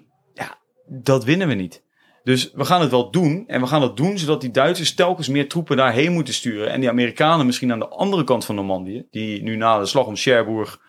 dat 0.90 1.24
winnen 1.24 1.48
we 1.48 1.54
niet. 1.54 1.82
Dus 2.24 2.50
we 2.54 2.64
gaan 2.64 2.80
het 2.80 2.90
wel 2.90 3.10
doen. 3.10 3.44
En 3.46 3.60
we 3.60 3.66
gaan 3.66 3.82
het 3.82 3.96
doen 3.96 4.18
zodat 4.18 4.40
die 4.40 4.50
Duitsers 4.50 4.94
telkens 4.94 5.28
meer 5.28 5.48
troepen 5.48 5.76
daarheen 5.76 6.12
moeten 6.12 6.34
sturen. 6.34 6.70
En 6.70 6.80
die 6.80 6.88
Amerikanen 6.88 7.46
misschien 7.46 7.72
aan 7.72 7.78
de 7.78 7.88
andere 7.88 8.24
kant 8.24 8.44
van 8.44 8.54
Normandië, 8.54 9.06
die 9.10 9.42
nu 9.42 9.56
na 9.56 9.78
de 9.78 9.86
slag 9.86 10.06
om 10.06 10.16
Cherbourg 10.16 10.80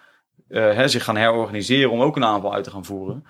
eh, 0.48 0.74
hè, 0.74 0.88
zich 0.88 1.04
gaan 1.04 1.18
herorganiseren 1.18 1.92
om 1.92 2.02
ook 2.02 2.16
een 2.16 2.26
aanval 2.26 2.54
uit 2.54 2.64
te 2.64 2.70
gaan 2.70 2.86
voeren. 2.86 3.26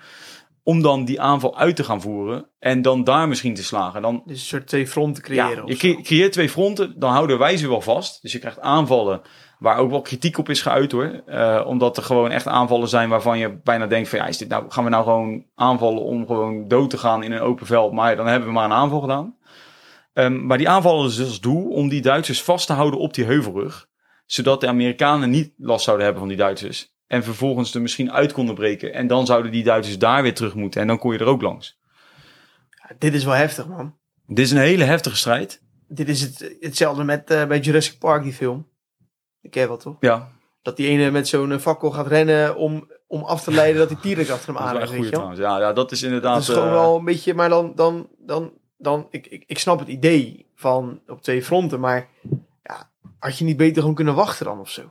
Om 0.62 0.82
dan 0.82 1.04
die 1.04 1.20
aanval 1.20 1.58
uit 1.58 1.76
te 1.76 1.84
gaan 1.84 2.00
voeren 2.00 2.46
en 2.58 2.82
dan 2.82 3.04
daar 3.04 3.28
misschien 3.28 3.54
te 3.54 3.64
slagen. 3.64 4.02
Dan, 4.02 4.22
Dus 4.26 4.40
een 4.40 4.46
soort 4.46 4.66
twee 4.66 4.86
fronten 4.86 5.22
creëren. 5.22 5.66
ja, 5.66 5.76
je 5.78 6.02
creëert 6.02 6.32
twee 6.32 6.48
fronten, 6.48 6.94
dan 6.98 7.12
houden 7.12 7.38
wij 7.38 7.56
ze 7.56 7.68
wel 7.68 7.80
vast. 7.80 8.22
Dus 8.22 8.32
je 8.32 8.38
krijgt 8.38 8.60
aanvallen 8.60 9.20
waar 9.62 9.78
ook 9.78 9.90
wel 9.90 10.00
kritiek 10.00 10.38
op 10.38 10.48
is 10.48 10.62
geuit 10.62 10.92
hoor. 10.92 11.22
Eh, 11.26 11.64
omdat 11.66 11.96
er 11.96 12.02
gewoon 12.02 12.30
echt 12.30 12.46
aanvallen 12.46 12.88
zijn 12.88 13.08
waarvan 13.08 13.38
je 13.38 13.60
bijna 13.62 13.86
denkt 13.86 14.08
van 14.08 14.18
ja, 14.18 14.26
is 14.26 14.38
dit 14.38 14.48
nou, 14.48 14.64
gaan 14.68 14.84
we 14.84 14.90
nou 14.90 15.04
gewoon 15.04 15.44
aanvallen 15.54 16.02
om 16.02 16.26
gewoon 16.26 16.68
dood 16.68 16.90
te 16.90 16.98
gaan 16.98 17.22
in 17.22 17.32
een 17.32 17.40
open 17.40 17.66
veld. 17.66 17.92
Maar 17.92 18.16
dan 18.16 18.26
hebben 18.26 18.48
we 18.48 18.54
maar 18.54 18.64
een 18.64 18.72
aanval 18.72 19.00
gedaan. 19.00 19.36
Ehm, 20.12 20.46
maar 20.46 20.58
die 20.58 20.68
aanvallen 20.68 21.04
dus 21.04 21.20
als 21.20 21.40
doel 21.40 21.68
om 21.68 21.88
die 21.88 22.02
Duitsers 22.02 22.42
vast 22.42 22.66
te 22.66 22.72
houden 22.72 23.00
op 23.00 23.14
die 23.14 23.24
heuvelrug. 23.24 23.88
Zodat 24.26 24.60
de 24.60 24.68
Amerikanen 24.68 25.30
niet 25.30 25.52
last 25.56 25.84
zouden 25.84 26.04
hebben 26.04 26.22
van 26.22 26.32
die 26.32 26.42
Duitsers. 26.42 26.94
En 27.06 27.24
vervolgens 27.24 27.74
er 27.74 27.82
misschien 27.82 28.12
uit 28.12 28.32
konden 28.32 28.54
breken. 28.54 28.94
En 28.94 29.06
dan 29.06 29.26
zouden 29.26 29.52
die 29.52 29.64
Duitsers 29.64 29.98
daar 29.98 30.22
weer 30.22 30.34
terug 30.34 30.54
moeten. 30.54 30.80
En 30.80 30.86
dan 30.86 30.98
kon 30.98 31.12
je 31.12 31.18
er 31.18 31.26
ook 31.26 31.42
langs. 31.42 31.80
Ja, 32.68 32.94
dit 32.98 33.14
is 33.14 33.24
wel 33.24 33.34
heftig, 33.34 33.68
man. 33.68 33.96
Dit 34.26 34.44
is 34.44 34.50
een 34.50 34.58
hele 34.58 34.84
heftige 34.84 35.16
strijd. 35.16 35.62
Dit 35.88 36.08
is 36.08 36.20
het, 36.20 36.56
hetzelfde 36.60 37.04
met 37.04 37.30
eh, 37.30 37.46
bij 37.46 37.60
Jurassic 37.60 37.98
Park, 37.98 38.22
die 38.22 38.32
film. 38.32 38.70
Ik 39.42 39.50
ken 39.50 39.62
je 39.62 39.68
wel, 39.68 39.76
toch? 39.76 39.96
Ja, 40.00 40.28
Dat 40.62 40.76
die 40.76 40.88
ene 40.88 41.10
met 41.10 41.28
zo'n 41.28 41.52
eh, 41.52 41.58
fakkel 41.58 41.90
gaat 41.90 42.06
rennen 42.06 42.56
om, 42.56 42.90
om 43.06 43.22
af 43.22 43.42
te 43.42 43.50
leiden 43.50 43.88
dat 43.88 44.02
die 44.02 44.14
T-Rex 44.14 44.30
achter 44.30 44.54
hem 44.54 44.62
aan 44.62 44.80
is, 44.80 44.90
weet 44.90 45.08
je. 45.08 45.32
Ja, 45.34 45.58
ja, 45.58 45.72
dat 45.72 45.92
is 45.92 46.02
inderdaad... 46.02 46.34
Dat 46.34 46.42
is 46.42 46.54
gewoon 46.54 46.68
eh, 46.68 46.74
wel 46.74 46.96
een 46.96 47.04
beetje, 47.04 47.34
maar 47.34 47.48
dan, 47.48 47.72
dan, 47.74 48.08
dan, 48.18 48.52
dan 48.76 49.06
ik, 49.10 49.26
ik, 49.26 49.44
ik 49.46 49.58
snap 49.58 49.78
het 49.78 49.88
idee 49.88 50.46
van 50.54 51.00
op 51.06 51.22
twee 51.22 51.42
fronten, 51.42 51.80
maar 51.80 52.08
ja, 52.62 52.90
had 53.18 53.38
je 53.38 53.44
niet 53.44 53.56
beter 53.56 53.80
gewoon 53.80 53.94
kunnen 53.96 54.14
wachten 54.14 54.46
dan 54.46 54.60
of 54.60 54.70
zo? 54.70 54.82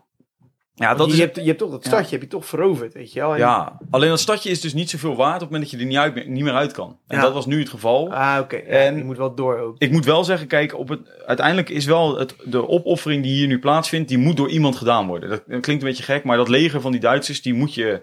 Ja, 0.75 0.93
dat 0.95 1.07
je, 1.07 1.13
is... 1.13 1.19
hebt, 1.19 1.35
je 1.35 1.41
hebt 1.41 1.57
toch 1.57 1.71
dat 1.71 1.85
stadje, 1.85 2.11
heb 2.11 2.21
je 2.21 2.27
toch 2.27 2.45
veroverd, 2.45 2.93
weet 2.93 3.13
je 3.13 3.19
wel? 3.19 3.31
En- 3.33 3.37
Ja, 3.37 3.77
alleen 3.89 4.09
dat 4.09 4.19
stadje 4.19 4.49
is 4.49 4.61
dus 4.61 4.73
niet 4.73 4.89
zoveel 4.89 5.15
waard 5.15 5.33
op 5.33 5.39
het 5.39 5.49
moment 5.49 5.61
dat 5.61 5.71
je 5.71 5.77
er 5.85 5.91
niet, 5.91 5.97
uit, 5.97 6.27
niet 6.27 6.43
meer 6.43 6.53
uit 6.53 6.71
kan. 6.71 6.97
En 7.07 7.17
Ja. 7.17 7.23
dat 7.23 7.33
was 7.33 7.45
nu 7.45 7.59
het 7.59 7.69
geval. 7.69 8.11
Ah, 8.13 8.37
oké. 8.41 8.55
En- 8.55 8.97
je 8.97 9.03
moet 9.03 9.17
wel 9.17 9.35
door 9.35 9.57
ook. 9.59 9.75
Ik 9.77 9.91
moet 9.91 10.05
wel 10.05 10.23
zeggen, 10.23 10.47
kijk, 10.47 10.77
op 10.77 10.89
het, 10.89 10.99
uiteindelijk 11.25 11.69
is 11.69 11.85
wel 11.85 12.17
het, 12.19 12.35
de 12.43 12.67
opoffering 12.67 13.23
die 13.23 13.33
hier 13.33 13.47
nu 13.47 13.59
plaatsvindt, 13.59 14.09
die 14.09 14.17
moet 14.17 14.37
door 14.37 14.49
iemand 14.49 14.75
gedaan 14.75 15.07
worden. 15.07 15.29
Dat, 15.29 15.43
dat 15.47 15.61
klinkt 15.61 15.83
een 15.83 15.89
beetje 15.89 16.03
gek, 16.03 16.23
maar 16.23 16.37
dat 16.37 16.49
leger 16.49 16.81
van 16.81 16.91
die 16.91 17.01
Duitsers, 17.01 17.41
die 17.41 17.53
moet 17.53 17.73
je, 17.73 18.01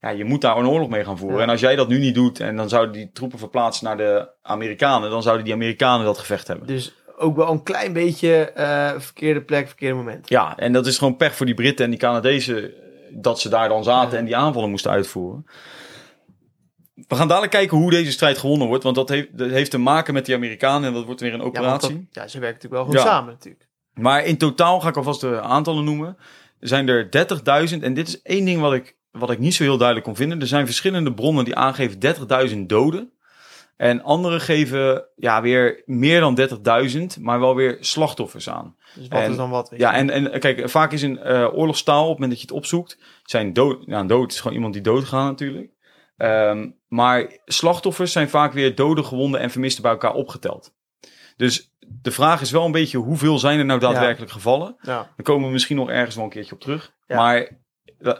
ja, 0.00 0.08
je 0.08 0.24
moet 0.24 0.40
daar 0.40 0.56
een 0.56 0.68
oorlog 0.68 0.88
mee 0.88 1.04
gaan 1.04 1.18
voeren. 1.18 1.36
Ja. 1.38 1.42
En 1.44 1.50
als 1.50 1.60
jij 1.60 1.76
dat 1.76 1.88
nu 1.88 1.98
niet 1.98 2.14
doet 2.14 2.40
en 2.40 2.56
dan 2.56 2.68
zouden 2.68 2.92
die 2.92 3.10
troepen 3.12 3.38
verplaatsen 3.38 3.84
naar 3.86 3.96
de 3.96 4.28
Amerikanen, 4.42 5.10
dan 5.10 5.22
zouden 5.22 5.44
die 5.44 5.54
Amerikanen 5.54 6.04
dat 6.06 6.18
gevecht 6.18 6.48
hebben. 6.48 6.66
Dus 6.66 6.94
ook 7.18 7.36
wel 7.36 7.50
een 7.50 7.62
klein 7.62 7.92
beetje 7.92 8.50
eh, 8.50 8.92
verkeerde 9.00 9.42
plek, 9.42 9.66
verkeerde 9.66 9.94
moment. 9.94 10.28
Ja, 10.28 10.56
en 10.58 10.72
dat 10.72 10.86
is 10.86 10.98
gewoon 10.98 11.16
pech 11.16 11.36
voor 11.36 11.46
die 11.46 11.54
Britten 11.54 11.84
en 11.84 11.90
die 11.90 12.00
Canadezen 12.00 12.72
dat 13.10 13.40
ze 13.40 13.48
daar 13.48 13.68
dan 13.68 13.84
zaten 13.84 14.12
Ja. 14.12 14.18
en 14.18 14.24
die 14.24 14.36
aanvallen 14.36 14.70
moesten 14.70 14.90
uitvoeren. 14.90 15.46
We 17.08 17.14
gaan 17.16 17.28
dadelijk 17.28 17.52
kijken 17.52 17.76
hoe 17.76 17.90
deze 17.90 18.12
strijd 18.12 18.38
gewonnen 18.38 18.68
wordt, 18.68 18.82
want 18.84 18.96
dat 18.96 19.08
heeft, 19.08 19.38
dat 19.38 19.50
heeft 19.50 19.70
te 19.70 19.78
maken 19.78 20.14
met 20.14 20.26
die 20.26 20.34
Amerikanen 20.34 20.88
en 20.88 20.94
dat 20.94 21.04
wordt 21.04 21.20
weer 21.20 21.32
een 21.34 21.38
Ja, 21.40 21.44
operatie. 21.46 21.94
dat, 22.12 22.22
ja, 22.22 22.28
ze 22.28 22.38
werken 22.38 22.60
natuurlijk 22.62 22.92
wel 22.92 23.02
Ja. 23.02 23.08
samen 23.10 23.32
natuurlijk. 23.32 23.68
Maar 23.94 24.24
in 24.24 24.36
totaal 24.38 24.80
ga 24.80 24.88
ik 24.88 24.96
alvast 24.96 25.20
de 25.20 25.40
aantallen 25.40 25.84
noemen. 25.84 26.16
Er 26.60 26.68
zijn 26.68 26.88
er 26.88 27.10
30.000 27.10 27.82
en 27.82 27.94
dit 27.94 28.08
is 28.08 28.22
één 28.22 28.44
ding 28.44 28.60
wat 28.60 28.72
ik, 28.72 28.96
wat 29.10 29.30
ik 29.30 29.38
niet 29.38 29.54
zo 29.54 29.62
heel 29.62 29.76
duidelijk 29.76 30.06
kon 30.06 30.16
vinden. 30.16 30.40
Er 30.40 30.46
zijn 30.46 30.66
verschillende 30.66 31.12
bronnen 31.14 31.44
die 31.44 31.54
aangeven 31.56 31.98
30.000 32.50 32.58
doden. 32.66 33.10
En 33.76 34.02
anderen 34.02 34.40
geven 34.40 35.04
ja, 35.16 35.42
weer 35.42 35.82
meer 35.84 36.20
dan 36.20 36.38
30.000, 37.16 37.20
maar 37.20 37.40
wel 37.40 37.54
weer 37.54 37.76
slachtoffers 37.80 38.48
aan. 38.50 38.76
Dus 38.94 39.08
wat 39.08 39.20
En- 39.20 39.30
is 39.30 39.36
dan 39.36 39.50
wat? 39.50 39.72
Ja, 39.76 39.90
je? 39.96 40.10
en, 40.10 40.32
en 40.32 40.40
kijk, 40.40 40.70
vaak 40.70 40.92
is 40.92 41.02
een 41.02 41.18
eh, 41.18 41.48
oorlogstaal, 41.54 42.02
op 42.02 42.08
het 42.08 42.18
moment 42.18 42.30
dat 42.30 42.40
je 42.40 42.46
het 42.46 42.56
opzoekt, 42.56 42.98
zijn 43.24 43.52
dood. 43.52 43.82
Ja, 43.86 44.04
dood 44.04 44.32
is 44.32 44.40
gewoon 44.40 44.56
iemand 44.56 44.72
die 44.72 44.82
doodgaan 44.82 45.26
natuurlijk. 45.26 45.72
Ehm, 46.16 46.70
maar 46.88 47.38
slachtoffers 47.44 48.12
zijn 48.12 48.28
vaak 48.28 48.52
weer 48.52 48.74
doden, 48.74 49.04
gewonden 49.04 49.40
en 49.40 49.50
vermisten 49.50 49.82
bij 49.82 49.92
elkaar 49.92 50.14
opgeteld. 50.14 50.74
Dus 51.36 51.72
de 52.02 52.10
vraag 52.10 52.40
is 52.40 52.50
wel 52.50 52.64
een 52.64 52.72
beetje, 52.72 52.98
hoeveel 52.98 53.38
zijn 53.38 53.58
er 53.58 53.64
nou 53.64 53.80
daadwerkelijk 53.80 54.32
gevallen? 54.32 54.76
ja. 54.80 54.92
Daar 54.92 55.22
komen 55.22 55.46
we 55.46 55.52
misschien 55.52 55.76
nog 55.76 55.88
ergens 55.90 56.14
wel 56.14 56.24
een 56.24 56.30
keertje 56.30 56.54
op 56.54 56.60
terug. 56.60 56.92
Ja. 57.06 57.16
Maar 57.16 57.48
eh, 57.98 58.12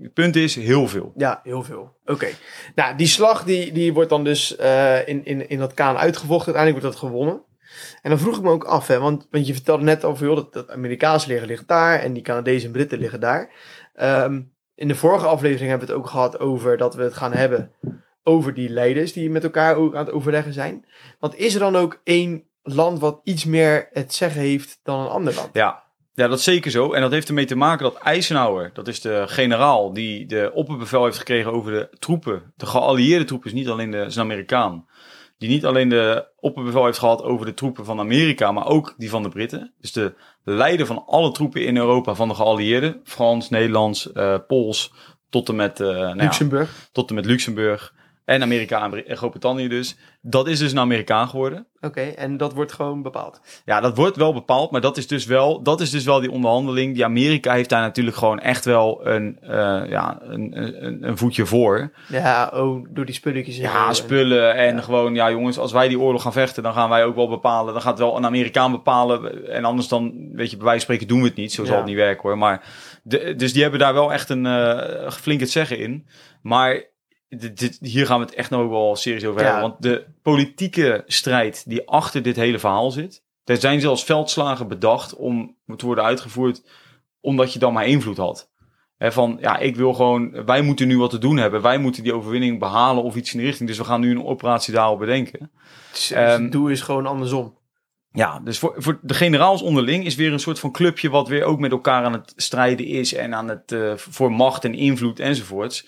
het 0.00 0.12
punt 0.12 0.36
is, 0.36 0.54
heel 0.54 0.88
veel. 0.88 1.12
Ja, 1.16 1.40
heel 1.42 1.62
veel. 1.62 1.96
Oké. 2.04 2.28
Nou, 2.74 2.96
die 2.96 3.06
slag 3.06 3.44
die, 3.44 3.72
die 3.72 3.92
wordt 3.92 4.10
dan 4.10 4.24
dus 4.24 4.56
eh, 4.56 5.08
in, 5.08 5.24
in, 5.24 5.48
in 5.48 5.58
dat 5.58 5.74
kaan 5.74 5.96
uitgevochten. 5.96 6.54
Uiteindelijk 6.54 6.84
wordt 6.84 7.00
dat 7.00 7.10
gewonnen. 7.10 7.44
En 8.02 8.10
dan 8.10 8.18
vroeg 8.18 8.36
ik 8.36 8.42
me 8.42 8.50
ook 8.50 8.64
af, 8.64 8.86
hè, 8.86 8.98
want, 8.98 9.26
want 9.30 9.46
je 9.46 9.52
vertelde 9.52 9.84
net 9.84 10.04
over, 10.04 10.26
joh, 10.26 10.36
dat, 10.36 10.52
dat 10.52 10.70
Amerikaanse 10.70 11.28
leger 11.28 11.46
ligt 11.46 11.68
daar 11.68 11.98
en 11.98 12.12
die 12.12 12.22
Canadezen 12.22 12.66
en 12.66 12.72
Britten 12.72 12.98
liggen 12.98 13.20
daar. 13.20 13.50
Ehm, 13.94 14.42
in 14.74 14.88
de 14.88 14.94
vorige 14.94 15.26
aflevering 15.26 15.70
hebben 15.70 15.86
we 15.88 15.92
het 15.94 16.02
ook 16.02 16.10
gehad 16.10 16.38
over 16.38 16.76
dat 16.76 16.94
we 16.94 17.02
het 17.02 17.14
gaan 17.14 17.32
hebben 17.32 17.72
over 18.22 18.54
die 18.54 18.68
leiders 18.68 19.12
die 19.12 19.30
met 19.30 19.44
elkaar 19.44 19.76
ook 19.76 19.94
aan 19.94 20.04
het 20.04 20.14
overleggen 20.14 20.52
zijn. 20.52 20.86
Want 21.18 21.36
is 21.36 21.54
er 21.54 21.60
dan 21.60 21.76
ook 21.76 22.00
één 22.04 22.44
land 22.62 23.00
wat 23.00 23.20
iets 23.24 23.44
meer 23.44 23.88
het 23.92 24.14
zeggen 24.14 24.40
heeft 24.40 24.80
dan 24.82 25.00
een 25.00 25.08
ander 25.08 25.34
land? 25.34 25.48
Ja. 25.52 25.84
Ja, 26.16 26.28
dat 26.28 26.38
is 26.38 26.44
zeker 26.44 26.70
zo. 26.70 26.92
En 26.92 27.00
dat 27.00 27.10
heeft 27.10 27.28
ermee 27.28 27.44
te 27.44 27.56
maken 27.56 27.84
dat 27.84 27.98
Eisenhower, 27.98 28.70
dat 28.72 28.88
is 28.88 29.00
de 29.00 29.24
generaal 29.26 29.92
die 29.92 30.26
de 30.26 30.50
opperbevel 30.54 31.04
heeft 31.04 31.18
gekregen 31.18 31.52
over 31.52 31.72
de 31.72 31.96
troepen. 31.98 32.52
De 32.56 32.66
geallieerde 32.66 33.24
troepen, 33.24 33.48
is 33.48 33.56
niet 33.56 33.68
alleen 33.68 33.90
de, 33.90 33.98
is 33.98 34.16
een 34.16 34.22
Amerikaan. 34.22 34.86
Die 35.38 35.48
niet 35.48 35.64
alleen 35.64 35.88
de 35.88 36.28
opperbevel 36.40 36.84
heeft 36.84 36.98
gehad 36.98 37.22
over 37.22 37.46
de 37.46 37.54
troepen 37.54 37.84
van 37.84 38.00
Amerika, 38.00 38.52
maar 38.52 38.66
ook 38.66 38.94
die 38.96 39.10
van 39.10 39.22
de 39.22 39.28
Britten. 39.28 39.72
Dus 39.80 39.92
de 39.92 40.14
leider 40.44 40.86
van 40.86 41.04
alle 41.06 41.32
troepen 41.32 41.64
in 41.64 41.76
Europa 41.76 42.14
van 42.14 42.28
de 42.28 42.34
geallieerden. 42.34 43.00
Frans, 43.04 43.50
Nederlands, 43.50 44.12
eh, 44.12 44.36
Pools, 44.46 44.92
tot 45.30 45.48
en 45.48 45.56
met, 45.56 45.80
eh, 45.80 45.86
nou 45.86 46.16
ja, 46.16 46.22
Luxemburg. 46.22 46.88
tot 46.92 47.08
en 47.08 47.14
met 47.14 47.26
Luxemburg. 47.26 47.94
En 48.26 48.42
Amerika 48.42 48.84
en 48.84 48.90
Bri- 48.90 49.00
en 49.06 49.16
Groot-Brittannië 49.16 49.68
dus. 49.68 49.96
Dat 50.20 50.48
is 50.48 50.58
dus 50.58 50.72
een 50.72 50.78
Amerikaan 50.78 51.28
geworden. 51.28 51.66
Oké, 51.80 52.00
en 52.00 52.36
dat 52.36 52.52
wordt 52.52 52.72
gewoon 52.72 53.02
bepaald. 53.02 53.40
Ja, 53.64 53.80
dat 53.80 53.96
wordt 53.96 54.16
wel 54.16 54.32
bepaald, 54.32 54.70
maar 54.70 54.80
dat 54.80 54.96
is 54.96 55.06
dus 55.06 55.24
wel, 55.26 55.62
dat 55.62 55.80
is 55.80 55.90
dus 55.90 56.04
wel 56.04 56.20
die 56.20 56.30
onderhandeling. 56.30 56.94
Die 56.94 57.04
Amerika 57.04 57.52
heeft 57.52 57.68
daar 57.68 57.80
natuurlijk 57.80 58.16
gewoon 58.16 58.38
echt 58.40 58.64
wel 58.64 59.06
een, 59.06 59.38
eh, 59.40 59.82
ja, 59.88 60.18
een, 60.20 60.62
een, 60.84 61.08
een 61.08 61.18
voetje 61.18 61.46
voor. 61.46 61.92
Ja, 62.08 62.50
oh, 62.54 62.86
door 62.90 63.04
die 63.04 63.14
spulletjes. 63.14 63.56
Ja, 63.56 63.88
En- 63.88 63.94
spullen 63.94 64.54
en 64.54 64.74
ja. 64.74 64.80
gewoon, 64.80 65.14
ja 65.14 65.30
jongens, 65.30 65.58
als 65.58 65.72
wij 65.72 65.88
die 65.88 65.98
oorlog 66.00 66.22
gaan 66.22 66.32
vechten, 66.32 66.62
dan 66.62 66.72
gaan 66.72 66.88
wij 66.88 67.04
ook 67.04 67.14
wel 67.14 67.28
bepalen. 67.28 67.72
Dan 67.72 67.82
gaat 67.82 67.98
wel 67.98 68.16
een 68.16 68.24
Amerikaan 68.26 68.70
bepalen. 68.72 69.48
En 69.50 69.64
anders 69.64 69.88
dan, 69.88 70.28
weet 70.32 70.50
je, 70.50 70.56
bij 70.56 70.64
wijze 70.66 70.86
van 70.86 70.94
spreken 70.94 71.06
doen 71.08 71.20
we 71.22 71.26
het 71.28 71.36
niet. 71.36 71.52
Zo 71.52 71.64
zal 71.64 71.76
het 71.76 71.84
niet 71.86 71.96
werken 71.96 72.22
hoor. 72.22 72.38
Maar, 72.38 72.64
de, 73.02 73.34
dus 73.36 73.52
die 73.52 73.62
hebben 73.62 73.80
daar 73.80 73.94
wel 73.94 74.12
echt 74.12 74.28
een 74.28 74.44
uh, 74.44 75.10
flink 75.10 75.40
het 75.40 75.50
zeggen 75.50 75.78
in. 75.78 76.06
Maar 76.42 76.94
dit, 77.28 77.58
dit- 77.58 77.78
hier 77.80 78.06
gaan 78.06 78.18
we 78.20 78.24
het 78.26 78.34
echt 78.34 78.50
nog 78.50 78.68
wel 78.68 78.96
serieus 78.96 79.24
over 79.24 79.40
Ja. 79.40 79.46
hebben. 79.50 79.68
Want 79.70 79.82
de 79.82 80.06
politieke 80.22 81.02
strijd 81.06 81.64
die 81.66 81.88
achter 81.88 82.22
dit 82.22 82.36
hele 82.36 82.58
verhaal 82.58 82.90
zit. 82.90 83.24
Er 83.44 83.56
zijn 83.56 83.80
zelfs 83.80 84.04
veldslagen 84.04 84.68
bedacht 84.68 85.14
om 85.14 85.56
te 85.76 85.86
worden 85.86 86.04
uitgevoerd, 86.04 86.62
omdat 87.20 87.52
je 87.52 87.58
dan 87.58 87.72
maar 87.72 87.86
invloed 87.86 88.16
had. 88.16 88.50
Hè, 88.96 89.12
van 89.12 89.38
ja, 89.40 89.58
ik 89.58 89.76
wil 89.76 89.94
gewoon, 89.94 90.44
wij 90.44 90.62
moeten 90.62 90.88
nu 90.88 90.98
wat 90.98 91.10
te 91.10 91.18
doen 91.18 91.36
hebben. 91.36 91.62
Wij 91.62 91.78
moeten 91.78 92.02
die 92.02 92.14
overwinning 92.14 92.58
behalen 92.58 93.02
of 93.02 93.16
iets 93.16 93.32
in 93.32 93.38
die 93.38 93.46
richting. 93.46 93.68
Dus 93.68 93.78
we 93.78 93.84
gaan 93.84 94.00
nu 94.00 94.10
een 94.10 94.24
operatie 94.26 94.72
daarop 94.74 94.98
bedenken. 94.98 95.50
Dus 95.92 96.10
Ehm, 96.10 96.42
het 96.42 96.52
doel 96.52 96.68
is 96.68 96.80
gewoon 96.80 97.06
andersom. 97.06 97.58
ja, 98.12 98.40
dus 98.44 98.58
voor, 98.58 98.74
voor 98.76 98.98
de 99.02 99.14
generaals 99.14 99.62
onderling 99.62 100.04
is 100.04 100.14
weer 100.14 100.32
een 100.32 100.38
soort 100.40 100.58
van 100.58 100.72
clubje 100.72 101.10
wat 101.10 101.28
weer 101.28 101.44
ook 101.44 101.58
met 101.58 101.70
elkaar 101.70 102.04
aan 102.04 102.12
het 102.12 102.32
strijden 102.36 102.86
is 102.86 103.14
en 103.14 103.34
aan 103.34 103.48
het 103.48 103.72
uh, 103.72 103.96
voor 103.96 104.32
macht 104.32 104.64
en 104.64 104.74
invloed 104.74 105.20
enzovoorts. 105.20 105.86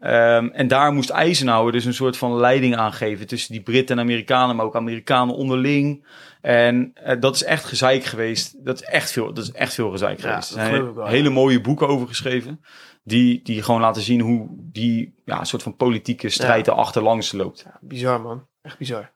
Um, 0.00 0.50
en 0.50 0.68
daar 0.68 0.92
moest 0.92 1.10
Eisenhower 1.10 1.72
dus 1.72 1.84
een 1.84 1.94
soort 1.94 2.16
van 2.16 2.36
leiding 2.36 2.76
aangeven 2.76 3.26
tussen 3.26 3.52
die 3.52 3.62
Britten 3.62 3.96
en 3.96 4.02
Amerikanen, 4.02 4.56
maar 4.56 4.64
ook 4.66 4.76
Amerikanen 4.76 5.34
onderling. 5.34 6.06
En 6.40 6.92
uh, 7.06 7.20
dat 7.20 7.34
is 7.34 7.44
echt 7.44 7.64
gezeik 7.64 8.04
geweest. 8.04 8.64
Dat 8.64 8.80
is 8.80 8.86
echt 8.86 9.10
veel, 9.12 9.32
dat 9.32 9.44
is 9.44 9.52
echt 9.52 9.74
veel 9.74 9.90
gezeik 9.90 10.20
Ja, 10.20 10.28
geweest. 10.28 10.48
Er 10.48 10.54
zijn 10.54 10.94
wel, 10.94 11.06
hele 11.06 11.28
ja. 11.28 11.34
mooie 11.34 11.60
boeken 11.60 11.88
over 11.88 12.08
geschreven. 12.08 12.60
Die, 13.04 13.42
die 13.42 13.62
gewoon 13.62 13.80
laten 13.80 14.02
zien 14.02 14.20
hoe 14.20 14.46
die 14.50 15.14
ja, 15.24 15.44
soort 15.44 15.62
van 15.62 15.76
politieke 15.76 16.28
strijd 16.28 16.66
Ja. 16.66 16.72
erachter 16.72 17.02
langs 17.02 17.32
loopt. 17.32 17.66
Bizar 17.80 18.20
man. 18.20 18.46
Echt 18.62 18.78
bizar. 18.78 19.14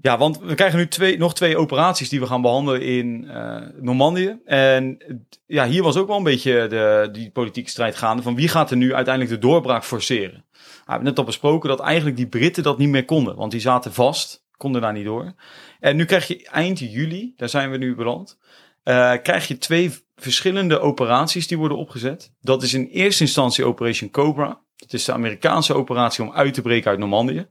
Ja, 0.00 0.18
want 0.18 0.38
we 0.38 0.54
krijgen 0.54 0.78
nu 0.78 0.88
twee, 0.88 1.18
nog 1.18 1.34
twee 1.34 1.56
operaties 1.56 2.08
die 2.08 2.20
we 2.20 2.26
gaan 2.26 2.42
behandelen 2.42 2.82
in 2.82 3.28
eh 3.28 3.56
Normandië. 3.80 4.38
En 4.44 4.98
ja, 5.46 5.66
hier 5.66 5.82
was 5.82 5.96
ook 5.96 6.06
wel 6.06 6.16
een 6.16 6.22
beetje 6.22 6.66
de, 6.68 7.08
die 7.12 7.30
politieke 7.30 7.70
strijd 7.70 7.96
gaande. 7.96 8.22
Van 8.22 8.34
wie 8.34 8.48
gaat 8.48 8.70
er 8.70 8.76
nu 8.76 8.94
uiteindelijk 8.94 9.34
de 9.34 9.46
doorbraak 9.48 9.84
forceren? 9.84 10.32
Nou, 10.32 10.42
we 10.84 10.90
hebben 10.90 11.04
net 11.08 11.18
al 11.18 11.24
besproken 11.24 11.68
dat 11.68 11.80
eigenlijk 11.80 12.16
die 12.16 12.26
Britten 12.26 12.62
dat 12.62 12.78
niet 12.78 12.88
meer 12.88 13.04
konden. 13.04 13.36
Want 13.36 13.50
die 13.50 13.60
zaten 13.60 13.92
vast, 13.92 14.44
konden 14.56 14.80
daar 14.80 14.92
niet 14.92 15.04
door. 15.04 15.32
En 15.80 15.96
nu 15.96 16.04
krijg 16.04 16.26
je 16.26 16.48
eind 16.52 16.78
juli, 16.78 17.32
daar 17.36 17.48
zijn 17.48 17.70
we 17.70 17.76
nu 17.76 17.94
beland. 17.94 18.38
eh, 18.82 19.12
krijg 19.22 19.48
je 19.48 19.58
twee 19.58 19.92
verschillende 20.16 20.80
operaties 20.80 21.46
die 21.46 21.58
worden 21.58 21.78
opgezet. 21.78 22.32
Dat 22.40 22.62
is 22.62 22.74
in 22.74 22.86
eerste 22.86 23.22
instantie 23.22 23.64
Operation 23.64 24.10
Cobra. 24.10 24.60
Dat 24.76 24.92
is 24.92 25.04
de 25.04 25.12
Amerikaanse 25.12 25.74
operatie 25.74 26.24
om 26.24 26.32
uit 26.32 26.54
te 26.54 26.62
breken 26.62 26.90
uit 26.90 26.98
Normandië. 26.98 27.46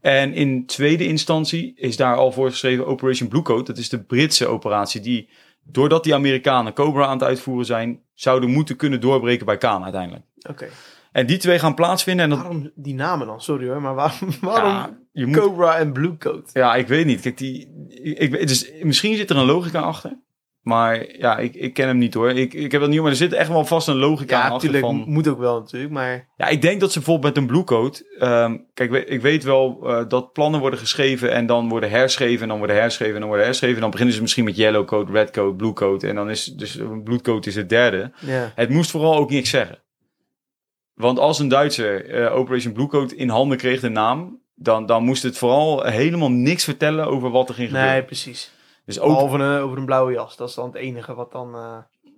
En 0.00 0.34
in 0.34 0.66
tweede 0.66 1.06
instantie 1.06 1.72
is 1.76 1.96
daar 1.96 2.16
al 2.16 2.32
voor 2.32 2.50
geschreven 2.50 2.86
Operation 2.86 3.28
Bluecoat. 3.28 3.66
Dat 3.66 3.78
is 3.78 3.88
de 3.88 4.02
Britse 4.02 4.46
operatie 4.46 5.00
die, 5.00 5.28
doordat 5.62 6.04
die 6.04 6.14
Amerikanen 6.14 6.72
Cobra 6.72 7.04
aan 7.04 7.18
het 7.18 7.22
uitvoeren 7.22 7.66
zijn, 7.66 8.00
zouden 8.14 8.50
moeten 8.50 8.76
kunnen 8.76 9.00
doorbreken 9.00 9.46
bij 9.46 9.58
Kaan 9.58 9.82
uiteindelijk. 9.82 10.24
Oké. 10.48 10.68
En 11.12 11.26
die 11.26 11.36
twee 11.36 11.58
gaan 11.58 11.74
plaatsvinden. 11.74 12.24
En 12.24 12.30
dat, 12.30 12.38
Waarom 12.38 12.70
die 12.74 12.94
namen 12.94 13.26
dan? 13.26 13.40
Sorry 13.40 13.68
hoor, 13.68 13.82
maar 13.82 13.94
waarom, 13.94 14.28
waarom 14.40 14.70
ja, 14.70 14.98
je 15.12 15.26
moet, 15.26 15.36
Cobra 15.36 15.78
en 15.78 15.92
Blue 15.92 16.16
Coat? 16.16 16.50
ja, 16.52 16.74
ik 16.74 16.88
weet 16.88 17.06
niet. 17.06 17.20
Kijk, 17.20 17.38
die, 17.38 17.88
ik, 18.02 18.48
dus 18.48 18.72
misschien 18.82 19.16
zit 19.16 19.30
er 19.30 19.36
een 19.36 19.46
logica 19.46 19.80
achter. 19.80 20.18
Maar 20.60 21.16
ja, 21.18 21.38
ik, 21.38 21.54
ik 21.54 21.74
ken 21.74 21.86
hem 21.86 21.98
niet 21.98 22.14
hoor. 22.14 22.30
Ik, 22.30 22.54
ik 22.54 22.72
heb 22.72 22.80
dat 22.80 22.90
niet, 22.90 23.00
maar 23.00 23.10
er 23.10 23.16
zit 23.16 23.32
echt 23.32 23.48
wel 23.48 23.64
vast 23.64 23.88
een 23.88 23.96
logica 23.96 24.36
Ja, 24.36 24.40
achter 24.48 24.52
natuurlijk. 24.70 24.84
van... 24.84 25.12
Moet 25.12 25.28
ook 25.28 25.38
wel 25.38 25.58
natuurlijk, 25.58 25.92
maar... 25.92 26.28
Ja, 26.36 26.46
ik 26.46 26.62
denk 26.62 26.80
dat 26.80 26.92
ze 26.92 26.98
bijvoorbeeld 26.98 27.34
met 27.34 27.42
een 27.42 27.48
blue 27.50 27.64
coat. 27.64 28.02
ehm, 28.18 28.56
kijk, 28.74 28.92
ik 28.92 29.20
weet 29.20 29.44
wel 29.44 29.80
eh, 29.82 30.08
dat 30.08 30.32
plannen 30.32 30.60
worden 30.60 30.78
geschreven 30.78 31.32
en 31.32 31.46
dan 31.46 31.68
worden 31.68 31.90
herschreven 31.90 32.42
en 32.42 32.48
dan 32.48 32.58
worden 32.58 32.76
herschreven 32.76 33.14
en 33.14 33.18
dan 33.20 33.28
worden 33.28 33.46
herschreven. 33.46 33.74
En 33.74 33.80
dan 33.82 33.90
beginnen 33.90 34.14
ze 34.14 34.20
misschien 34.22 34.44
met 34.44 34.56
yellow 34.56 34.86
coat, 34.86 35.10
red 35.10 35.30
coat, 35.30 35.56
blue 35.56 35.72
coat 35.72 36.02
en 36.02 36.14
dan 36.14 36.30
is 36.30 36.44
dus 36.44 36.74
een 36.74 37.02
blue 37.02 37.20
coat 37.20 37.46
is 37.46 37.54
het 37.54 37.68
derde. 37.68 38.12
Ja. 38.20 38.52
Het 38.54 38.68
moest 38.70 38.90
vooral 38.90 39.16
ook 39.16 39.30
niks 39.30 39.50
zeggen. 39.50 39.78
Want 40.94 41.18
als 41.18 41.38
een 41.38 41.48
Duitser 41.48 42.10
eh, 42.10 42.36
Operation 42.36 42.72
Blue 42.72 42.86
Coat 42.86 43.12
in 43.12 43.28
handen 43.28 43.58
kreeg, 43.58 43.80
de 43.80 43.88
naam, 43.88 44.40
dan, 44.54 44.86
dan 44.86 45.04
moest 45.04 45.22
het 45.22 45.38
vooral 45.38 45.82
helemaal 45.84 46.30
niks 46.30 46.64
vertellen 46.64 47.06
over 47.06 47.30
wat 47.30 47.48
er 47.48 47.54
ging 47.54 47.70
Nee, 47.70 47.80
gebeuren. 47.80 48.04
precies. 48.04 48.52
Dus 48.84 48.98
ook, 49.00 49.08
Behalve 49.08 49.38
een, 49.38 49.60
over 49.62 49.78
een 49.78 49.84
blauwe 49.84 50.12
jas. 50.12 50.36
Dat 50.36 50.48
is 50.48 50.54
dan 50.54 50.66
het 50.66 50.74
enige 50.74 51.14
wat 51.14 51.32
dan... 51.32 51.54
eh, 51.54 51.76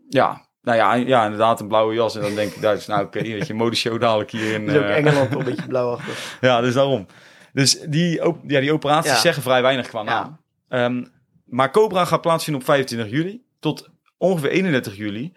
ja, 0.09 0.46
nou 0.62 0.77
ja, 0.77 0.94
ja, 0.94 1.25
inderdaad 1.25 1.61
een 1.61 1.68
blauwe 1.68 1.94
jas. 1.94 2.16
En 2.16 2.22
dan 2.22 2.35
denk 2.35 2.53
ik 2.53 2.61
Duits, 2.62 2.87
nou 2.87 3.05
oké, 3.05 3.22
weet 3.22 3.46
je, 3.46 3.55
modeshow 3.55 4.01
dadelijk 4.01 4.31
hier 4.31 4.53
in... 4.55 4.66
is 4.68 4.77
ook 4.77 4.83
eh, 4.83 4.96
Engeland 4.96 5.35
een 5.35 5.44
beetje 5.44 5.66
blauwachtig. 5.66 6.37
Ja, 6.40 6.61
dus 6.61 6.75
daarom. 6.75 7.07
Dus 7.53 7.81
die, 7.81 8.27
op, 8.27 8.38
ja, 8.46 8.61
die 8.61 8.72
operaties 8.72 9.11
Ja. 9.11 9.16
zeggen 9.18 9.42
vrij 9.42 9.62
weinig 9.62 9.88
qua 9.88 10.03
naam. 10.03 10.40
Ehm, 10.68 11.05
maar 11.44 11.70
Cobra 11.70 12.05
gaat 12.05 12.20
plaatsvinden 12.20 12.62
op 12.62 12.68
25 12.68 13.11
juli 13.11 13.42
tot 13.61 13.88
ongeveer 14.18 14.51
31 14.51 14.96
juli. 14.96 15.33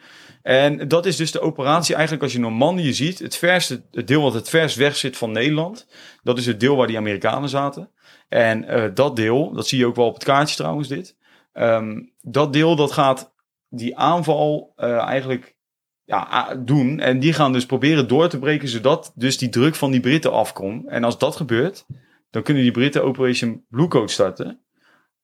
En 0.46 0.88
dat 0.88 1.06
is 1.06 1.16
dus 1.16 1.32
de 1.32 1.40
operatie 1.40 1.94
eigenlijk 1.94 2.24
als 2.24 2.34
je 2.34 2.40
Normandië 2.40 2.94
ziet. 2.94 3.20
Het, 3.20 3.36
verste, 3.36 3.82
het 3.92 4.08
deel 4.08 4.22
wat 4.22 4.34
het 4.34 4.50
verst 4.50 4.76
weg 4.76 4.96
zit 4.96 5.18
van 5.18 5.32
Nederland. 5.32 5.88
Dat 6.24 6.38
is 6.38 6.46
het 6.46 6.60
deel 6.60 6.76
waar 6.76 6.88
die 6.88 6.98
Amerikanen 6.98 7.50
zaten. 7.50 7.92
En 8.30 8.64
eh, 8.64 8.84
dat 8.94 9.16
deel, 9.16 9.54
dat 9.54 9.68
zie 9.68 9.80
je 9.80 9.86
ook 9.86 9.96
wel 9.96 10.06
op 10.06 10.14
het 10.14 10.24
kaartje 10.24 10.56
trouwens 10.56 10.88
dit. 10.88 11.18
Ehm, 11.54 12.02
dat 12.22 12.54
deel 12.54 12.76
dat 12.76 12.92
gaat 12.92 13.34
die 13.70 13.98
aanval 13.98 14.74
eh, 14.76 14.98
eigenlijk 14.98 15.58
ja, 16.04 16.56
doen. 16.56 17.00
En 17.00 17.20
die 17.20 17.34
gaan 17.34 17.54
dus 17.54 17.66
proberen 17.66 18.08
door 18.08 18.30
te 18.30 18.40
breken, 18.40 18.68
zodat 18.68 19.12
dus 19.16 19.38
die 19.38 19.50
druk 19.50 19.76
van 19.76 19.92
die 19.92 20.00
Britten 20.00 20.32
afkomt. 20.32 20.88
En 20.88 21.04
als 21.04 21.18
dat 21.18 21.36
gebeurt, 21.36 21.86
dan 22.30 22.44
kunnen 22.44 22.64
die 22.64 22.72
Britten 22.72 23.04
Operation 23.04 23.66
Blue 23.70 23.88
Coat 23.88 24.12
starten. 24.12 24.62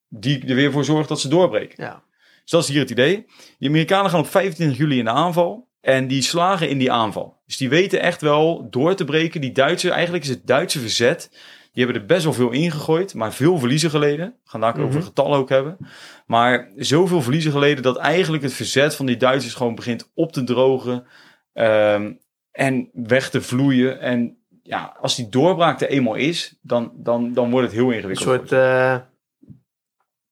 Die 0.08 0.46
er 0.46 0.56
weer 0.56 0.72
voor 0.72 0.86
zorgt 0.86 1.10
dat 1.10 1.20
ze 1.20 1.28
doorbreken. 1.28 1.84
Ja. 1.84 2.04
Dus 2.52 2.60
dat 2.60 2.70
is 2.70 2.76
hier 2.76 2.80
het 2.82 2.90
idee. 2.92 3.26
Die 3.60 3.70
Amerikanen 3.70 4.12
gaan 4.12 4.20
op 4.20 4.28
25 4.28 4.78
juli 4.78 4.98
in 4.98 5.06
de 5.06 5.12
aanval. 5.12 5.70
En 5.82 6.08
die 6.08 6.22
slagen 6.22 6.70
in 6.70 6.78
die 6.78 6.92
aanval. 6.92 7.40
Dus 7.46 7.58
die 7.58 7.70
weten 7.70 8.02
echt 8.02 8.22
wel 8.22 8.68
door 8.70 8.96
te 8.96 9.06
breken. 9.06 9.42
Die 9.42 9.52
Duitsers, 9.52 9.94
eigenlijk 9.94 10.24
is 10.24 10.30
het 10.30 10.48
Duitse 10.48 10.80
verzet. 10.80 11.30
Die 11.74 11.84
hebben 11.84 12.02
er 12.02 12.08
best 12.08 12.24
wel 12.24 12.34
veel 12.34 12.50
ingegooid. 12.52 13.14
Maar 13.14 13.34
veel 13.34 13.58
verliezen 13.60 13.90
geleden. 13.90 14.26
We 14.44 14.50
gaan 14.50 14.62
daar 14.62 14.70
ook 14.78 14.82
over 14.86 14.98
Mhm. 15.00 15.06
getallen 15.08 15.38
ook 15.38 15.50
hebben. 15.50 15.78
Maar 16.26 16.72
zoveel 16.76 17.22
verliezen 17.22 17.52
geleden 17.52 17.84
dat 17.84 17.98
eigenlijk 17.98 18.44
het 18.44 18.54
verzet 18.54 18.96
van 18.96 19.06
die 19.06 19.18
Duitsers 19.18 19.54
gewoon 19.54 19.76
begint 19.76 20.12
op 20.14 20.32
te 20.34 20.44
drogen. 20.44 21.06
ehm, 21.54 22.12
en 22.52 22.90
weg 22.94 23.30
te 23.30 23.42
vloeien. 23.42 24.00
En 24.00 24.38
ja, 24.64 24.96
als 25.02 25.16
die 25.16 25.30
doorbraak 25.30 25.82
er 25.82 25.88
eenmaal 25.90 26.16
is, 26.16 26.58
dan, 26.62 26.92
dan, 26.96 27.34
dan 27.34 27.50
wordt 27.52 27.66
het 27.68 27.76
heel 27.76 27.88
Een 27.90 27.96
ingewikkeld. 27.96 28.28
soort... 28.28 28.52
eh, 28.52 28.96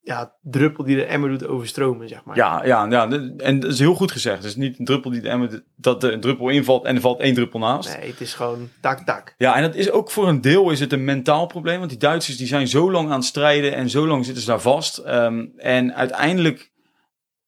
ja, 0.09 0.33
druppel 0.41 0.83
die 0.83 0.95
de 0.95 1.05
emmer 1.05 1.29
doet 1.29 1.47
overstromen, 1.47 2.07
zeg 2.09 2.23
maar. 2.23 2.35
Ja, 2.35 2.65
ja, 2.65 2.85
ja, 2.85 3.09
en 3.37 3.59
dat 3.59 3.71
is 3.71 3.79
heel 3.79 3.95
goed 3.95 4.11
gezegd. 4.11 4.41
Dus 4.41 4.55
niet 4.55 4.79
een 4.79 4.85
druppel 4.85 5.11
die 5.11 5.21
de 5.21 5.29
emmer, 5.29 5.63
dat 5.75 6.03
er 6.03 6.13
een 6.13 6.21
druppel 6.21 6.49
invalt 6.49 6.85
en 6.85 6.95
er 6.95 7.01
valt 7.01 7.19
één 7.19 7.33
druppel 7.33 7.59
naast. 7.59 7.97
Nee, 7.97 8.09
het 8.09 8.21
is 8.21 8.33
gewoon 8.33 8.69
tak, 8.81 8.99
tak. 8.99 9.33
Ja, 9.37 9.55
en 9.55 9.61
dat 9.61 9.75
is 9.75 9.91
ook 9.91 10.11
voor 10.11 10.27
een 10.27 10.41
deel 10.41 10.69
is 10.69 10.79
het 10.79 10.93
een 10.93 11.03
mentaal 11.03 11.45
probleem. 11.45 11.77
Want 11.77 11.89
die 11.89 11.99
Duitsers 11.99 12.37
die 12.37 12.47
zijn 12.47 12.67
zo 12.67 12.91
lang 12.91 13.09
aan 13.09 13.15
het 13.15 13.25
strijden 13.25 13.75
en 13.75 13.89
zo 13.89 14.07
lang 14.07 14.25
zitten 14.25 14.43
ze 14.43 14.49
daar 14.49 14.61
vast. 14.61 14.97
Ehm, 14.97 15.45
en 15.57 15.95
uiteindelijk, 15.95 16.71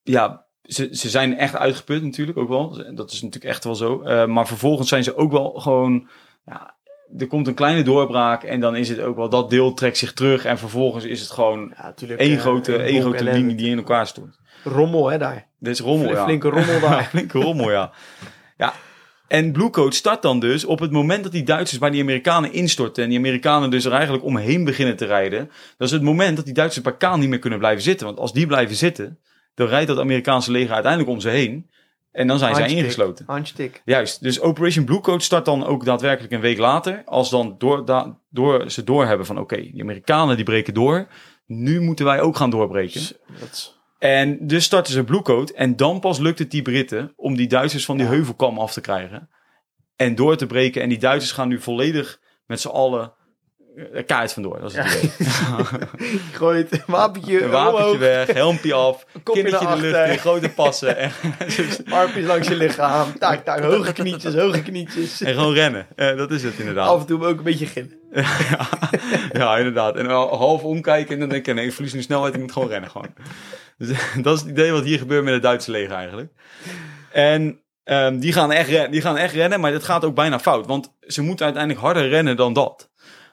ja, 0.04 0.46
ze, 0.62 0.88
ze 0.92 1.10
zijn 1.10 1.38
echt 1.38 1.56
uitgeput 1.56 2.04
natuurlijk 2.04 2.38
ook 2.38 2.50
wel. 2.50 2.70
Dat 2.96 3.12
is 3.12 3.22
natuurlijk 3.22 3.54
echt 3.54 3.64
wel 3.64 3.76
zo. 3.76 4.02
Eh, 4.02 4.26
maar 4.26 4.48
vervolgens 4.48 4.90
zijn 4.90 5.04
ze 5.04 5.16
ook 5.16 5.32
wel 5.32 5.52
gewoon, 5.52 6.10
ja, 6.46 6.76
er 7.18 7.28
komt 7.28 7.48
een 7.48 7.54
kleine 7.54 7.84
doorbraak 7.84 8.44
en 8.44 8.60
dan 8.60 8.76
is 8.76 8.90
het 8.90 9.00
ook 9.00 9.16
wel, 9.16 9.30
dat 9.30 9.50
deel 9.50 9.74
trekt 9.74 9.98
zich 9.98 10.14
terug. 10.14 10.46
En 10.46 10.58
vervolgens 10.58 11.06
is 11.06 11.20
het 11.20 11.32
gewoon 11.32 11.74
Ja, 11.78 11.94
één 12.18 12.36
eh, 12.36 12.40
grote, 12.40 12.74
een 12.74 12.82
één 12.82 13.02
grote 13.02 13.24
linie 13.24 13.56
die 13.56 13.70
in 13.70 13.78
elkaar 13.78 14.08
stort. 14.08 14.40
Rommel, 14.64 15.10
hè, 15.10 15.18
daar. 15.18 15.48
Dit 15.60 15.74
is 15.74 15.80
rommel, 15.80 16.10
ja. 16.10 16.24
Flinke 16.24 16.50
rommel 16.50 16.80
daar. 16.90 17.04
Flinke 17.04 17.40
rommel, 17.40 17.72
ja. 17.72 17.92
ja. 18.58 18.74
En 19.28 19.52
Blue 19.52 19.70
Coat 19.70 19.96
start 19.96 20.22
dan 20.22 20.40
dus 20.40 20.66
op 20.66 20.80
het 20.80 20.92
moment 20.92 21.24
dat 21.24 21.32
die 21.32 21.44
Duitsers 21.44 21.80
bij 21.80 21.90
die 21.90 22.02
Amerikanen 22.02 22.54
instorten. 22.54 23.04
En 23.04 23.10
die 23.10 23.18
Amerikanen 23.18 23.70
dus 23.70 23.86
er 23.86 23.92
eigenlijk 23.92 24.24
omheen 24.24 24.64
beginnen 24.64 24.96
te 24.96 25.06
rijden. 25.06 25.52
Dat 25.78 25.88
is 25.88 25.94
het 25.94 26.02
moment 26.02 26.36
dat 26.36 26.46
die 26.46 26.54
Duitsers 26.54 26.86
bij 26.86 26.98
Kaan 26.98 27.20
niet 27.20 27.30
meer 27.30 27.40
kunnen 27.40 27.60
blijven 27.60 27.84
zitten. 27.84 28.06
Want 28.06 28.20
als 28.20 28.34
die 28.34 28.48
blijven 28.48 28.76
zitten, 28.76 29.20
dan 29.56 29.68
rijdt 29.68 29.88
dat 29.88 30.00
Amerikaanse 30.00 30.52
leger 30.52 30.74
uiteindelijk 30.74 31.12
om 31.12 31.20
ze 31.20 31.30
heen. 31.30 31.70
En 32.12 32.28
dan 32.28 32.40
zijn 32.40 32.56
zij 32.56 32.68
ingesloten. 32.70 33.26
Handje 33.28 33.54
tik. 33.54 33.82
Juist, 33.86 34.22
dus 34.24 34.40
Operation 34.40 34.86
Blue 34.86 35.00
Coat 35.02 35.24
start 35.24 35.46
dan 35.46 35.66
ook 35.66 35.86
daadwerkelijk 35.86 36.34
een 36.34 36.40
week 36.42 36.58
later. 36.58 37.02
Als 37.06 37.30
dan 37.30 37.56
door, 37.58 37.86
da- 37.86 38.18
door 38.30 38.70
ze 38.72 38.84
doorhebben 38.84 39.26
van 39.26 39.40
oké, 39.40 39.56
die 39.56 39.82
Amerikanen 39.82 40.36
die 40.36 40.46
breken 40.46 40.74
door. 40.74 41.08
Nu 41.46 41.82
moeten 41.82 42.06
wij 42.06 42.22
ook 42.22 42.36
gaan 42.36 42.50
doorbreken. 42.50 43.02
En 44.00 44.48
dus 44.48 44.64
starten 44.64 44.94
ze 44.94 45.04
Blue 45.04 45.22
Coat. 45.22 45.50
En 45.50 45.76
dan 45.76 46.00
pas 46.00 46.20
lukt 46.20 46.40
het 46.40 46.52
die 46.52 46.62
Britten 46.62 47.14
om 47.16 47.36
die 47.36 47.48
Duitsers 47.48 47.86
van 47.86 47.98
die 47.98 48.06
heuvelkam 48.06 48.60
af 48.60 48.74
te 48.74 48.82
krijgen. 48.82 49.30
En 49.96 50.16
door 50.16 50.36
te 50.38 50.46
breken. 50.48 50.82
En 50.82 50.90
die 50.90 51.00
Duitsers 51.00 51.32
gaan 51.32 51.48
nu 51.48 51.60
volledig 51.60 52.20
met 52.46 52.62
z'n 52.62 52.68
allen 52.68 53.14
kaart 54.06 54.34
vandoor. 54.34 54.60
Dat 54.62 54.72
is 54.72 54.78
het 54.78 54.94
idee. 54.94 55.30
Gooit 56.34 56.72
een 56.72 56.84
wapentje, 56.86 57.44
Een 57.44 57.50
wapentje 57.50 57.84
omhoog, 57.84 57.98
weg, 57.98 58.28
helmpje 58.28 58.74
af, 58.74 59.06
kopje 59.24 59.42
kindertje 59.42 59.68
in 59.68 59.82
de 59.82 59.82
lucht 59.82 60.10
in, 60.10 60.18
grote 60.18 60.50
passen. 60.50 60.98
En, 60.98 61.12
armpjes 61.90 62.26
langs 62.26 62.48
je 62.48 62.56
lichaam. 62.56 63.18
Tak, 63.20 63.44
tak, 63.44 63.64
hoge 63.64 63.94
knietjes, 63.94 64.36
hoge 64.36 64.62
knietjes. 64.62 65.22
en 65.22 65.34
gewoon 65.34 65.54
rennen. 65.54 65.88
Eh, 65.96 66.18
dat 66.18 66.32
is 66.32 66.44
het 66.44 66.60
inderdaad. 66.60 66.88
Af 66.88 67.00
en 67.00 67.06
toe 67.06 67.26
ook 67.26 67.38
een 67.38 67.44
beetje 67.44 67.66
gillen. 67.66 68.00
ja, 68.14 68.68
ja, 69.32 69.58
inderdaad. 69.58 69.96
En 69.96 70.06
half 70.06 70.64
omkijken 70.64 71.14
en 71.14 71.20
dan 71.20 71.30
denk 71.30 71.48
ik, 71.48 71.56
nee, 71.56 71.66
ik 71.66 71.74
verlies 71.74 71.94
nu 71.94 72.02
snelheid, 72.02 72.34
ik 72.34 72.40
moet 72.40 72.52
gewoon 72.52 72.70
rennen 72.70 72.90
gewoon. 72.90 73.14
Dus 73.78 73.98
dat 74.24 74.36
is 74.36 74.42
het 74.42 74.50
idee 74.50 74.72
wat 74.72 74.84
hier 74.84 74.98
gebeurt 74.98 75.24
met 75.24 75.34
het 75.34 75.42
Duitse 75.42 75.72
leger 75.72 75.96
eigenlijk. 75.96 76.32
En 77.12 77.62
ehm, 77.84 78.20
die, 78.20 78.34
gaan 78.34 78.52
echt 78.52 78.70
rennen, 78.70 78.92
die 78.92 79.02
gaan 79.02 79.18
echt 79.18 79.34
rennen, 79.34 79.60
maar 79.60 79.72
dat 79.72 79.84
gaat 79.84 80.06
ook 80.06 80.16
bijna 80.16 80.40
fout. 80.40 80.68
Want 80.68 80.94
ze 81.00 81.22
moeten 81.22 81.46
uiteindelijk 81.46 81.84
harder 81.86 82.10
rennen 82.10 82.36
dan 82.36 82.54
dat. 82.54 82.91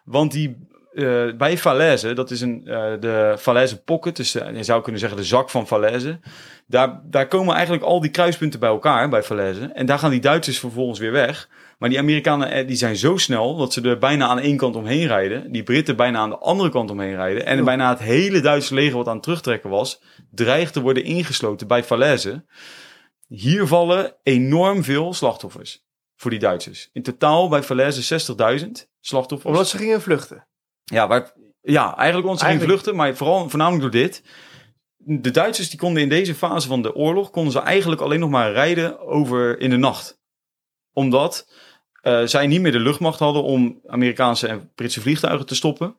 Want 0.08 0.32
die 0.32 0.68
eh, 0.94 1.36
bij 1.36 1.58
Falaise, 1.58 2.12
dat 2.12 2.30
is 2.30 2.40
een, 2.40 2.62
eh, 2.66 2.92
de 3.00 3.36
Falaise 3.38 3.82
pocket, 3.82 4.16
dus 4.16 4.34
eh, 4.34 4.56
je 4.56 4.62
zou 4.62 4.82
kunnen 4.82 5.00
zeggen 5.00 5.18
de 5.18 5.24
zak 5.24 5.50
van 5.50 5.66
Falaise. 5.66 6.20
Daar, 6.66 7.00
daar 7.04 7.28
komen 7.28 7.54
eigenlijk 7.54 7.84
al 7.84 8.00
die 8.00 8.10
kruispunten 8.10 8.60
bij 8.60 8.68
elkaar 8.68 9.08
bij 9.08 9.22
Falaise. 9.22 9.64
En 9.64 9.86
daar 9.86 9.98
gaan 9.98 10.10
die 10.10 10.20
Duitsers 10.20 10.58
vervolgens 10.58 10.98
weer 10.98 11.12
weg. 11.12 11.48
Maar 11.78 11.88
die 11.88 11.98
Amerikanen 11.98 12.66
die 12.66 12.76
zijn 12.76 12.96
zo 12.96 13.16
snel 13.16 13.56
dat 13.56 13.72
ze 13.72 13.82
er 13.82 13.98
bijna 13.98 14.26
aan 14.26 14.38
één 14.38 14.56
kant 14.56 14.76
omheen 14.76 15.06
rijden. 15.06 15.52
Die 15.52 15.62
Britten 15.62 15.96
bijna 15.96 16.18
aan 16.18 16.30
de 16.30 16.38
andere 16.38 16.70
kant 16.70 16.90
omheen 16.90 17.14
rijden. 17.14 17.46
En 17.46 17.64
bijna 17.64 17.88
het 17.88 17.98
hele 17.98 18.40
Duitse 18.40 18.74
leger 18.74 18.96
wat 18.96 19.08
aan 19.08 19.14
het 19.14 19.22
terugtrekken 19.22 19.70
was, 19.70 20.02
dreigt 20.30 20.72
te 20.72 20.80
worden 20.80 21.04
ingesloten 21.04 21.66
bij 21.66 21.84
Falaise. 21.84 22.44
Hier 23.28 23.66
vallen 23.66 24.14
enorm 24.22 24.84
veel 24.84 25.14
slachtoffers 25.14 25.87
voor 26.20 26.30
die 26.30 26.40
Duitsers. 26.40 26.90
In 26.92 27.02
totaal 27.02 27.48
bij 27.48 27.62
Falaise 27.62 28.20
60.000 28.60 28.66
slachtoffers. 29.00 29.50
Omdat 29.52 29.68
ze 29.68 29.76
gingen 29.76 30.00
vluchten. 30.02 30.46
Ja, 30.84 31.06
waar, 31.08 31.32
ja 31.60 31.96
eigenlijk 31.96 32.24
omdat 32.28 32.38
ze 32.42 32.46
gingen 32.50 32.62
vluchten, 32.66 32.96
maar 32.96 33.16
vooral, 33.16 33.48
voornamelijk 33.48 33.82
door 33.82 34.00
dit. 34.02 34.22
De 34.96 35.30
Duitsers 35.30 35.70
die 35.70 35.78
konden 35.78 36.02
in 36.02 36.08
deze 36.08 36.34
fase 36.34 36.68
van 36.68 36.82
de 36.82 36.94
oorlog, 36.94 37.30
konden 37.30 37.52
ze 37.52 37.58
eigenlijk 37.60 38.00
alleen 38.00 38.20
nog 38.20 38.30
maar 38.30 38.52
rijden 38.52 39.00
over 39.00 39.60
in 39.60 39.70
de 39.70 39.76
nacht. 39.76 40.20
Omdat 40.92 41.52
eh, 42.02 42.22
zij 42.24 42.46
niet 42.46 42.60
meer 42.60 42.72
de 42.72 42.78
luchtmacht 42.80 43.18
hadden 43.18 43.42
om 43.42 43.80
Amerikaanse 43.86 44.46
en 44.48 44.70
Britse 44.74 45.00
vliegtuigen 45.00 45.46
te 45.46 45.54
stoppen. 45.54 45.96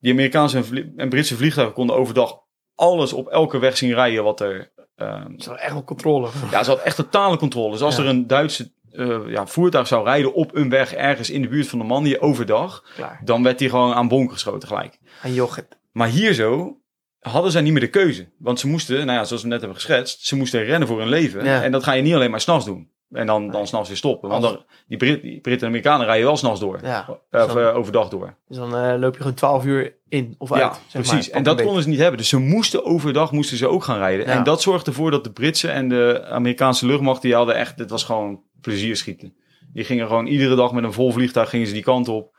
Die 0.00 0.12
Amerikaanse 0.12 0.56
en, 0.56 0.64
vlie- 0.64 0.92
en 0.96 1.08
Britse 1.08 1.36
vliegtuigen 1.36 1.74
konden 1.74 1.96
overdag 1.96 2.38
alles 2.74 3.12
op 3.12 3.28
elke 3.28 3.58
weg 3.58 3.76
zien 3.76 3.94
rijden 3.94 4.24
wat 4.24 4.40
er... 4.40 4.72
eh, 4.94 5.06
Ze 5.36 5.48
hadden 5.48 5.58
echt 5.64 5.72
wel 5.72 5.84
controle. 5.84 6.28
ja, 6.50 6.62
ze 6.62 6.70
had 6.70 6.80
echt 6.82 6.96
totale 6.96 7.36
controle. 7.36 7.70
Dus 7.72 7.80
als 7.82 7.96
Ja. 7.96 8.02
er 8.02 8.08
een 8.08 8.26
Duitse 8.26 8.72
eh, 8.92 9.18
ja, 9.26 9.46
voertuig 9.46 9.86
zou 9.86 10.04
rijden 10.04 10.34
op 10.34 10.54
een 10.54 10.68
weg 10.68 10.94
ergens 10.94 11.30
in 11.30 11.42
de 11.42 11.48
buurt 11.48 11.68
van 11.68 11.78
Normandië 11.78 12.18
overdag, 12.18 12.84
Klaar. 12.94 13.20
dan 13.24 13.42
werd 13.42 13.60
hij 13.60 13.68
gewoon 13.68 13.94
aan 13.94 14.08
bonk 14.08 14.32
geschoten 14.32 14.68
gelijk. 14.68 14.98
En 15.22 15.34
jochit. 15.34 15.66
Maar 15.92 16.08
hier 16.08 16.32
zo 16.34 16.76
hadden 17.20 17.52
zij 17.52 17.60
niet 17.60 17.72
meer 17.72 17.80
de 17.80 17.90
keuze. 17.90 18.28
Want 18.38 18.60
ze 18.60 18.68
moesten, 18.68 19.06
nou 19.06 19.18
ja, 19.18 19.24
zoals 19.24 19.42
we 19.42 19.48
net 19.48 19.60
hebben 19.60 19.78
geschetst, 19.78 20.26
ze 20.26 20.36
moesten 20.36 20.64
rennen 20.64 20.88
voor 20.88 20.98
hun 20.98 21.08
leven. 21.08 21.44
Ja. 21.44 21.62
En 21.62 21.72
dat 21.72 21.84
ga 21.84 21.92
je 21.92 22.02
niet 22.02 22.14
alleen 22.14 22.30
maar 22.30 22.40
s'nachts 22.40 22.64
doen. 22.64 22.90
En 23.10 23.26
dan, 23.26 23.50
dan 23.50 23.66
s'nachts 23.66 23.88
weer 23.88 23.96
stoppen. 23.96 24.28
Want 24.28 24.42
dan, 24.42 24.64
die, 24.86 24.96
Brit, 24.98 25.22
die 25.22 25.40
Britten 25.40 25.62
en 25.62 25.72
Amerikanen 25.72 26.06
rijden 26.06 26.26
wel 26.26 26.36
s'nachts 26.36 26.60
door. 26.60 26.78
Ja. 26.82 27.08
Eh, 27.30 27.44
of 27.44 27.50
Zo. 27.50 27.58
eh, 27.58 27.76
overdag 27.76 28.08
door. 28.08 28.34
Dus 28.48 28.56
dan 28.56 28.98
loop 28.98 29.12
je 29.12 29.20
gewoon 29.20 29.34
12 29.34 29.64
uur 29.64 29.94
in 30.08 30.34
of 30.38 30.52
uit. 30.52 30.62
ja, 30.62 30.72
zeg 30.88 31.02
precies. 31.02 31.28
maar. 31.28 31.36
en 31.36 31.42
dat 31.42 31.62
konden 31.62 31.82
ze 31.82 31.88
niet 31.88 31.98
hebben. 31.98 32.18
Dus 32.18 32.28
ze 32.28 32.38
moesten 32.38 32.84
overdag 32.84 33.32
moesten 33.32 33.56
ze 33.56 33.68
ook 33.68 33.84
gaan 33.84 33.98
rijden. 33.98 34.26
Ja. 34.26 34.32
En 34.32 34.44
dat 34.44 34.62
zorgde 34.62 34.90
ervoor 34.90 35.10
dat 35.10 35.24
de 35.24 35.32
Britse 35.32 35.68
en 35.68 35.88
de 35.88 36.24
Amerikaanse 36.28 36.86
luchtmacht, 36.86 37.22
die 37.22 37.34
hadden 37.34 37.54
echt, 37.56 37.76
dit 37.76 37.90
was 37.90 38.04
gewoon 38.04 38.40
plezier 38.62 38.96
schieten. 38.96 39.34
Die 39.72 39.84
gingen 39.84 40.06
gewoon 40.06 40.26
iedere 40.26 40.54
dag 40.54 40.72
met 40.72 40.84
een 40.84 40.92
vol 40.92 41.12
vliegtuig 41.12 41.48
gingen 41.50 41.66
ze 41.66 41.72
die 41.72 41.82
kant 41.82 42.08
op. 42.08 42.36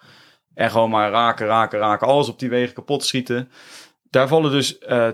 En 0.54 0.72
gewoon 0.72 0.90
maar 0.90 1.12
raken, 1.12 1.46
raken, 1.48 1.80
raken. 1.80 2.08
Alles 2.08 2.30
op 2.30 2.40
die 2.40 2.50
wegen 2.50 2.74
kapot 2.74 3.04
schieten. 3.06 3.50
Daar 4.10 4.28
vallen 4.28 4.52
dus 4.52 4.78
eh 4.78 5.10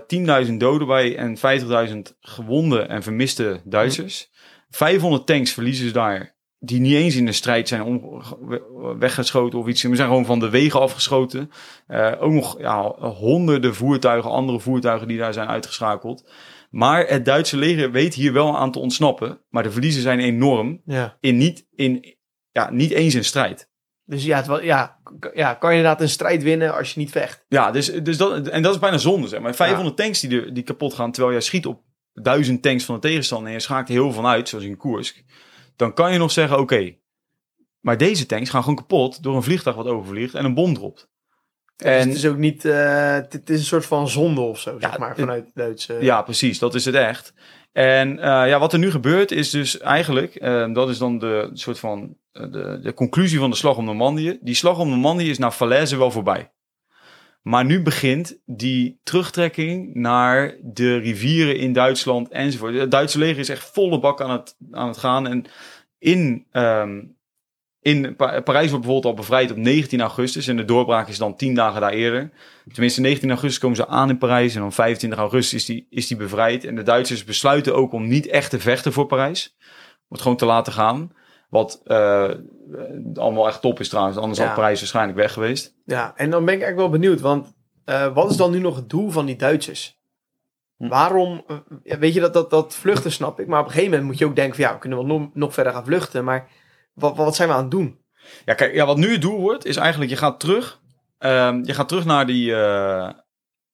10.000 0.46 0.52
doden 0.56 0.86
bij 0.86 1.16
en 1.16 1.36
50.000 1.38 2.16
gewonde 2.20 2.80
en 2.80 3.02
vermiste 3.02 3.60
Duitsers. 3.64 4.30
500 4.70 5.26
tanks 5.26 5.52
verliezen 5.52 5.86
ze 5.86 5.92
daar. 5.92 6.38
Die 6.58 6.80
niet 6.80 6.94
eens 6.94 7.16
in 7.16 7.26
de 7.26 7.32
strijd 7.32 7.68
zijn 7.68 8.00
we- 8.40 8.94
weggeschoten 8.98 9.58
of 9.58 9.66
iets. 9.66 9.80
Ze 9.80 9.94
zijn 9.96 10.08
gewoon 10.08 10.24
van 10.24 10.38
de 10.38 10.50
wegen 10.50 10.80
afgeschoten. 10.80 11.50
Eh, 11.86 12.12
ook 12.20 12.32
nog 12.32 12.58
ja, 12.58 12.82
honderden 12.98 13.74
voertuigen, 13.74 14.30
andere 14.30 14.60
voertuigen 14.60 15.08
die 15.08 15.18
daar 15.18 15.32
zijn 15.32 15.48
uitgeschakeld. 15.48 16.30
Maar 16.70 17.06
het 17.06 17.24
Duitse 17.24 17.56
leger 17.56 17.90
weet 17.90 18.14
hier 18.14 18.32
wel 18.32 18.58
aan 18.58 18.72
te 18.72 18.78
ontsnappen. 18.78 19.40
Maar 19.48 19.62
de 19.62 19.70
verliezen 19.70 20.02
zijn 20.02 20.20
enorm. 20.20 20.82
Ja. 20.84 21.16
In 21.20 21.36
niet, 21.36 21.66
in, 21.74 22.16
ja, 22.50 22.70
niet 22.70 22.90
eens 22.90 23.14
in 23.14 23.24
strijd. 23.24 23.70
Dus 24.04 24.24
ja, 24.24 24.42
het, 24.42 24.62
ja, 24.62 25.00
ja, 25.34 25.54
kan 25.54 25.70
je 25.70 25.76
inderdaad 25.76 26.00
een 26.00 26.08
strijd 26.08 26.42
winnen 26.42 26.76
als 26.76 26.92
je 26.92 27.00
niet 27.00 27.10
vecht. 27.10 27.44
Ja, 27.48 27.70
dus, 27.70 27.86
dus 27.86 28.16
dat, 28.16 28.48
en 28.48 28.62
dat 28.62 28.74
is 28.74 28.80
bijna 28.80 28.98
zonde. 28.98 29.28
Zeg 29.28 29.40
maar 29.40 29.54
500 29.54 29.96
tanks 29.96 30.20
die, 30.20 30.52
die 30.52 30.62
kapot 30.62 30.94
gaan 30.94 31.12
terwijl 31.12 31.32
jij 31.34 31.42
schiet 31.42 31.66
op 31.66 31.82
duizend 32.12 32.62
tanks 32.62 32.84
van 32.84 32.94
de 32.94 33.00
tegenstander 33.00 33.48
en 33.48 33.54
je 33.54 33.60
schaakt 33.60 33.88
heel 33.88 34.12
van 34.12 34.26
uit, 34.26 34.48
zoals 34.48 34.64
in 34.64 34.76
Koersk. 34.76 35.24
Dan 35.76 35.94
kan 35.94 36.12
je 36.12 36.18
nog 36.18 36.30
zeggen, 36.30 36.58
oké, 36.58 36.96
maar 37.80 37.96
deze 37.96 38.26
tanks 38.26 38.50
gaan 38.50 38.60
gewoon 38.62 38.76
kapot 38.76 39.22
door 39.22 39.36
een 39.36 39.42
vliegtuig 39.42 39.76
wat 39.76 39.86
overvliegt 39.86 40.34
en 40.34 40.44
een 40.44 40.54
bom 40.54 40.74
dropt. 40.74 41.10
Dus 41.80 41.90
En 41.90 42.08
het 42.08 42.16
is 42.16 42.26
ook 42.26 42.36
niet, 42.36 42.64
eh, 42.64 43.12
het, 43.12 43.32
het 43.32 43.50
is 43.50 43.58
een 43.58 43.64
soort 43.64 43.86
van 43.86 44.08
zonde 44.08 44.40
of 44.40 44.60
zo, 44.60 44.76
zeg 44.80 44.98
maar, 44.98 45.08
het- 45.08 45.18
vanuit 45.18 45.44
de 45.44 45.50
Duitse... 45.54 45.96
Ja, 46.00 46.22
precies. 46.22 46.58
Dat 46.58 46.74
is 46.74 46.84
het 46.84 46.94
echt. 46.94 47.32
En 47.72 48.18
eh, 48.18 48.48
ja, 48.48 48.58
wat 48.58 48.72
er 48.72 48.78
nu 48.78 48.90
gebeurt 48.90 49.30
is 49.30 49.50
dus 49.50 49.78
eigenlijk, 49.78 50.34
eh, 50.34 50.72
dat 50.72 50.88
is 50.88 50.98
dan 50.98 51.18
de 51.18 51.50
soort 51.52 51.78
van 51.78 52.16
de, 52.32 52.78
de 52.82 52.94
conclusie 52.94 53.38
van 53.38 53.50
de 53.50 53.56
slag 53.56 53.76
om 53.76 53.84
Normandië. 53.84 54.38
Die 54.40 54.54
slag 54.54 54.78
om 54.78 54.88
Normandië 54.88 55.30
is 55.30 55.38
naar 55.38 55.50
Falaise 55.50 55.96
wel 55.98 56.10
voorbij. 56.10 56.50
Maar 57.42 57.64
nu 57.64 57.82
begint 57.82 58.38
die 58.46 59.00
terugtrekking 59.02 59.94
naar 59.94 60.54
de 60.62 60.96
rivieren 60.96 61.56
in 61.56 61.72
Duitsland 61.72 62.28
enzovoort. 62.28 62.74
Het 62.74 62.90
Duitse 62.90 63.18
leger 63.18 63.38
is 63.38 63.48
echt 63.48 63.70
volle 63.72 64.00
bak 64.00 64.20
aan 64.20 64.30
het, 64.30 64.56
aan 64.72 64.88
het 64.88 64.96
gaan. 64.98 65.26
En 65.26 65.44
in, 65.98 66.46
ehm, 66.50 67.00
in 67.82 68.16
Pa- 68.16 68.40
Parijs 68.40 68.70
wordt 68.70 68.84
bijvoorbeeld 68.84 69.04
al 69.04 69.20
bevrijd 69.20 69.50
op 69.50 69.56
19 69.56 70.00
augustus. 70.00 70.46
En 70.48 70.56
de 70.56 70.64
doorbraak 70.64 71.08
is 71.08 71.18
dan 71.18 71.36
10 71.36 71.54
dagen 71.54 71.80
daar 71.80 71.92
eerder. 71.92 72.30
Tenminste, 72.72 73.00
19 73.00 73.30
augustus 73.30 73.58
komen 73.60 73.76
ze 73.76 73.86
aan 73.86 74.08
in 74.08 74.18
Parijs. 74.18 74.54
En 74.54 74.60
dan 74.60 74.72
25 74.72 75.18
augustus 75.18 75.54
is 75.60 75.64
die, 75.64 75.86
is 75.90 76.06
die 76.06 76.16
bevrijd. 76.16 76.64
En 76.64 76.74
de 76.74 76.82
Duitsers 76.82 77.24
besluiten 77.24 77.74
ook 77.74 77.92
om 77.92 78.08
niet 78.08 78.26
echt 78.26 78.50
te 78.50 78.60
vechten 78.60 78.92
voor 78.92 79.06
Parijs. 79.06 79.56
Om 79.60 80.06
het 80.08 80.20
gewoon 80.20 80.36
te 80.36 80.44
laten 80.46 80.72
gaan. 80.72 81.12
Wat 81.48 81.80
eh, 81.84 82.30
allemaal 83.14 83.46
echt 83.48 83.60
top 83.60 83.80
is 83.80 83.88
trouwens. 83.88 84.16
Anders 84.16 84.38
Ja. 84.38 84.44
had 84.46 84.54
Parijs 84.54 84.78
waarschijnlijk 84.80 85.18
weg 85.18 85.32
geweest. 85.32 85.74
Ja, 85.84 86.12
en 86.16 86.30
dan 86.30 86.44
ben 86.44 86.54
ik 86.54 86.60
eigenlijk 86.62 86.90
wel 86.90 87.00
benieuwd, 87.00 87.20
want 87.20 87.54
eh, 87.84 88.14
wat 88.14 88.30
is 88.30 88.36
dan 88.36 88.50
nu 88.50 88.58
nog 88.58 88.76
het 88.76 88.90
doel 88.90 89.10
van 89.10 89.26
die 89.26 89.36
Duitsers? 89.36 89.98
Hm. 90.76 90.88
Waarom, 90.88 91.44
eh, 91.82 91.98
weet 91.98 92.14
je, 92.14 92.20
dat, 92.20 92.32
dat, 92.32 92.50
dat 92.50 92.74
vluchten 92.74 93.12
snap 93.12 93.40
ik, 93.40 93.46
maar 93.46 93.58
op 93.60 93.64
een 93.66 93.70
gegeven 93.72 93.90
moment 93.90 94.08
moet 94.10 94.18
je 94.18 94.26
ook 94.26 94.36
denken 94.36 94.54
van 94.54 94.64
ja, 94.64 94.72
we 94.72 94.78
kunnen 94.78 94.98
wel 94.98 95.06
nog, 95.18 95.28
nog 95.34 95.54
verder 95.54 95.72
gaan 95.72 95.84
vluchten, 95.84 96.24
maar 96.24 96.48
wat, 97.00 97.16
wat 97.16 97.36
zijn 97.36 97.48
we 97.48 97.54
aan 97.54 97.62
het 97.62 97.70
doen? 97.70 97.98
Ja, 98.44 98.54
kijk, 98.54 98.74
ja, 98.74 98.86
wat 98.86 98.96
nu 98.96 99.12
het 99.12 99.20
doel 99.22 99.40
wordt, 99.40 99.64
is 99.64 99.76
eigenlijk 99.76 100.10
je 100.10 100.16
gaat 100.16 100.40
terug. 100.40 100.78
ehm, 101.18 101.60
je 101.64 101.74
gaat 101.74 101.88
terug 101.88 102.04
naar 102.04 102.26
die, 102.26 102.54
eh, 102.54 103.08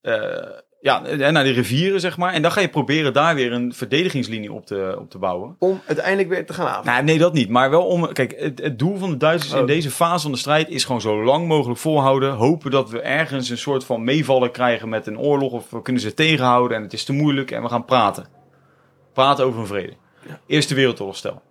eh, 0.00 0.50
ja, 0.80 1.04
eh, 1.04 1.30
naar 1.30 1.44
die 1.44 1.52
rivieren, 1.52 2.00
zeg 2.00 2.16
maar. 2.16 2.32
En 2.32 2.42
dan 2.42 2.52
ga 2.52 2.60
je 2.60 2.68
proberen 2.68 3.12
daar 3.12 3.34
weer 3.34 3.52
een 3.52 3.72
verdedigingslinie 3.74 4.52
op 4.52 4.66
te, 4.66 4.96
op 4.98 5.10
te 5.10 5.18
bouwen. 5.18 5.56
Om 5.58 5.80
uiteindelijk 5.86 6.28
weer 6.28 6.46
te 6.46 6.52
gaan 6.52 6.66
aanvallen. 6.66 6.92
Nou, 6.92 7.04
nee, 7.04 7.18
dat 7.18 7.32
niet. 7.32 7.48
Maar 7.48 7.70
wel 7.70 7.86
om. 7.86 8.12
Kijk, 8.12 8.34
het, 8.38 8.58
het 8.62 8.78
doel 8.78 8.96
van 8.96 9.10
de 9.10 9.16
Duitsers 9.16 9.52
in 9.52 9.60
Oh. 9.60 9.66
deze 9.66 9.90
fase 9.90 10.22
van 10.22 10.32
de 10.32 10.38
strijd 10.38 10.68
is 10.68 10.84
gewoon 10.84 11.00
zo 11.00 11.24
lang 11.24 11.46
mogelijk 11.48 11.80
volhouden. 11.80 12.32
Hopen 12.32 12.70
dat 12.70 12.90
we 12.90 13.00
ergens 13.00 13.48
een 13.50 13.58
soort 13.58 13.84
van 13.84 14.04
meevallen 14.04 14.50
krijgen 14.50 14.88
met 14.88 15.06
een 15.06 15.18
oorlog. 15.18 15.52
Of 15.52 15.70
we 15.70 15.82
kunnen 15.82 16.02
ze 16.02 16.14
tegenhouden 16.14 16.76
en 16.76 16.82
het 16.82 16.92
is 16.92 17.04
te 17.04 17.12
moeilijk 17.12 17.50
en 17.50 17.62
we 17.62 17.68
gaan 17.68 17.84
praten. 17.84 18.26
Praten 19.12 19.44
over 19.44 19.60
een 19.60 19.66
vrede. 19.66 19.92
Ja. 20.28 20.40
Eerste 20.46 20.74
Wereldoorlogstel. 20.74 21.42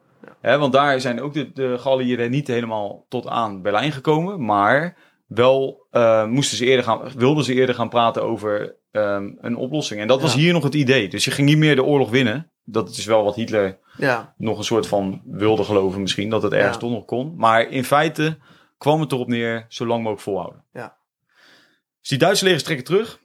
Want 0.45 0.73
daar 0.73 1.01
zijn 1.01 1.21
ook 1.21 1.33
de, 1.33 1.51
de 1.53 1.77
Galliëren 1.77 2.31
niet 2.31 2.47
helemaal 2.47 3.05
tot 3.09 3.27
aan 3.27 3.61
Berlijn 3.61 3.91
gekomen. 3.91 4.45
Maar 4.45 4.97
wel 5.27 5.87
eh, 5.91 6.25
moesten 6.25 6.57
ze 6.57 6.65
eerder 6.65 6.85
gaan, 6.85 7.01
wilden 7.17 7.43
ze 7.43 7.53
eerder 7.53 7.75
gaan 7.75 7.89
praten 7.89 8.23
over 8.23 8.75
ehm, 8.91 9.31
een 9.41 9.55
oplossing. 9.55 10.01
En 10.01 10.07
dat 10.07 10.21
was 10.21 10.33
Ja. 10.33 10.39
hier 10.39 10.53
nog 10.53 10.63
het 10.63 10.75
idee. 10.75 11.07
Dus 11.09 11.25
je 11.25 11.31
ging 11.31 11.47
niet 11.47 11.57
meer 11.57 11.75
de 11.75 11.83
oorlog 11.83 12.09
winnen. 12.09 12.51
Dat 12.63 12.89
is 12.89 13.05
wel 13.05 13.23
wat 13.23 13.35
Hitler 13.35 13.79
Ja, 13.97 14.33
nog 14.37 14.57
een 14.57 14.63
soort 14.63 14.87
van 14.87 15.21
wilde 15.25 15.63
geloven 15.63 16.01
misschien, 16.01 16.29
dat 16.29 16.43
het 16.43 16.53
ergens 16.53 16.73
Ja. 16.73 16.79
toch 16.79 16.91
nog 16.91 17.05
kon. 17.05 17.33
Maar 17.37 17.69
in 17.69 17.83
feite 17.83 18.37
kwam 18.77 18.99
het 18.99 19.11
erop 19.11 19.27
neer 19.27 19.65
zo 19.69 19.85
lang 19.85 19.99
mogelijk 19.99 20.21
volhouden. 20.23 20.63
Ja. 20.73 20.97
Dus 21.99 22.09
die 22.09 22.17
Duitse 22.17 22.43
legers 22.45 22.63
trekken 22.63 22.85
terug. 22.85 23.19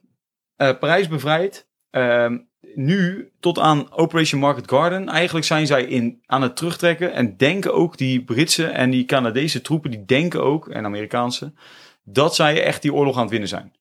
Eh, 0.56 0.78
Parijs 0.78 1.08
bevrijd. 1.08 1.68
Ehm, 1.90 2.38
nu 2.74 3.30
tot 3.40 3.58
aan 3.58 3.92
Operation 3.92 4.40
Market 4.40 4.70
Garden. 4.70 5.08
Eigenlijk 5.08 5.46
zijn 5.46 5.66
zij 5.66 5.84
in, 5.84 6.22
aan 6.26 6.42
het 6.42 6.56
terugtrekken. 6.56 7.12
En 7.12 7.36
denken 7.36 7.74
ook 7.74 7.96
die 7.96 8.24
Britse 8.24 8.66
en 8.66 8.90
die 8.90 9.04
Canadese 9.04 9.60
troepen, 9.60 9.90
die 9.90 10.04
denken 10.04 10.42
ook, 10.42 10.68
en 10.68 10.84
Amerikaanse, 10.84 11.52
dat 12.04 12.34
zij 12.34 12.64
echt 12.64 12.82
die 12.82 12.94
oorlog 12.94 13.14
aan 13.14 13.20
het 13.20 13.30
winnen 13.30 13.48
zijn. 13.48 13.72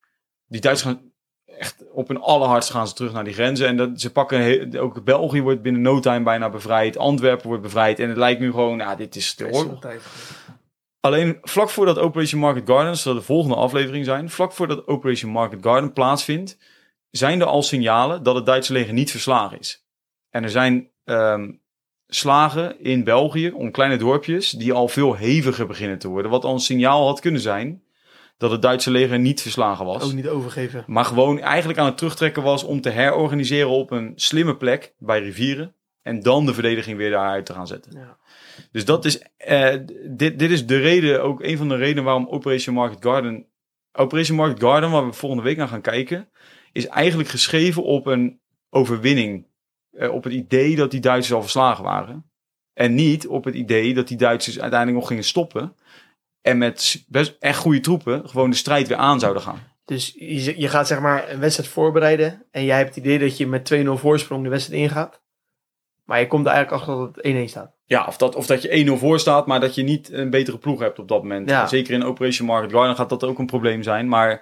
Die 0.47 0.61
Duitsers 0.61 0.93
gaan 0.93 1.11
echt 1.45 1.83
op 1.91 2.07
hun 2.07 2.21
allerhardst 2.21 2.69
gaan 2.69 2.87
ze 2.87 2.93
terug 2.93 3.13
naar 3.13 3.23
die 3.23 3.33
grenzen. 3.33 3.67
En 3.67 3.77
dat, 3.77 4.01
ze 4.01 4.11
pakken 4.11 4.79
ook 4.79 5.03
België 5.03 5.41
wordt 5.41 5.61
binnen 5.61 5.81
no 5.81 5.99
time 5.99 6.23
bijna 6.23 6.49
bevrijd. 6.49 6.97
Antwerpen 6.97 7.47
wordt 7.47 7.63
bevrijd. 7.63 7.99
En 7.99 8.07
het 8.09 8.17
lijkt 8.17 8.39
nu 8.39 8.51
gewoon, 8.51 8.77
ja, 8.77 8.95
dit 8.95 9.15
is 9.15 9.35
de 9.35 9.51
oorlog. 9.51 9.79
Alleen 10.99 11.37
vlak 11.41 11.69
voordat 11.69 11.97
Operation 11.97 12.41
Market 12.41 12.63
Garden, 12.65 12.87
dat 12.87 12.97
zal 12.97 13.13
de 13.13 13.21
volgende 13.21 13.55
aflevering 13.55 14.05
zijn, 14.05 14.29
vlak 14.29 14.51
voordat 14.51 14.87
Operation 14.87 15.31
Market 15.31 15.59
Garden 15.61 15.93
plaatsvindt, 15.93 16.57
zijn 17.11 17.39
er 17.39 17.47
al 17.47 17.63
signalen 17.63 18.23
dat 18.23 18.35
het 18.35 18.45
Duitse 18.45 18.73
leger 18.73 18.93
niet 18.93 19.11
verslagen 19.11 19.59
is. 19.59 19.85
En 20.29 20.43
er 20.43 20.49
zijn 20.49 20.89
ehm, 21.03 21.51
slagen 22.07 22.83
in 22.83 23.03
België 23.03 23.51
om 23.51 23.71
kleine 23.71 23.97
dorpjes 23.97 24.51
die 24.51 24.73
al 24.73 24.87
veel 24.87 25.15
heviger 25.15 25.67
beginnen 25.67 25.99
te 25.99 26.07
worden. 26.07 26.31
Wat 26.31 26.43
al 26.43 26.53
een 26.53 26.59
signaal 26.59 27.05
had 27.05 27.19
kunnen 27.19 27.41
zijn 27.41 27.83
dat 28.37 28.51
het 28.51 28.61
Duitse 28.61 28.91
leger 28.91 29.19
niet 29.19 29.41
verslagen 29.41 29.85
was. 29.85 30.03
Ook 30.03 30.13
niet 30.13 30.27
overgeven. 30.27 30.83
Maar 30.87 31.05
gewoon 31.05 31.39
eigenlijk 31.39 31.79
aan 31.79 31.85
het 31.85 31.97
terugtrekken 31.97 32.43
was 32.43 32.63
om 32.63 32.81
te 32.81 32.89
herorganiseren 32.89 33.69
op 33.69 33.91
een 33.91 34.13
slimme 34.15 34.57
plek 34.57 34.93
bij 34.97 35.19
rivieren. 35.19 35.73
En 36.01 36.21
dan 36.21 36.45
de 36.45 36.53
verdediging 36.53 36.97
weer 36.97 37.11
daaruit 37.11 37.45
te 37.45 37.53
gaan 37.53 37.67
zetten. 37.67 37.91
Ja. 37.91 38.17
Dus 38.71 38.85
dat 38.85 39.05
is, 39.05 39.21
eh, 39.37 39.75
dit, 40.05 40.39
dit 40.39 40.51
is 40.51 40.65
de 40.65 40.77
reden, 40.77 41.23
ook 41.23 41.43
een 41.43 41.57
van 41.57 41.69
de 41.69 41.75
redenen 41.75 42.03
waarom 42.03 42.27
Operation 42.27 42.75
Market 42.75 43.03
Garden 43.03 43.49
Operation 43.93 44.37
Market 44.37 44.59
Garden, 44.59 44.91
waar 44.91 45.05
we 45.05 45.13
volgende 45.13 45.43
week 45.43 45.57
naar 45.57 45.67
gaan 45.67 45.81
kijken, 45.81 46.29
is 46.71 46.87
eigenlijk 46.87 47.29
geschreven 47.29 47.83
op 47.83 48.05
een 48.05 48.39
overwinning. 48.69 49.47
Eh, 49.91 50.13
op 50.13 50.23
het 50.23 50.33
idee 50.33 50.75
dat 50.75 50.91
die 50.91 50.99
Duitsers 50.99 51.35
al 51.35 51.41
verslagen 51.41 51.83
waren. 51.83 52.31
En 52.73 52.93
niet 52.93 53.27
op 53.27 53.43
het 53.43 53.55
idee 53.55 53.93
dat 53.93 54.07
die 54.07 54.17
Duitsers 54.17 54.59
uiteindelijk 54.59 54.99
nog 54.99 55.07
gingen 55.07 55.23
stoppen. 55.23 55.75
En 56.41 56.57
met 56.57 57.05
best 57.07 57.35
echt 57.39 57.59
goede 57.59 57.79
troepen 57.79 58.29
gewoon 58.29 58.49
de 58.49 58.55
strijd 58.55 58.87
weer 58.87 58.97
aan 58.97 59.19
zouden 59.19 59.41
gaan. 59.41 59.59
Dus 59.85 60.15
je, 60.17 60.59
je 60.59 60.67
gaat 60.67 60.87
zeg 60.87 60.99
maar 60.99 61.29
een 61.29 61.39
wedstrijd 61.39 61.69
voorbereiden. 61.69 62.45
En 62.51 62.65
jij 62.65 62.77
hebt 62.77 62.95
het 62.95 63.05
idee 63.05 63.19
dat 63.19 63.37
je 63.37 63.47
met 63.47 63.73
2-0 63.73 63.89
voorsprong 63.89 64.43
de 64.43 64.49
wedstrijd 64.49 64.81
ingaat. 64.81 65.21
Maar 66.05 66.19
je 66.19 66.27
komt 66.27 66.45
er 66.45 66.51
eigenlijk 66.51 66.81
achter 66.81 67.05
dat 67.05 67.15
het 67.15 67.47
1-1 67.47 67.49
staat. 67.49 67.71
Ja, 67.85 68.05
of 68.07 68.17
dat, 68.17 68.35
of 68.35 68.45
dat 68.45 68.61
je 68.61 68.85
1-0 68.87 68.99
voor 68.99 69.19
staat, 69.19 69.47
maar 69.47 69.59
dat 69.59 69.75
je 69.75 69.83
niet 69.83 70.11
een 70.11 70.29
betere 70.29 70.57
ploeg 70.57 70.79
hebt 70.79 70.99
op 70.99 71.07
dat 71.07 71.21
moment. 71.21 71.49
Ja. 71.49 71.67
Zeker 71.67 71.93
in 71.93 72.03
Operation 72.03 72.47
Market 72.47 72.71
Garden 72.71 72.95
gaat 72.95 73.09
dat 73.09 73.23
ook 73.23 73.39
een 73.39 73.45
probleem 73.45 73.83
zijn. 73.83 74.07
Maar 74.07 74.41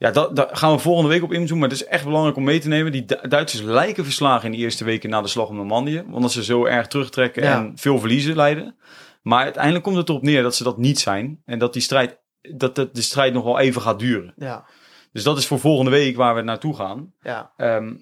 ja, 0.00 0.10
dat, 0.10 0.36
daar 0.36 0.48
gaan 0.56 0.72
we 0.72 0.78
volgende 0.78 1.08
week 1.10 1.22
op 1.22 1.32
inzoomen. 1.32 1.58
Maar 1.58 1.68
het 1.68 1.80
is 1.80 1.86
echt 1.86 2.04
belangrijk 2.04 2.36
om 2.36 2.44
mee 2.44 2.58
te 2.58 2.68
nemen. 2.68 2.92
Die 2.92 3.04
Du- 3.04 3.28
Duitsers 3.28 3.62
lijken 3.62 4.04
verslagen 4.04 4.44
in 4.44 4.50
de 4.58 4.64
eerste 4.64 4.84
weken 4.84 5.10
na 5.10 5.20
de 5.22 5.28
slag 5.28 5.48
om 5.48 5.56
Normandië. 5.56 6.04
Omdat 6.12 6.32
ze 6.32 6.44
zo 6.44 6.64
erg 6.64 6.86
terugtrekken 6.86 7.42
Ja. 7.42 7.56
en 7.58 7.72
veel 7.76 7.98
verliezen 7.98 8.36
leiden. 8.36 8.76
Maar 9.22 9.42
uiteindelijk 9.44 9.84
komt 9.84 9.96
het 9.96 10.08
erop 10.08 10.22
neer 10.22 10.42
dat 10.42 10.54
ze 10.54 10.64
dat 10.64 10.78
niet 10.78 10.98
zijn. 10.98 11.42
En 11.44 11.58
dat 11.58 11.72
die 11.72 11.82
strijd, 11.82 12.18
dat 12.56 12.74
de, 12.74 12.88
de 12.92 13.02
strijd 13.02 13.32
nog 13.32 13.44
wel 13.44 13.58
even 13.58 13.82
gaat 13.82 13.98
duren. 13.98 14.32
Ja, 14.36 14.64
Dus 15.12 15.22
dat 15.22 15.38
is 15.38 15.46
voor 15.46 15.58
volgende 15.58 15.90
week 15.90 16.16
waar 16.16 16.34
we 16.34 16.42
naartoe 16.42 16.74
gaan. 16.76 17.12
ja, 17.20 17.52
Ehm, 17.56 17.94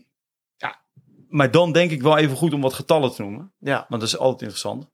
ja, 0.56 0.80
maar 1.28 1.50
dan 1.50 1.72
denk 1.72 1.90
ik 1.90 2.02
wel 2.02 2.16
even 2.18 2.36
goed 2.36 2.52
om 2.54 2.60
wat 2.60 2.74
getallen 2.74 3.12
te 3.12 3.22
noemen. 3.22 3.52
ja. 3.58 3.86
Want 3.88 4.00
dat 4.00 4.10
is 4.10 4.18
altijd 4.18 4.40
interessant. 4.40 4.90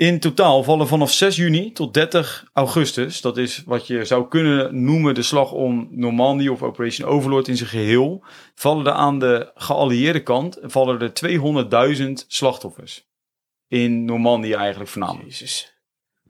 In 0.00 0.20
totaal 0.20 0.62
vallen 0.62 0.88
vanaf 0.88 1.12
6 1.12 1.36
juni 1.36 1.72
tot 1.72 1.94
30 1.94 2.44
augustus, 2.52 3.20
dat 3.20 3.36
is 3.36 3.62
wat 3.66 3.86
je 3.86 4.04
zou 4.04 4.28
kunnen 4.28 4.84
noemen 4.84 5.14
de 5.14 5.22
slag 5.22 5.52
om 5.52 5.88
Normandië 5.90 6.48
of 6.48 6.62
Operation 6.62 7.08
Overlord 7.08 7.48
in 7.48 7.56
zijn 7.56 7.68
geheel, 7.68 8.24
vallen 8.54 8.86
er 8.86 8.92
aan 8.92 9.18
de 9.18 9.50
geallieerde 9.54 10.22
kant 10.22 10.58
vallen 10.62 11.00
er 11.00 11.12
200.000 11.98 12.26
slachtoffers. 12.26 13.06
In 13.68 14.04
Normandië 14.04 14.52
eigenlijk 14.52 14.90
voornamelijk. 14.90 15.28
Jezus. 15.28 15.74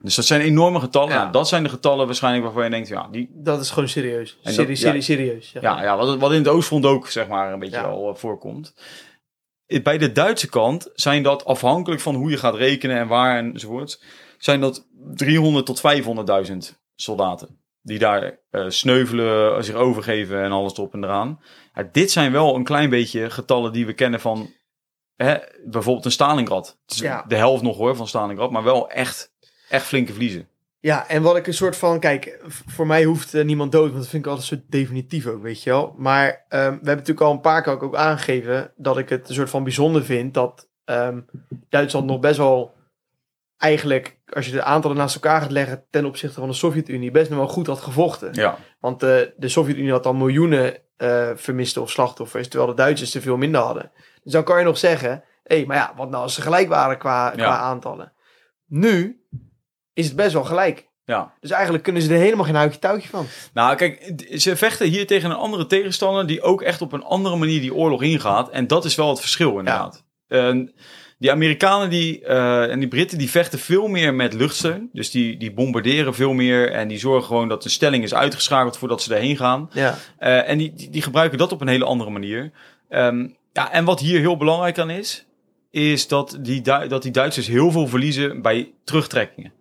Dus 0.01 0.15
dat 0.15 0.25
zijn 0.25 0.41
enorme 0.41 0.81
getallen. 0.81 1.13
Ja. 1.13 1.19
Nou, 1.21 1.33
dat 1.33 1.49
zijn 1.49 1.63
de 1.63 1.69
getallen 1.69 2.07
waarschijnlijk 2.07 2.45
waarvan 2.45 2.65
je 2.65 2.71
denkt, 2.71 2.89
ja, 2.89 3.09
die, 3.11 3.29
Dat 3.33 3.61
is 3.61 3.71
gewoon 3.71 3.89
serieus. 3.89 4.39
En 4.43 4.53
Serie, 4.53 4.69
dat- 4.69 4.79
serie, 4.79 4.97
ja. 4.99 5.03
serieus. 5.05 5.49
zeg 5.51 5.63
Ja, 5.63 5.75
maar. 5.75 5.83
ja 5.85 5.97
wat, 5.97 6.19
wat 6.19 6.31
in 6.33 6.39
het 6.39 6.49
Oostfront 6.49 6.87
ook 6.87 7.09
zeg 7.09 7.29
maar 7.29 7.53
een 7.53 7.59
beetje 7.59 7.77
Ja. 7.77 7.87
wel 7.89 8.09
eh, 8.09 8.15
voorkomt. 8.15 8.75
Eh, 9.71 9.83
Bij 9.83 9.99
de 9.99 10.13
Duitse 10.13 10.49
kant 10.49 10.91
zijn 10.95 11.23
dat 11.23 11.45
afhankelijk 11.45 12.01
van 12.01 12.15
hoe 12.15 12.31
je 12.31 12.37
gaat 12.37 12.55
rekenen 12.55 12.97
en 12.99 13.09
waar 13.09 13.39
enzovoort, 13.39 14.03
zijn 14.39 14.61
dat 14.61 14.87
300 15.15 15.67
tot 15.67 15.81
500.000 15.81 16.57
soldaten. 16.95 17.59
Die 17.83 17.99
daar 17.99 18.39
eh, 18.51 18.65
sneuvelen, 18.69 19.65
zich 19.65 19.75
overgeven 19.75 20.43
en 20.43 20.53
alles 20.53 20.73
erop 20.73 20.93
en 20.95 21.05
eraan. 21.05 21.41
Ja, 21.75 21.89
dit 21.93 22.11
zijn 22.11 22.33
wel 22.33 22.55
een 22.55 22.65
klein 22.65 22.91
beetje 22.91 23.31
getallen 23.31 23.73
die 23.73 23.87
we 23.87 23.93
kennen 23.93 24.21
van 24.21 24.53
hè, 25.17 25.37
bijvoorbeeld 25.65 26.05
een 26.05 26.11
Stalingrad. 26.11 26.79
Het 26.87 26.95
is 26.95 27.01
Ja. 27.01 27.25
de 27.29 27.37
helft 27.37 27.63
nog 27.63 27.77
hoor 27.77 27.97
van 27.97 28.09
Stalingrad, 28.09 28.51
maar 28.51 28.63
wel 28.65 28.91
echt, 28.91 29.33
echt 29.69 29.87
flinke 29.87 30.13
verliezen. 30.13 30.49
Ja, 30.81 31.09
en 31.09 31.23
wat 31.23 31.37
ik 31.37 31.47
een 31.47 31.55
soort 31.55 31.77
van... 31.77 32.01
Kijk, 32.01 32.41
voor 32.47 32.87
mij 32.87 33.05
hoeft 33.05 33.35
eh, 33.35 33.45
niemand 33.45 33.73
dood, 33.73 33.91
want 33.91 33.97
dat 33.97 34.09
vind 34.09 34.25
ik 34.25 34.31
altijd 34.31 34.51
een 34.51 34.57
soort 34.57 34.71
definitief 34.71 35.27
ook, 35.27 35.43
weet 35.43 35.63
je 35.63 35.71
wel. 35.71 35.95
Maar 35.97 36.45
ehm, 36.49 36.65
we 36.65 36.69
hebben 36.71 36.97
natuurlijk 36.97 37.21
al 37.21 37.33
een 37.33 37.41
paar 37.41 37.63
keer 37.63 37.73
ook, 37.73 37.83
ook 37.83 37.97
aangegeven 37.97 38.73
dat 38.77 38.99
ik 38.99 39.09
het 39.09 39.29
een 39.29 39.35
soort 39.35 39.51
van 39.51 39.65
bijzonder 39.65 40.05
vind 40.05 40.35
dat 40.35 40.69
ehm, 40.85 41.21
Duitsland 41.69 42.07
nog 42.07 42.21
best 42.21 42.37
wel 42.37 42.75
eigenlijk, 43.57 44.19
als 44.27 44.47
je 44.47 44.53
de 44.53 44.63
aantallen 44.63 44.97
naast 44.97 45.15
elkaar 45.15 45.41
gaat 45.41 45.51
leggen 45.51 45.85
ten 45.91 46.05
opzichte 46.05 46.41
van 46.41 46.49
de 46.49 46.55
Sovjet-Unie, 46.55 47.11
best 47.11 47.31
nog 47.31 47.39
wel 47.39 47.49
goed 47.49 47.67
had 47.67 47.81
gevochten. 47.81 48.35
Ja, 48.35 48.59
Want 48.81 49.03
eh, 49.03 49.19
de 49.37 49.49
Sovjet-Unie 49.49 49.91
had 49.91 50.07
al 50.07 50.15
miljoenen 50.15 50.77
eh 50.97 51.31
vermiste 51.35 51.81
of 51.81 51.91
slachtoffers, 51.91 52.49
terwijl 52.49 52.71
de 52.71 52.83
Duitsers 52.83 53.15
er 53.15 53.21
veel 53.21 53.37
minder 53.37 53.61
hadden. 53.61 53.91
Dus 54.23 54.33
dan 54.33 54.45
kan 54.45 54.59
je 54.59 54.65
nog 54.65 54.79
zeggen, 54.79 55.25
hé, 55.43 55.65
maar 55.67 55.77
ja, 55.77 55.93
wat 55.97 56.11
nou 56.11 56.23
als 56.23 56.35
ze 56.35 56.43
gelijk 56.43 56.69
waren 56.69 56.99
qua, 56.99 57.31
qua 57.31 57.59
aantallen? 57.59 58.13
Nu 58.67 59.20
is 60.01 60.07
het 60.07 60.17
best 60.17 60.33
wel 60.33 60.45
gelijk. 60.45 60.89
ja. 61.05 61.33
Dus 61.41 61.51
eigenlijk 61.51 61.85
kunnen 61.85 62.03
ze 62.03 62.13
er 62.13 62.19
helemaal 62.21 62.45
geen 62.45 62.55
houtje 62.55 62.79
touwtje 62.79 63.09
van. 63.09 63.27
Nou, 63.55 63.77
kijk, 63.77 64.13
ze 64.37 64.57
vechten 64.57 64.87
hier 64.89 65.07
tegen 65.07 65.31
een 65.31 65.37
andere 65.37 65.67
tegenstander 65.67 66.27
die 66.27 66.43
ook 66.43 66.63
echt 66.63 66.83
op 66.83 66.93
een 66.93 67.03
andere 67.05 67.37
manier 67.37 67.61
die 67.61 67.75
oorlog 67.75 68.03
ingaat. 68.03 68.51
En 68.51 68.67
dat 68.67 68.85
is 68.85 68.95
wel 68.95 69.09
het 69.09 69.21
verschil 69.21 69.59
inderdaad. 69.59 70.05
En 70.29 70.73
die 71.19 71.31
Amerikanen 71.31 71.91
die, 71.91 72.25
eh, 72.25 72.71
en 72.71 72.79
die 72.79 72.89
Britten 72.89 73.19
die 73.19 73.31
vechten 73.31 73.59
veel 73.59 73.87
meer 73.87 74.15
met 74.15 74.33
luchtsteun. 74.33 74.89
Dus 74.93 75.11
die, 75.11 75.37
die 75.37 75.53
bombarderen 75.53 76.15
veel 76.15 76.33
meer 76.33 76.71
en 76.73 76.89
die 76.89 76.99
zorgen 76.99 77.27
gewoon 77.27 77.49
dat 77.49 77.63
de 77.63 77.69
stelling 77.69 78.05
is 78.05 78.15
uitgeschakeld 78.15 78.77
voordat 78.77 79.03
ze 79.03 79.15
erheen 79.15 79.37
gaan. 79.37 79.69
Ja, 79.73 79.99
Eh, 80.19 80.49
en 80.49 80.59
die, 80.59 80.73
die, 80.75 80.91
die 80.91 81.03
gebruiken 81.03 81.39
dat 81.39 81.53
op 81.53 81.61
een 81.61 81.69
hele 81.69 81.85
andere 81.85 82.11
manier. 82.11 82.51
Ehm, 82.89 83.29
ja, 83.53 83.73
en 83.73 83.85
wat 83.85 84.01
hier 84.01 84.19
heel 84.21 84.37
belangrijk 84.37 84.79
aan 84.79 84.91
is, 84.91 85.27
is 85.71 86.09
dat 86.09 86.39
die, 86.41 86.61
dat 86.63 87.03
die 87.03 87.13
Duitsers 87.13 87.47
heel 87.47 87.71
veel 87.71 87.87
verliezen 87.87 88.43
bij 88.43 88.73
terugtrekkingen. 88.85 89.53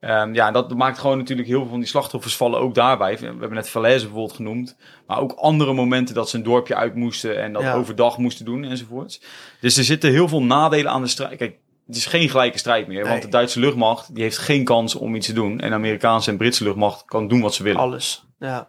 Ja. 0.00 0.22
Ehm, 0.22 0.34
ja, 0.34 0.50
dat 0.50 0.74
maakt 0.74 0.98
gewoon 0.98 1.18
natuurlijk 1.18 1.48
heel 1.48 1.60
veel 1.60 1.68
van 1.68 1.78
die 1.78 1.88
slachtoffers 1.88 2.36
vallen 2.36 2.60
ook 2.60 2.74
daarbij. 2.74 3.18
We 3.18 3.24
hebben 3.26 3.52
net 3.54 3.68
Falaise 3.68 4.04
bijvoorbeeld 4.04 4.36
genoemd. 4.36 4.76
Maar 5.06 5.20
ook 5.20 5.32
andere 5.32 5.72
momenten 5.72 6.14
dat 6.14 6.28
ze 6.28 6.36
een 6.36 6.42
dorpje 6.42 6.74
uit 6.74 6.94
moesten 6.94 7.42
en 7.42 7.52
dat 7.52 7.62
Ja. 7.62 7.74
overdag 7.74 8.18
moesten 8.18 8.44
doen 8.44 8.64
enzovoorts. 8.64 9.22
Dus 9.60 9.76
er 9.76 9.84
zitten 9.84 10.10
heel 10.10 10.28
veel 10.28 10.42
nadelen 10.42 10.90
aan 10.92 11.02
de 11.02 11.08
strijd. 11.08 11.36
Kijk, 11.36 11.56
het 11.86 11.96
is 11.96 12.06
geen 12.06 12.28
gelijke 12.28 12.58
strijd 12.58 12.86
meer. 12.86 13.02
Nee. 13.02 13.10
Want 13.10 13.22
de 13.22 13.28
Duitse 13.28 13.60
luchtmacht 13.60 14.14
die 14.14 14.22
heeft 14.22 14.38
geen 14.38 14.64
kans 14.64 14.94
om 14.94 15.14
iets 15.14 15.26
te 15.26 15.32
doen. 15.32 15.60
En 15.60 15.68
de 15.68 15.74
Amerikaanse 15.74 16.30
en 16.30 16.36
Britse 16.36 16.64
luchtmacht 16.64 17.04
kan 17.04 17.28
doen 17.28 17.40
wat 17.40 17.54
ze 17.54 17.62
willen. 17.62 17.80
alles. 17.80 18.26
Ja. 18.38 18.68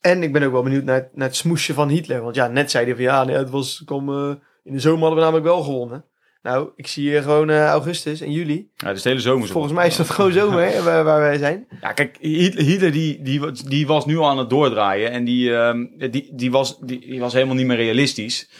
En 0.00 0.22
ik 0.22 0.32
ben 0.32 0.42
ook 0.42 0.52
wel 0.52 0.62
benieuwd 0.62 0.84
naar, 0.84 0.94
het- 0.94 1.16
naar 1.16 1.26
het 1.26 1.36
smoesje 1.36 1.74
van 1.74 1.88
Hitler. 1.88 2.22
Want 2.22 2.34
ja, 2.34 2.46
net 2.46 2.70
zei 2.70 2.84
hij 2.84 2.94
van 2.94 3.02
ja, 3.04 3.24
nee, 3.24 3.36
het 3.36 3.50
was, 3.50 3.82
kom, 3.84 4.08
eh, 4.08 4.34
in 4.64 4.72
de 4.72 4.80
zomer 4.80 4.98
hadden 5.00 5.18
we 5.18 5.24
namelijk 5.24 5.46
wel 5.46 5.62
gewonnen. 5.62 6.04
Nou, 6.42 6.68
ik 6.76 6.86
zie 6.86 7.08
hier 7.08 7.22
gewoon 7.22 7.50
eh, 7.50 7.64
augustus 7.66 8.20
en 8.20 8.32
juli. 8.32 8.70
Ja, 8.76 8.92
dus 8.92 9.02
de 9.02 9.08
hele 9.08 9.20
zomer. 9.20 9.46
zo. 9.46 9.52
Volgens 9.52 9.72
mij 9.72 9.86
is 9.86 9.96
dat 9.96 10.10
gewoon 10.10 10.32
zomer 10.32 10.64
hè, 10.64 10.82
waar, 10.82 11.04
waar 11.04 11.20
wij 11.20 11.38
zijn. 11.38 11.66
Ja, 11.80 11.92
kijk, 11.92 12.16
Hit- 12.20 12.58
Hitler 12.58 12.92
die, 12.92 13.22
die, 13.22 13.40
was- 13.40 13.62
die 13.62 13.86
was 13.86 14.06
nu 14.06 14.16
al 14.18 14.28
aan 14.28 14.38
het 14.38 14.50
doordraaien. 14.50 15.10
En 15.10 15.24
die, 15.24 15.54
ehm, 15.56 15.86
die, 16.10 16.30
die, 16.34 16.50
was, 16.50 16.78
die, 16.80 17.00
die 17.00 17.20
was 17.20 17.32
helemaal 17.32 17.54
niet 17.54 17.66
meer 17.66 17.76
realistisch. 17.76 18.50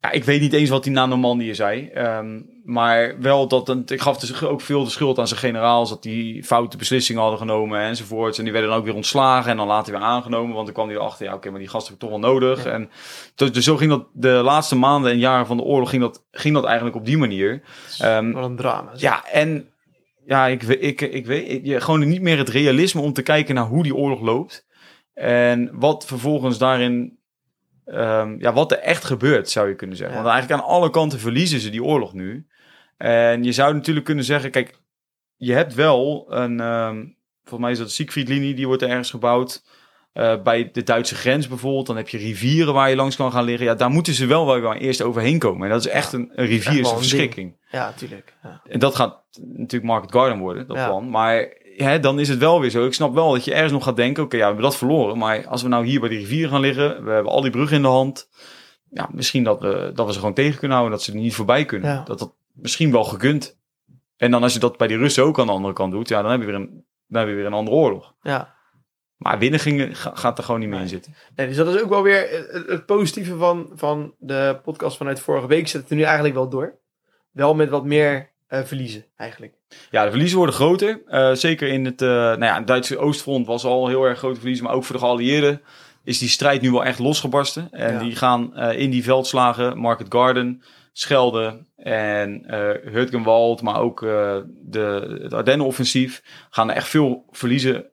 Ja, 0.00 0.10
ik 0.10 0.24
weet 0.24 0.40
niet 0.40 0.52
eens 0.52 0.68
wat 0.70 0.84
hij 0.84 0.92
na 0.94 1.06
Normandië 1.06 1.54
zei. 1.54 1.88
ehm, 1.88 2.40
maar 2.66 3.20
wel 3.20 3.48
dat... 3.48 3.68
Een, 3.68 3.82
ik 3.86 4.00
gaf 4.00 4.18
dus 4.18 4.42
ook 4.44 4.60
veel 4.60 4.84
de 4.84 4.90
schuld 4.90 5.18
aan 5.18 5.28
zijn 5.28 5.40
generaals. 5.40 5.88
Dat 5.88 6.02
die 6.02 6.44
foute 6.44 6.76
beslissingen 6.76 7.20
hadden 7.20 7.38
genomen 7.38 7.80
enzovoorts. 7.80 8.38
En 8.38 8.44
die 8.44 8.52
werden 8.52 8.70
dan 8.70 8.78
ook 8.78 8.84
weer 8.84 8.94
ontslagen 8.94 9.50
en 9.50 9.56
dan 9.56 9.66
later 9.66 9.92
weer 9.92 10.02
aangenomen. 10.02 10.54
Want 10.54 10.64
dan 10.64 10.74
kwam 10.74 10.88
hij 10.88 10.96
erachter, 10.96 11.26
ja 11.26 11.34
oké, 11.34 11.50
maar 11.50 11.58
die 11.58 11.68
gasten 11.68 11.92
heb 11.92 12.02
ik 12.02 12.08
toch 12.08 12.20
wel 12.20 12.30
nodig. 12.30 12.64
Ja. 12.64 12.70
En 12.70 12.90
dus, 13.34 13.52
dus 13.52 13.64
zo 13.64 13.76
ging 13.76 13.90
dat 13.90 14.06
de 14.12 14.28
laatste 14.28 14.76
maanden 14.76 15.10
en 15.10 15.18
jaren 15.18 15.46
van 15.46 15.56
de 15.56 15.62
oorlog... 15.62 15.90
ging 15.90 16.02
dat, 16.02 16.24
ging 16.30 16.54
dat 16.54 16.64
eigenlijk 16.64 16.96
op 16.96 17.04
die 17.04 17.18
manier. 17.18 17.62
Ehm, 17.98 18.32
Wat 18.32 18.44
een 18.44 18.56
drama. 18.56 18.90
zeg. 18.90 19.00
ja, 19.00 19.24
en 19.32 19.68
ja, 20.26 20.46
ik, 20.46 20.62
ik, 20.62 21.00
ik 21.00 21.26
weet 21.26 21.82
gewoon 21.82 22.08
niet 22.08 22.22
meer 22.22 22.38
het 22.38 22.48
realisme 22.48 23.00
om 23.00 23.12
te 23.12 23.22
kijken 23.22 23.54
naar 23.54 23.66
hoe 23.66 23.82
die 23.82 23.94
oorlog 23.94 24.20
loopt. 24.20 24.66
En 25.14 25.70
wat 25.72 26.06
vervolgens 26.06 26.58
daarin, 26.58 27.18
ehm, 27.84 28.34
ja, 28.38 28.52
wat 28.52 28.72
er 28.72 28.78
echt 28.78 29.04
gebeurt, 29.04 29.50
zou 29.50 29.68
je 29.68 29.74
kunnen 29.74 29.96
zeggen. 29.96 30.16
Ja. 30.16 30.22
Want 30.22 30.34
eigenlijk 30.34 30.62
aan 30.62 30.68
alle 30.68 30.90
kanten 30.90 31.18
verliezen 31.18 31.60
ze 31.60 31.70
die 31.70 31.84
oorlog 31.84 32.12
nu. 32.12 32.46
En 32.96 33.44
je 33.44 33.52
zou 33.52 33.74
natuurlijk 33.74 34.06
kunnen 34.06 34.24
zeggen, 34.24 34.50
kijk, 34.50 34.80
je 35.36 35.52
hebt 35.52 35.74
wel 35.74 36.26
een, 36.28 36.60
ehm, 36.60 37.04
volgens 37.42 37.60
mij 37.60 37.70
is 37.70 37.78
dat 37.78 37.86
de 37.86 37.92
Siegfriedlinie, 37.92 38.54
die 38.54 38.66
wordt 38.66 38.82
er 38.82 38.88
ergens 38.88 39.10
gebouwd. 39.10 39.62
Eh, 40.12 40.42
bij 40.42 40.70
de 40.72 40.82
Duitse 40.82 41.14
grens 41.14 41.48
bijvoorbeeld, 41.48 41.86
dan 41.86 41.96
heb 41.96 42.08
je 42.08 42.18
rivieren 42.18 42.74
waar 42.74 42.90
je 42.90 42.96
langs 42.96 43.16
kan 43.16 43.32
gaan 43.32 43.44
liggen. 43.44 43.66
Ja, 43.66 43.74
daar 43.74 43.90
moeten 43.90 44.14
ze 44.14 44.26
wel 44.26 44.60
wel 44.60 44.74
eerst 44.74 45.02
overheen 45.02 45.38
komen. 45.38 45.66
En 45.66 45.72
dat 45.72 45.84
is 45.84 45.90
echt 45.92 46.12
een, 46.12 46.30
een 46.34 46.46
rivier, 46.46 46.72
is 46.72 46.76
een 46.76 46.82
ding. 46.82 46.96
verschrikking. 46.96 47.56
Ja, 47.70 47.92
tuurlijk. 47.92 48.34
Ja. 48.42 48.60
En 48.68 48.78
dat 48.78 48.94
gaat 48.94 49.24
natuurlijk 49.38 49.84
Market 49.84 50.12
Garden 50.12 50.38
worden, 50.38 50.66
dat 50.66 50.76
Ja. 50.76 50.86
plan. 50.86 51.10
Maar 51.10 51.54
hè, 51.76 52.00
dan 52.00 52.18
is 52.20 52.28
het 52.28 52.38
wel 52.38 52.60
weer 52.60 52.70
zo. 52.70 52.86
Ik 52.86 52.94
snap 52.94 53.14
wel 53.14 53.32
dat 53.32 53.44
je 53.44 53.52
ergens 53.54 53.72
nog 53.72 53.84
gaat 53.84 53.96
denken... 53.96 54.22
oké, 54.22 54.34
ja, 54.36 54.40
we 54.40 54.46
hebben 54.46 54.64
dat 54.64 54.76
verloren. 54.76 55.18
Maar 55.18 55.46
als 55.46 55.62
we 55.62 55.68
nou 55.68 55.86
hier 55.86 56.00
bij 56.00 56.08
die 56.08 56.18
rivier 56.18 56.48
gaan 56.48 56.60
liggen... 56.60 57.04
we 57.04 57.10
hebben 57.10 57.32
al 57.32 57.40
die 57.40 57.50
bruggen 57.50 57.76
in 57.76 57.82
de 57.82 57.88
hand... 57.88 58.28
ja, 58.90 59.08
misschien 59.12 59.44
dat 59.44 59.60
we, 59.60 59.90
dat 59.94 60.06
we 60.06 60.12
ze 60.12 60.18
gewoon 60.18 60.34
tegen 60.34 60.58
kunnen 60.58 60.76
houden... 60.76 60.96
dat 60.96 61.06
ze 61.06 61.12
er 61.12 61.18
niet 61.18 61.34
voorbij 61.34 61.64
kunnen. 61.64 61.90
Ja. 61.90 62.02
Dat 62.04 62.18
dat 62.18 62.34
misschien 62.56 62.92
wel 62.92 63.04
gekund. 63.04 63.58
En 64.16 64.30
dan 64.30 64.42
als 64.42 64.52
je 64.52 64.58
dat 64.58 64.76
bij 64.76 64.86
die 64.88 64.96
Russen 64.96 65.24
ook 65.24 65.38
aan 65.38 65.46
de 65.46 65.52
andere 65.52 65.74
kant 65.74 65.92
doet... 65.92 66.08
ja, 66.08 66.22
dan 66.22 66.30
heb 66.30 66.40
je 66.40 66.46
weer 66.46 66.54
een, 66.54 66.84
dan 67.06 67.20
heb 67.20 67.30
je 67.30 67.36
weer 67.36 67.46
een 67.46 67.52
andere 67.52 67.76
oorlog. 67.76 68.14
ja. 68.22 68.54
Maar 69.16 69.38
winnen 69.38 69.60
ging, 69.60 69.98
ga- 70.00 70.14
gaat 70.14 70.38
er 70.38 70.44
gewoon 70.44 70.60
niet 70.60 70.68
meer 70.68 70.80
in 70.80 70.88
zitten. 70.88 71.14
Nee, 71.36 71.46
dus 71.46 71.56
dat 71.56 71.74
is 71.74 71.82
ook 71.82 71.88
wel 71.88 72.02
weer 72.02 72.46
het, 72.68 72.86
positieve 72.86 73.36
van, 73.36 73.70
van 73.74 74.14
de 74.18 74.60
podcast 74.64 74.96
vanuit 74.96 75.20
vorige 75.20 75.46
week. 75.46 75.68
Zet 75.68 75.80
het 75.80 75.90
er 75.90 75.96
nu 75.96 76.02
eigenlijk 76.02 76.34
wel 76.34 76.48
door. 76.48 76.78
Wel 77.30 77.54
met 77.54 77.68
wat 77.68 77.84
meer 77.84 78.32
eh, 78.46 78.62
verliezen, 78.62 79.04
eigenlijk. 79.16 79.54
Ja, 79.90 80.04
de 80.04 80.10
verliezen 80.10 80.36
worden 80.36 80.54
groter. 80.54 81.02
Eh, 81.06 81.32
zeker 81.32 81.68
in 81.68 81.84
het, 81.84 82.02
eh, 82.02 82.08
nou 82.08 82.44
ja, 82.44 82.56
het 82.56 82.66
Duitse 82.66 82.98
oostfront 82.98 83.46
was 83.46 83.64
al 83.64 83.88
heel 83.88 84.04
erg 84.04 84.18
grote 84.18 84.38
verliezen. 84.40 84.64
Maar 84.64 84.74
ook 84.74 84.84
voor 84.84 84.96
de 84.96 85.02
geallieerden 85.02 85.62
is 86.04 86.18
die 86.18 86.28
strijd 86.28 86.60
nu 86.62 86.70
wel 86.70 86.84
echt 86.84 86.98
losgebarsten. 86.98 87.68
En 87.70 87.92
Ja. 87.92 87.98
die 87.98 88.16
gaan 88.16 88.56
in 88.56 88.90
die 88.90 89.02
veldslagen, 89.04 89.78
Market 89.78 90.06
Garden, 90.08 90.62
Schelde 90.98 91.66
en 91.76 92.44
eh 92.44 92.92
Hurtgenwald, 92.92 93.62
maar 93.62 93.80
ook 93.80 94.02
eh, 94.02 94.36
de, 94.46 95.18
het 95.22 95.32
Ardennenoffensief, 95.32 96.22
gaan 96.50 96.70
er 96.70 96.76
echt 96.76 96.88
veel 96.88 97.24
verliezen 97.30 97.90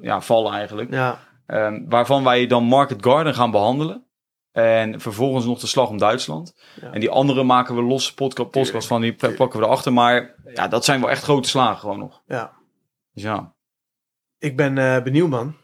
ja, 0.00 0.20
vallen 0.20 0.52
eigenlijk. 0.52 0.92
Ja, 0.92 1.28
Ehm, 1.46 1.84
waarvan 1.88 2.24
wij 2.24 2.46
dan 2.46 2.64
Market 2.64 3.04
Garden 3.04 3.34
gaan 3.34 3.50
behandelen. 3.50 4.04
En 4.52 5.00
vervolgens 5.00 5.44
nog 5.44 5.58
de 5.60 5.66
slag 5.66 5.88
om 5.88 5.98
Duitsland. 5.98 6.54
Ja. 6.80 6.92
En 6.92 7.00
die 7.00 7.10
andere 7.10 7.42
maken 7.42 7.74
we 7.74 7.82
losse 7.82 8.14
podca- 8.14 8.44
podcast 8.44 8.86
van, 8.86 9.00
die 9.00 9.14
pakken 9.14 9.60
we 9.60 9.66
erachter. 9.66 9.92
Maar 9.92 10.34
ja, 10.54 10.68
dat 10.68 10.84
zijn 10.84 11.00
wel 11.00 11.10
echt 11.10 11.22
grote 11.22 11.48
slagen 11.48 11.78
gewoon 11.78 11.98
nog. 11.98 12.22
ja. 12.26 12.52
Dus 13.12 13.22
ja, 13.22 13.54
Ik 14.38 14.56
ben 14.56 14.78
eh, 14.78 15.02
benieuwd, 15.02 15.28
man. 15.28 15.56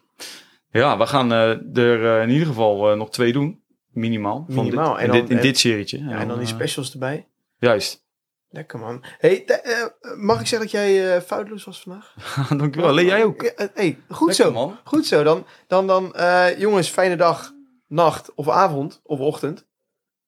ja 0.70 0.98
we 0.98 1.06
gaan 1.06 1.30
er 1.32 2.20
in 2.22 2.30
ieder 2.30 2.46
geval 2.46 2.96
nog 2.96 3.10
twee 3.10 3.32
doen. 3.32 3.64
Minimaal. 3.96 4.44
Minimaal. 4.48 4.92
Dit, 4.94 4.98
En 4.98 5.04
in, 5.04 5.10
dan- 5.10 5.20
dit, 5.20 5.30
in 5.30 5.36
en- 5.36 5.42
dit 5.42 5.58
serietje. 5.58 5.98
Ja, 6.04 6.18
en 6.18 6.28
dan 6.28 6.38
die 6.38 6.46
specials 6.46 6.92
erbij. 6.92 7.28
Juist. 7.58 8.04
Lekker, 8.48 8.78
man. 8.78 9.04
Hey, 9.18 9.44
eh, 9.44 9.84
mag 10.16 10.40
ik 10.40 10.46
zeggen 10.46 10.68
dat 10.68 10.70
jij 10.70 11.14
eh 11.16 11.20
foutloos 11.22 11.64
was 11.64 11.80
vandaag? 11.82 12.14
Dankjewel. 12.58 12.92
Lee, 12.92 13.04
jij 13.04 13.24
ook. 13.24 13.42
Ja, 13.42 13.50
eh, 13.50 13.66
hey, 13.74 13.98
goed 14.08 14.26
Lekker, 14.28 14.44
zo. 14.46 14.52
man. 14.52 14.78
Goed 14.84 15.06
zo. 15.06 15.22
Dan, 15.22 15.46
dan, 15.66 15.86
dan 15.86 16.14
jongens, 16.58 16.88
fijne 16.88 17.16
dag, 17.16 17.52
nacht 17.86 18.34
of 18.34 18.48
avond 18.48 19.00
of 19.04 19.18
ochtend. 19.18 19.66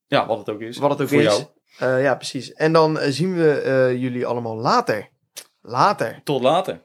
Ja, 0.07 0.27
wat 0.27 0.39
het 0.39 0.49
ook 0.51 0.61
is. 0.61 0.79
Wat 0.79 0.91
het 0.91 1.01
ook 1.01 1.09
Voor 1.09 1.23
is. 1.23 1.47
jou. 1.79 2.01
Ja, 2.01 2.15
precies. 2.15 2.53
En 2.53 2.73
dan 2.73 2.99
zien 3.03 3.35
we 3.37 3.95
jullie 3.99 4.27
allemaal 4.27 4.57
later. 4.57 5.09
Later. 5.63 6.21
Tot 6.25 6.43
later. 6.43 6.81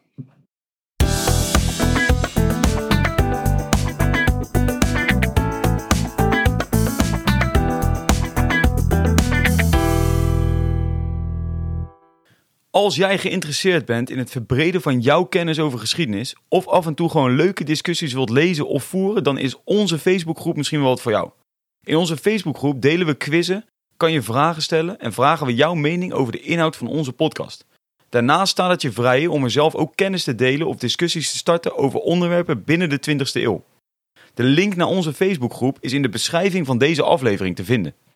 Als 12.75 12.95
jij 12.95 13.17
geïnteresseerd 13.17 13.85
bent 13.85 14.09
in 14.09 14.17
het 14.17 14.29
verbreden 14.29 14.81
van 14.81 14.99
jouw 14.99 15.23
kennis 15.23 15.59
over 15.59 15.79
geschiedenis, 15.79 16.35
of 16.47 16.67
af 16.67 16.85
en 16.85 16.93
toe 16.93 17.09
gewoon 17.09 17.35
leuke 17.35 17.63
discussies 17.63 18.13
wilt 18.13 18.29
lezen 18.29 18.67
of 18.67 18.83
voeren, 18.83 19.23
dan 19.23 19.37
is 19.37 19.63
onze 19.63 19.99
Facebookgroep 19.99 20.55
misschien 20.55 20.79
wel 20.79 20.89
wat 20.89 21.01
voor 21.01 21.11
jou. 21.11 21.29
In 21.83 21.95
onze 21.95 22.17
Facebookgroep 22.17 22.81
delen 22.81 23.07
we 23.07 23.13
quizzen, 23.13 23.65
kan 23.97 24.11
je 24.11 24.21
vragen 24.21 24.61
stellen 24.61 24.99
en 24.99 25.13
vragen 25.13 25.45
we 25.45 25.55
jouw 25.55 25.73
mening 25.73 26.13
over 26.13 26.31
de 26.31 26.39
inhoud 26.39 26.75
van 26.75 26.87
onze 26.87 27.13
podcast. 27.13 27.65
Daarnaast 28.09 28.51
staat 28.51 28.69
het 28.69 28.81
je 28.81 28.91
vrij 28.91 29.27
om 29.27 29.43
er 29.43 29.51
zelf 29.51 29.75
ook 29.75 29.95
kennis 29.95 30.23
te 30.23 30.35
delen 30.35 30.67
of 30.67 30.77
discussies 30.77 31.31
te 31.31 31.37
starten 31.37 31.77
over 31.77 31.99
onderwerpen 31.99 32.63
binnen 32.63 32.89
de 32.89 32.99
20ste 33.09 33.41
eeuw. 33.41 33.63
De 34.33 34.43
link 34.43 34.75
naar 34.75 34.87
onze 34.87 35.13
Facebookgroep 35.13 35.77
is 35.79 35.93
in 35.93 36.01
de 36.01 36.09
beschrijving 36.09 36.65
van 36.65 36.77
deze 36.77 37.03
aflevering 37.03 37.55
te 37.55 37.65
vinden. 37.65 37.93